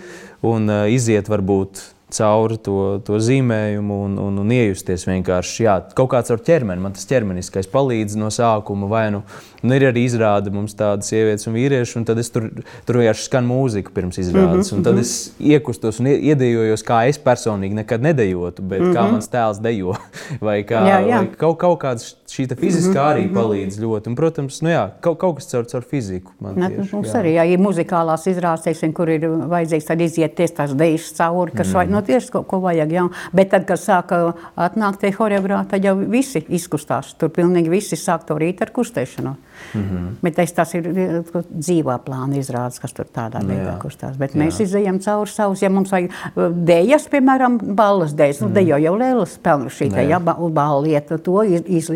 un 0.43 0.67
iziet 0.91 1.31
varbūt 1.31 1.85
cauri 2.13 2.59
to, 2.63 2.79
to 3.07 3.19
zīmējumu 3.23 3.99
un, 4.07 4.19
un, 4.21 4.41
un 4.43 4.53
iejusties 4.55 5.07
vienkārši. 5.09 5.65
Jā, 5.67 5.79
kaut 5.97 6.13
kāds 6.15 6.33
ar 6.35 6.43
ķermeni, 6.45 6.85
man 6.85 6.97
tas 6.97 7.09
ķermeniskais 7.11 7.71
palīdz 7.73 8.19
no 8.21 8.31
sākuma. 8.33 8.89
Vai 8.91 9.07
nu, 9.15 9.23
nu 9.63 9.77
ir 9.79 9.87
arī 9.91 10.05
izrāde 10.09 10.53
mums 10.55 10.75
tādas 10.79 11.11
sievietes 11.13 11.47
un 11.49 11.57
vīrieši, 11.57 11.97
un 12.01 12.07
tad 12.09 12.21
es 12.23 12.31
tur, 12.35 12.49
tur 12.87 12.99
vienkārši 13.01 13.29
skan 13.29 13.47
mūzika 13.49 13.95
pirms 13.95 14.19
izrādes. 14.23 14.73
Un 14.75 14.83
tad 14.87 14.99
es 15.01 15.33
iekustos 15.39 16.01
un 16.03 16.11
ie- 16.11 16.19
iedejojos, 16.33 16.85
kā 16.87 17.03
es 17.11 17.21
personīgi 17.23 17.79
nekad 17.83 18.03
nedejotu, 18.05 18.63
bet 18.63 18.81
mm 18.81 18.91
-hmm. 18.91 18.97
kā 18.97 19.07
mans 19.13 19.31
tēls 19.33 19.63
dejo. 19.63 19.97
Vai, 20.47 20.63
kā, 20.65 20.83
Jā, 20.89 20.99
jā. 21.07 21.19
vai 21.19 21.37
kaut, 21.39 21.59
kaut 21.59 21.79
kāda 21.83 22.03
šī 22.33 22.47
fiziskā 22.57 23.03
arī 23.13 23.27
palīdz 23.33 23.79
ļoti. 23.83 24.11
Un, 24.11 24.17
protams, 24.19 24.61
nu 24.65 24.71
jā, 24.73 24.85
kaut, 25.05 25.19
kaut 25.21 25.37
kas 25.39 25.51
caur, 25.51 25.67
caur 25.69 25.85
fiziku. 25.91 26.33
Ne, 26.41 26.71
tieši, 26.73 26.89
mums 26.97 27.09
jā. 27.09 27.21
arī 27.21 27.35
ja 27.37 27.45
ir 27.45 27.61
muzikālās 27.63 28.27
izrādes, 28.31 28.83
kur 28.97 29.11
ir 29.13 29.27
vajadzīgs 29.29 29.89
tad 29.91 30.01
izieties 30.01 30.57
tās 30.57 30.75
dejas 30.79 31.13
cauri, 31.19 31.53
kas 31.53 31.69
mm. 31.69 31.75
vajag, 31.79 31.91
no 31.91 32.03
tieši 32.09 32.33
ko, 32.33 32.43
ko 32.49 32.61
vajag. 32.65 32.93
Jā. 32.97 33.07
Bet 33.33 33.53
tad, 33.55 33.67
kad 33.69 33.81
sāka 33.81 34.35
atnākt 34.57 35.03
tie 35.05 35.13
horeogrāfi, 35.17 35.71
tad 35.75 35.85
jau 35.85 35.97
visi 35.97 36.45
izkustās. 36.49 37.15
Tur 37.19 37.33
pilnīgi 37.35 37.73
visi 37.73 37.97
sāk 38.01 38.27
to 38.29 38.39
rīt 38.41 38.63
ar 38.65 38.73
kustēšanu. 38.75 39.37
Mm 39.75 39.83
-hmm. 39.83 40.09
Bet 40.23 40.39
es, 40.39 40.53
tas 40.53 40.75
ir 40.75 40.83
dzīvā 40.85 41.99
plāna 42.05 42.37
izrādes, 42.37 42.81
kas 42.81 42.93
tur 42.93 43.07
tādā 43.07 43.41
veidā 43.41 43.73
jā. 43.73 43.79
kustās. 43.81 44.17
Bet 44.17 44.35
mēs 44.35 44.61
izējām 44.61 44.99
cauri 45.01 45.31
savus, 45.31 45.63
ja 45.63 45.71
mums 45.71 45.93
vajag 45.93 46.11
eh, 46.11 46.49
dējas, 46.71 47.09
piemēram, 47.09 47.59
ballas 47.75 48.13
dējas, 48.13 48.41
nu 48.41 48.49
dejo 48.49 48.77
jau 48.77 48.97
lielas 48.99 49.39
pelnušī, 49.39 49.89
Jā. 49.89 49.95
tā 49.95 50.09
jā, 50.09 50.21
ba- 50.21 50.37
ballieta, 50.51 51.19
to 51.19 51.43
iz, 51.43 51.63
iz, 51.67 51.91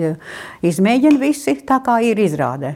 izmēģina 0.62 1.18
visi 1.18 1.54
tā, 1.66 1.80
kā 1.84 2.00
ir 2.02 2.16
izrādē. 2.16 2.74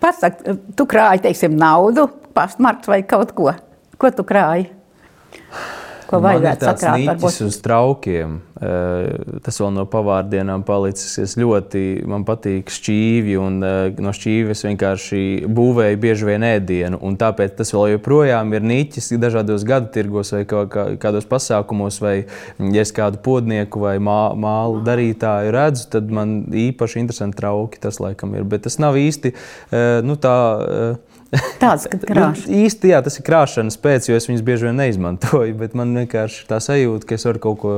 Pasaka, 0.00 0.56
tu 0.76 0.86
krāji, 0.86 1.22
teiksim, 1.22 1.56
naudu, 1.56 2.08
pastmarks 2.34 2.88
vai 2.88 3.02
kaut 3.02 3.32
ko. 3.32 3.52
Ko 3.98 4.10
tu 4.10 4.22
krāji? 4.22 4.70
Ko 6.14 6.22
Man 6.22 6.38
vajadzētu 6.38 6.66
sakrāt? 6.70 7.06
Varbūt? 7.10 7.40
uz 7.44 7.60
traukiem. 7.64 8.40
Eh, 8.64 9.40
Tas 9.44 9.58
vēl 9.60 9.72
no 9.74 9.84
pavārdienām 9.90 10.62
palicis. 10.64 11.18
Es 11.20 11.34
ļoti 11.40 12.04
man 12.08 12.24
patīk 12.24 12.70
šķīvi, 12.72 13.34
un 13.40 13.58
eh, 13.66 14.00
no 14.02 14.12
šķīves 14.14 14.64
vienkārši 14.68 15.22
būvēju 15.50 16.00
bieži 16.00 16.28
vien 16.28 16.46
ēdienu. 16.46 17.00
un 17.02 17.18
Tāpēc 17.20 17.56
tas 17.58 17.72
vēl 17.74 17.96
joprojām 17.96 18.54
ir 18.54 18.62
niķis 18.62 19.12
dažādos 19.20 19.66
gadu 19.68 19.90
tirgos 19.94 20.32
vai 20.32 20.44
kā, 20.48 20.64
kā, 20.70 20.86
kādos 21.02 21.26
pasākumos, 21.28 22.00
vai 22.00 22.14
ja 22.58 22.84
es 22.84 22.92
kādu 22.94 23.20
podnieku 23.24 23.82
vai 23.82 23.98
mā, 23.98 24.34
mālu 24.38 24.84
darītāju 24.86 25.52
redzu, 25.54 25.88
tad 25.90 26.10
man 26.10 26.44
īpaši 26.48 27.02
interesanti 27.02 27.42
trauki 27.42 27.82
tas 27.82 28.00
laikam 28.00 28.34
ir. 28.38 28.46
Bet 28.48 28.64
tas 28.68 28.78
nav 28.78 28.96
īsti 29.00 29.34
eh, 29.34 30.00
nu, 30.04 30.16
tā. 30.16 30.38
Tāds, 31.62 31.86
krāš. 32.04 32.44
Nu, 32.46 32.58
īsti 32.64 32.92
jā, 32.92 33.00
tas 33.04 33.18
ir 33.18 33.26
krāšanas 33.26 33.78
pēc, 33.80 34.08
jo 34.10 34.18
es 34.18 34.28
viņus 34.30 34.44
bieži 34.46 34.68
vien 34.68 34.78
neizmantoju. 34.80 35.56
Bet 35.62 35.76
man 35.78 35.94
vienkārši 35.98 36.46
tā 36.50 36.60
sajūta, 36.62 37.08
ka 37.08 37.18
es 37.18 37.26
varu 37.28 37.42
kaut 37.48 37.60
ko 37.62 37.74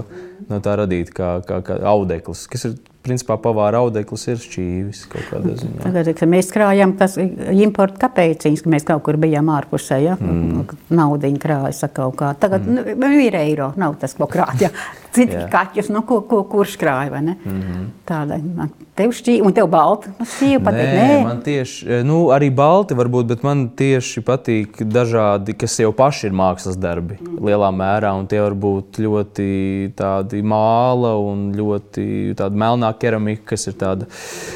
no 0.51 0.61
tā 0.65 0.77
radīt, 0.81 1.13
kā, 1.17 1.39
kā, 1.47 1.63
kā 1.67 1.81
audeklis. 1.93 2.47
Kas 2.51 2.69
ir 2.69 2.77
principā 3.07 3.39
pavāra 3.41 3.81
audeklis, 3.85 4.27
ir 4.33 4.43
šķīvis 4.43 5.05
kaut 5.13 5.31
kādā 5.31 5.55
ziņā. 5.63 5.81
Tagad, 5.85 6.13
kad 6.19 6.33
mēs 6.33 6.51
krājām 6.55 6.97
tas 7.01 7.17
importu 7.19 8.01
kapēciņas, 8.03 8.65
ka 8.65 8.75
mēs 8.75 8.87
kaut 8.89 9.05
kur 9.07 9.21
bijām 9.23 9.51
ārpusē, 9.55 10.01
ja? 10.03 10.19
mm. 10.21 10.79
naudiņu 10.97 11.43
krājas 11.43 11.85
kaut 11.97 12.19
kā. 12.21 12.35
Tagad 12.41 12.67
mm. 12.67 12.95
nu, 13.01 13.13
ir 13.23 13.39
eiro, 13.39 13.73
nav 13.81 13.99
tas, 14.03 14.17
ko 14.19 14.29
krāt. 14.31 14.59
Ja? 14.67 14.73
Citi 15.17 15.33
Jā. 15.33 15.47
kaķus, 15.49 15.89
nu, 15.95 16.03
ko, 16.05 16.21
ko, 16.29 16.43
kurš 16.51 16.77
krāja, 16.81 17.11
vai 17.15 17.23
ne? 17.25 17.37
Mm 17.45 17.61
-hmm. 17.63 17.87
Tāda, 18.05 18.37
man- 18.57 18.75
tev 18.97 19.13
šķīva, 19.13 19.47
un 19.47 19.53
tev 19.53 19.69
balta. 19.71 20.11
Man 20.19 20.29
šķīva 20.29 20.61
patīk, 20.65 20.89
Nē, 20.97 21.09
nē. 21.09 21.23
man 21.25 21.41
tieši, 21.45 22.03
nu, 22.05 22.19
arī 22.33 22.51
balti 22.55 22.95
varbūt, 22.95 23.27
bet 23.27 23.43
man 23.43 23.69
tieši 23.77 24.23
patīk 24.25 24.81
dažādi, 24.81 25.57
kas 25.59 25.79
jau 25.81 25.93
paši 25.93 26.27
ir 26.27 26.33
mākslas 26.33 26.79
darbi 26.81 27.19
lielā 27.21 27.71
mērā. 27.73 28.13
un 28.19 28.27
Tie 28.27 28.41
var 28.41 28.53
būt 28.53 28.99
ļoti 28.99 29.49
tādi 29.97 30.43
māla 30.43 31.15
un 31.21 31.53
ļoti 31.55 32.35
tāda 32.37 32.57
melnā 32.57 32.93
keramika, 33.01 33.53
kas 33.55 33.67
ir 33.71 33.77
tāda. 33.81 34.09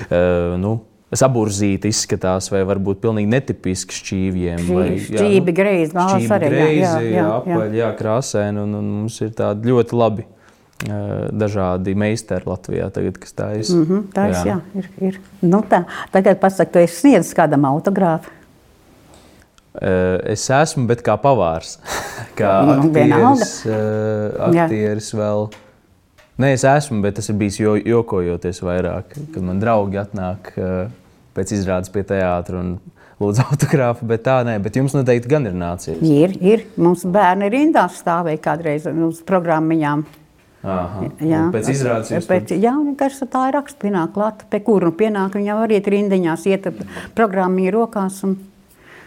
Uh, 0.08 0.56
nu, 0.60 0.78
Saburzīta 1.10 1.90
izskatās, 1.90 2.46
vai 2.52 2.60
varbūt 2.62 3.00
pilnīgi 3.02 3.26
netipiski 3.32 3.96
šķīviem. 3.96 4.60
jā, 4.62 4.74
nu, 4.86 4.98
Šķīvi 5.08 5.54
greizi, 5.54 5.94
šķīvi 5.96 6.34
arī, 6.36 6.50
jā, 6.50 6.50
greizi, 6.52 6.82
jā, 6.84 6.98
jā, 7.02 7.14
jā. 7.16 7.30
apaļ, 7.40 7.72
jā, 7.74 7.88
krāsaini, 7.98 8.62
un, 8.62 8.76
un 8.78 8.92
mums 9.00 9.16
ir 9.26 9.32
tādi 9.34 9.72
ļoti 9.72 9.98
labi. 9.98 10.26
dažādi 11.36 11.92
meistari 11.98 12.46
Latvijā, 12.48 12.86
tagad, 12.94 13.18
kas 13.20 13.34
tā 13.36 13.50
ir. 13.58 13.66
Mm 13.68 13.82
-hmm, 13.88 14.04
tā 14.14 14.28
jā. 14.30 14.44
Jā, 14.46 14.60
ir. 14.74 14.86
ir. 15.08 15.18
Nu, 15.42 15.60
tā. 15.60 15.82
Tagad 16.10 16.38
pasaka, 16.40 16.72
tu 16.72 16.78
esi 16.78 16.96
sniedzis 17.00 17.34
kādam 17.34 17.66
autogrāfu. 17.68 18.30
Es 20.24 20.48
esmu, 20.50 20.86
bet 20.86 21.02
kā 21.02 21.18
pavārs. 21.20 21.78
kā 22.38 22.62
Nu, 22.66 22.72
aktieris, 22.78 23.66
aktieris 24.38 25.12
vēl. 25.14 25.50
Nē, 26.40 26.54
es 26.56 26.64
esmu, 26.64 27.02
bet 27.04 27.18
tas 27.18 27.28
ir 27.28 27.36
bijis 27.40 27.58
jo, 27.60 27.74
jokojoties 27.76 28.62
vairāk. 28.64 29.12
Kad 29.34 29.44
man 29.44 29.60
draugi 29.60 30.00
atnāk 30.00 30.52
uh, 30.56 30.86
pēc 31.36 31.52
izrādes 31.58 31.92
pie 31.92 32.04
teātra 32.06 32.62
un 32.62 32.78
lūdzu 33.20 33.44
autogrāfu, 33.50 34.08
bet 34.08 34.24
tā 34.24 34.38
nē, 34.48 34.56
bet 34.64 34.78
jums 34.80 34.96
noteikti 34.96 35.30
gan 35.30 35.48
ir 35.50 35.58
nācies. 35.58 36.00
Ir, 36.00 36.36
ir. 36.40 36.64
Mums 36.80 37.04
bērni 37.04 37.50
rindā 37.52 37.84
stāvēja 37.92 38.40
kādreiz 38.48 38.88
uz 38.88 39.20
programmiņām. 39.28 40.06
Aha. 40.60 41.06
Jā, 41.24 41.46
pēc 41.54 41.70
izrādes 41.72 42.10
jūs 42.12 42.26
pēc, 42.28 42.50
jā, 42.60 42.74
vienkārši 42.76 43.28
tā 43.32 43.46
ir 43.48 43.54
raksts, 43.56 43.78
pienāk 43.80 44.10
klāt, 44.12 44.42
pie 44.52 44.60
kura 44.64 44.90
nu 44.90 44.96
pienāk, 44.96 45.38
viņam 45.38 45.62
var 45.62 45.72
iet 45.72 45.88
rindiņās, 45.88 46.44
iet 46.52 46.68
ar 46.68 46.82
programmiņu 47.16 47.72
rokās. 47.78 48.18
Un, 48.28 48.34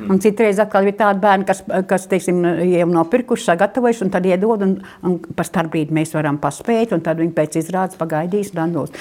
un 0.01 0.21
citreiz 0.23 0.59
atkal 0.61 0.87
ir 0.89 0.97
tādi 0.99 1.21
bērni, 1.23 1.47
kas, 1.47 1.63
kas 1.89 2.07
teiksim, 2.11 2.41
jau 2.69 2.87
nopirkuši, 2.91 3.47
sagatavojuši, 3.51 4.05
un 4.05 4.13
tad 4.13 4.27
iedod, 4.29 4.65
un, 4.65 4.77
un 5.05 5.19
par 5.37 5.49
starpbrīdi 5.49 5.95
mēs 5.95 6.15
varam 6.17 6.39
paspēt, 6.41 6.95
un 6.95 7.03
tad 7.05 7.21
viņi 7.21 7.35
pēc 7.37 7.59
izrādes 7.61 7.99
pagaidīs 7.99 8.53
un 8.57 8.75
dos. 8.75 8.93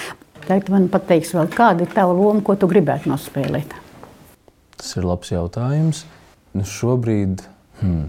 Tagad 0.42 0.72
man 0.74 0.88
pateiks 0.90 1.34
vēl, 1.36 1.50
kāda 1.54 1.86
ir 1.86 1.92
tava 1.94 2.14
loma, 2.16 2.42
ko 2.42 2.56
tu 2.58 2.66
gribētu 2.70 3.12
nospēlēt? 3.12 3.76
Tas 4.74 4.96
ir 4.98 5.06
labs 5.06 5.30
jautājums. 5.30 6.02
Nu, 6.52 6.66
šobrīd, 6.66 7.44
hmm, 7.80 8.08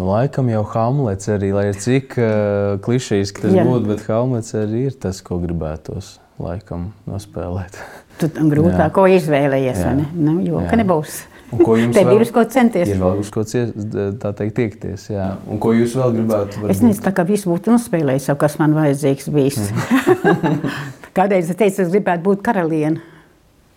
nu, 0.00 0.08
laikam 0.08 0.50
jau 0.50 0.64
Hamlets 0.72 1.30
arī, 1.30 1.52
lai 1.54 1.68
ir 1.70 1.78
cik 1.80 2.16
uh, 2.18 2.80
klišejs 2.82 3.32
tas 3.38 3.54
Jā. 3.54 3.64
būtu, 3.68 3.86
bet 3.92 4.02
Hamlets 4.10 4.56
arī 4.58 4.88
ir 4.90 4.98
tas, 5.00 5.22
ko 5.24 5.38
gribētos 5.40 6.16
laikam 6.40 6.90
nospēlēt. 7.08 7.78
Tu 8.20 8.28
grūtāk, 8.34 8.90
ko 8.96 9.06
izvēlējies, 9.08 9.80
vai 9.86 9.94
ne? 10.02 10.08
Nu, 10.16 10.36
jo, 10.44 10.60
ka 10.66 10.74
Jā. 10.74 10.82
nebūs. 10.82 11.22
Un 11.52 11.58
ko 11.66 11.74
jums 11.76 11.96
vēl- 11.96 12.14
ir 12.14 12.20
uz 12.22 12.30
ko 12.30 12.44
centies. 12.44 12.88
Ir 12.88 12.96
vēl 13.00 13.18
uz 13.18 13.30
ko 13.34 13.42
teikt, 13.42 14.54
tiekties. 14.54 15.08
Jā. 15.10 15.36
Un 15.50 15.58
ko 15.58 15.72
jūs 15.74 15.96
vēl 15.98 16.12
gribētu? 16.18 16.48
Es 16.70 16.78
varbūt? 16.78 16.82
nezinu, 16.86 17.04
tā 17.06 17.12
kā 17.12 17.26
viss 17.26 17.44
būtu 17.48 17.72
nospēlējis, 17.74 18.28
jau 18.30 18.36
kas 18.38 18.58
man 18.58 18.74
vajadzīgs 18.74 19.30
bijis. 19.34 19.58
Kādreiz 21.16 21.50
es 21.50 21.56
teicu, 21.58 21.82
es 21.82 21.90
gribētu 21.90 22.22
būt 22.28 22.42
karaliene. 22.46 23.00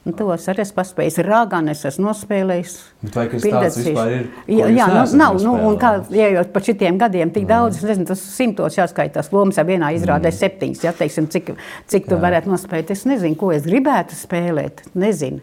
Un 0.03 0.11
to 0.19 0.25
es 0.33 0.43
arī 0.51 0.65
esmu 0.65 0.75
paspējis. 0.81 1.17
Rāgānu 1.23 1.71
es 1.71 1.85
esmu 1.87 2.09
nospēlējis. 2.09 2.73
Bet 3.05 3.13
vai 3.15 3.23
kas 3.31 3.45
tāds 3.47 3.77
vispār 3.79 4.09
ir, 4.17 4.25
Jā, 4.51 4.65
jā 4.75 4.87
nu, 4.91 5.03
nav. 5.21 5.37
Nu, 5.45 5.53
un 5.69 5.77
kā 5.79 5.93
ejot 6.11 6.49
pa 6.51 6.59
šitiem 6.59 6.97
gadiem, 6.99 7.31
tik 7.31 7.45
daudz, 7.47 7.77
es 7.79 7.87
nezinu, 7.87 8.09
tas 8.09 8.19
simtos 8.35 8.75
jāskaitās. 8.75 9.31
Lomas 9.31 9.55
jau 9.61 9.63
vienā 9.69 9.93
izrādē 9.95 10.27
Mm. 10.27 10.39
septiņas, 10.41 10.83
jā, 10.83 10.91
teiksim, 10.99 11.29
cik, 11.31 11.53
cik 11.87 12.09
tu 12.11 12.19
varētu 12.19 12.51
nospēlēt. 12.51 12.91
Es 12.91 13.05
nezinu, 13.07 13.37
ko 13.39 13.53
es 13.55 13.63
gribētu 13.63 14.11
spēlēt. 14.19 14.83
Nezinu. 14.93 15.39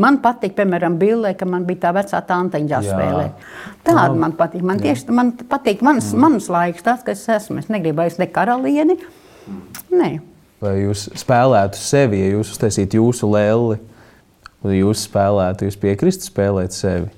Man 0.00 0.18
patīk, 0.22 0.54
piemēram, 0.58 0.96
Billē, 1.00 1.32
ka 1.38 1.46
man 1.48 1.64
bija 1.68 1.86
tā 1.86 1.92
vecā 1.96 2.20
tanteņa 2.28 2.72
jāspēlē. 2.74 3.26
Tāda 3.86 4.16
man 4.18 4.34
patīk. 4.38 4.64
Man 4.66 4.80
tieši 4.82 5.14
man 5.14 5.32
patīk 5.32 5.82
mans, 5.82 6.12
Mm. 6.12 6.20
mans 6.20 6.48
laiks, 6.52 6.82
tas, 6.82 7.02
kas 7.02 7.20
es 7.20 7.28
esmu. 7.42 7.58
Es 7.58 7.68
negribu 7.72 8.02
vairs 8.02 8.18
ne 8.18 8.26
karalieni. 8.26 8.98
Nē. 9.90 10.20
Vai 10.60 10.74
jūs 10.82 11.08
spēlētu 11.16 11.80
sevi, 11.80 12.20
ja 12.20 12.36
jūs 12.36 12.52
uztaisītu 12.52 13.00
jūsu 13.00 13.30
lēli, 13.32 13.78
vai 14.62 14.74
jūs 14.82 15.06
spēlētu, 15.08 15.64
jūs 15.64 15.78
piekristu 15.80 16.28
spēlēt 16.28 16.76
sevi, 16.76 17.08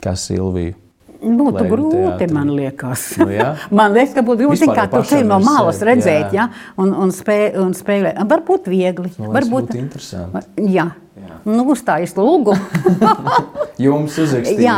kā 0.00 0.16
Silviju? 0.16 0.74
Būtu 1.20 1.52
Lai 1.52 1.66
grūti, 1.68 2.30
man 2.32 2.48
liekas. 2.56 3.02
Nu, 3.20 3.28
jā. 3.28 3.50
man 3.76 3.92
liekas, 3.92 4.14
ka 4.16 4.24
būtu 4.24 4.46
grūti 4.46 4.68
kā 4.72 4.86
ceļu 4.88 5.26
no 5.28 5.36
malas 5.44 5.82
redzēt, 5.84 6.32
jā. 6.32 6.46
ja? 6.48 6.72
un, 6.80 6.94
un, 6.96 7.12
spē, 7.12 7.52
un 7.60 7.74
spēlēt. 7.76 8.16
Varbūt 8.30 8.70
viegli. 8.72 9.12
Man 9.18 9.28
liekas, 9.28 9.34
Varbūt 9.36 9.68
būtu 9.68 9.80
interesanti. 9.82 10.64
Jā. 10.72 10.88
Jā. 11.46 11.56
Nu, 11.56 11.64
uzstājas 11.72 12.12
lūgu. 12.18 12.54
Jums 13.80 14.18
uzrakstīt. 14.20 14.60
jā. 14.60 14.76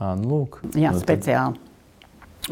À, 0.00 0.14
nu, 0.16 0.28
lūk. 0.30 0.58
Jā, 0.74 0.90
Nu, 0.94 1.00
tad 1.00 1.04
speciāli. 1.04 1.60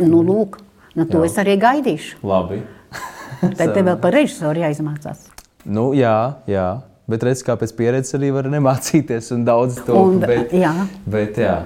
Nu, 0.04 0.22
lūk. 0.24 0.58
Nu, 0.96 1.06
to 1.08 1.22
Jā. 1.22 1.28
es 1.30 1.36
arī 1.40 1.56
gaidīšu. 1.60 2.18
Labi. 2.28 2.62
Tad 3.56 3.72
tev 3.74 3.86
vēl 3.88 3.96
par 4.02 4.12
režisoru 4.12 4.60
jāizmācās. 4.60 5.22
Nu, 5.64 5.92
jā, 5.96 6.34
jā. 6.50 6.66
Bet 7.10 7.24
redziet, 7.26 7.46
kā 7.48 7.56
pēc 7.58 7.72
pieredzes 7.76 8.14
arī 8.18 8.28
var 8.34 8.46
nemācīties 8.52 9.32
un 9.34 9.42
daudz 9.48 9.80
to 9.86 9.96
Un, 9.98 10.20
bet, 10.22 10.52
jā. 10.54 10.70
bet, 11.10 11.40
jā. 11.40 11.56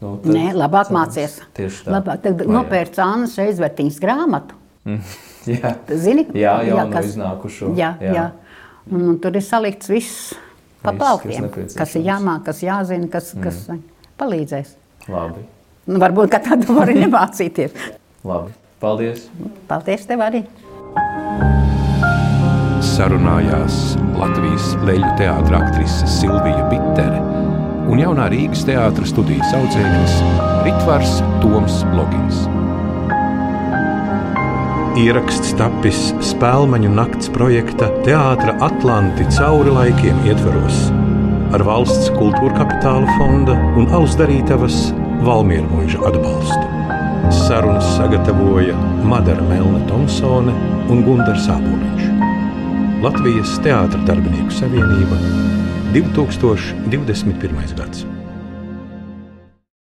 Nu, 0.00 0.16
tad- 0.24 0.32
Nē, 0.32 0.46
labāk 0.56 0.88
mācies. 0.96 1.36
Tieši 1.56 1.84
tā. 1.86 1.92
Labāk. 1.98 2.22
Tad 2.24 2.40
nopērc 2.48 2.96
Annas 3.04 3.36
Reizvertiņas 3.38 4.00
grāmatu. 4.02 4.56
Jā, 5.50 5.74
Zini? 5.96 6.26
jā 6.36 6.52
jau 6.68 6.82
kas- 6.92 7.06
iznākušo. 7.12 7.70
Jā, 7.78 7.94
jā. 8.00 8.12
jā. 8.16 8.24
Un, 8.90 9.04
un 9.12 9.18
tur 9.22 9.36
ir 9.38 9.44
salikts 9.44 9.88
viss 9.92 10.32
pa 10.80 10.92
kas 10.92 11.00
plauktiem. 11.00 11.46
nepieciešams. 11.46 11.78
Kas 11.80 11.96
ir 11.98 12.06
jāmāk, 12.08 12.44
kas 12.48 12.62
jāzina, 12.64 13.10
kas, 13.12 13.34
kas 13.42 13.62
mm. 13.68 13.82
palīdzēs. 14.20 14.74
Labi. 15.10 15.44
Nu, 15.90 16.00
varbūt 16.02 16.38
tādu 16.44 16.76
var 16.76 16.88
arī 16.88 17.00
nemācīties. 17.06 17.76
Labi. 18.26 18.56
Paldies. 18.80 19.28
Paldies 19.68 20.08
tev 20.08 20.24
arī! 20.24 20.44
sarunājās 23.00 23.94
Latvijas 24.18 24.74
leļu 24.84 25.10
teātris 25.16 25.56
aktrise 25.56 26.08
Silvija 26.18 26.66
Bitere 26.68 27.20
un 27.90 28.00
jaunā 28.00 28.28
Rīgas 28.32 28.66
teātris 28.68 29.14
studijas 29.14 29.54
audzēknis 29.56 30.18
Ritvars 30.66 31.20
Toms 31.40 31.80
Logins. 31.96 32.44
Ieraksts 35.00 35.54
tapis 35.56 36.10
Spēlmaņu 36.28 36.90
nakts 36.92 37.30
projekta 37.32 37.86
Teātra 38.04 38.52
Atlanti 38.66 39.24
cauri 39.32 39.72
laikiem 39.72 40.18
ietveros 40.28 40.90
ar 41.56 41.64
valsts 41.64 42.10
kultūra 42.18 42.52
kapitāla 42.58 43.14
fonda 43.16 43.56
un 43.80 43.88
Alus 43.96 44.18
darītavas 44.20 44.76
Valmiera 45.24 45.64
mūža 45.70 46.04
atbalstu. 46.10 46.60
Sarunas 47.46 47.88
sagatavoja 47.96 48.76
Madara 49.08 49.48
Melna 49.48 49.80
Thompsone 49.88 50.52
un 50.92 51.02
Gunārs 51.08 51.48
Sāboliņš. 51.48 52.06
Latvijas 53.00 53.56
Teātras 53.64 54.08
darbinieku 54.08 54.52
savienība 54.60 55.20
2021. 55.96 57.78
gads. 57.78 58.04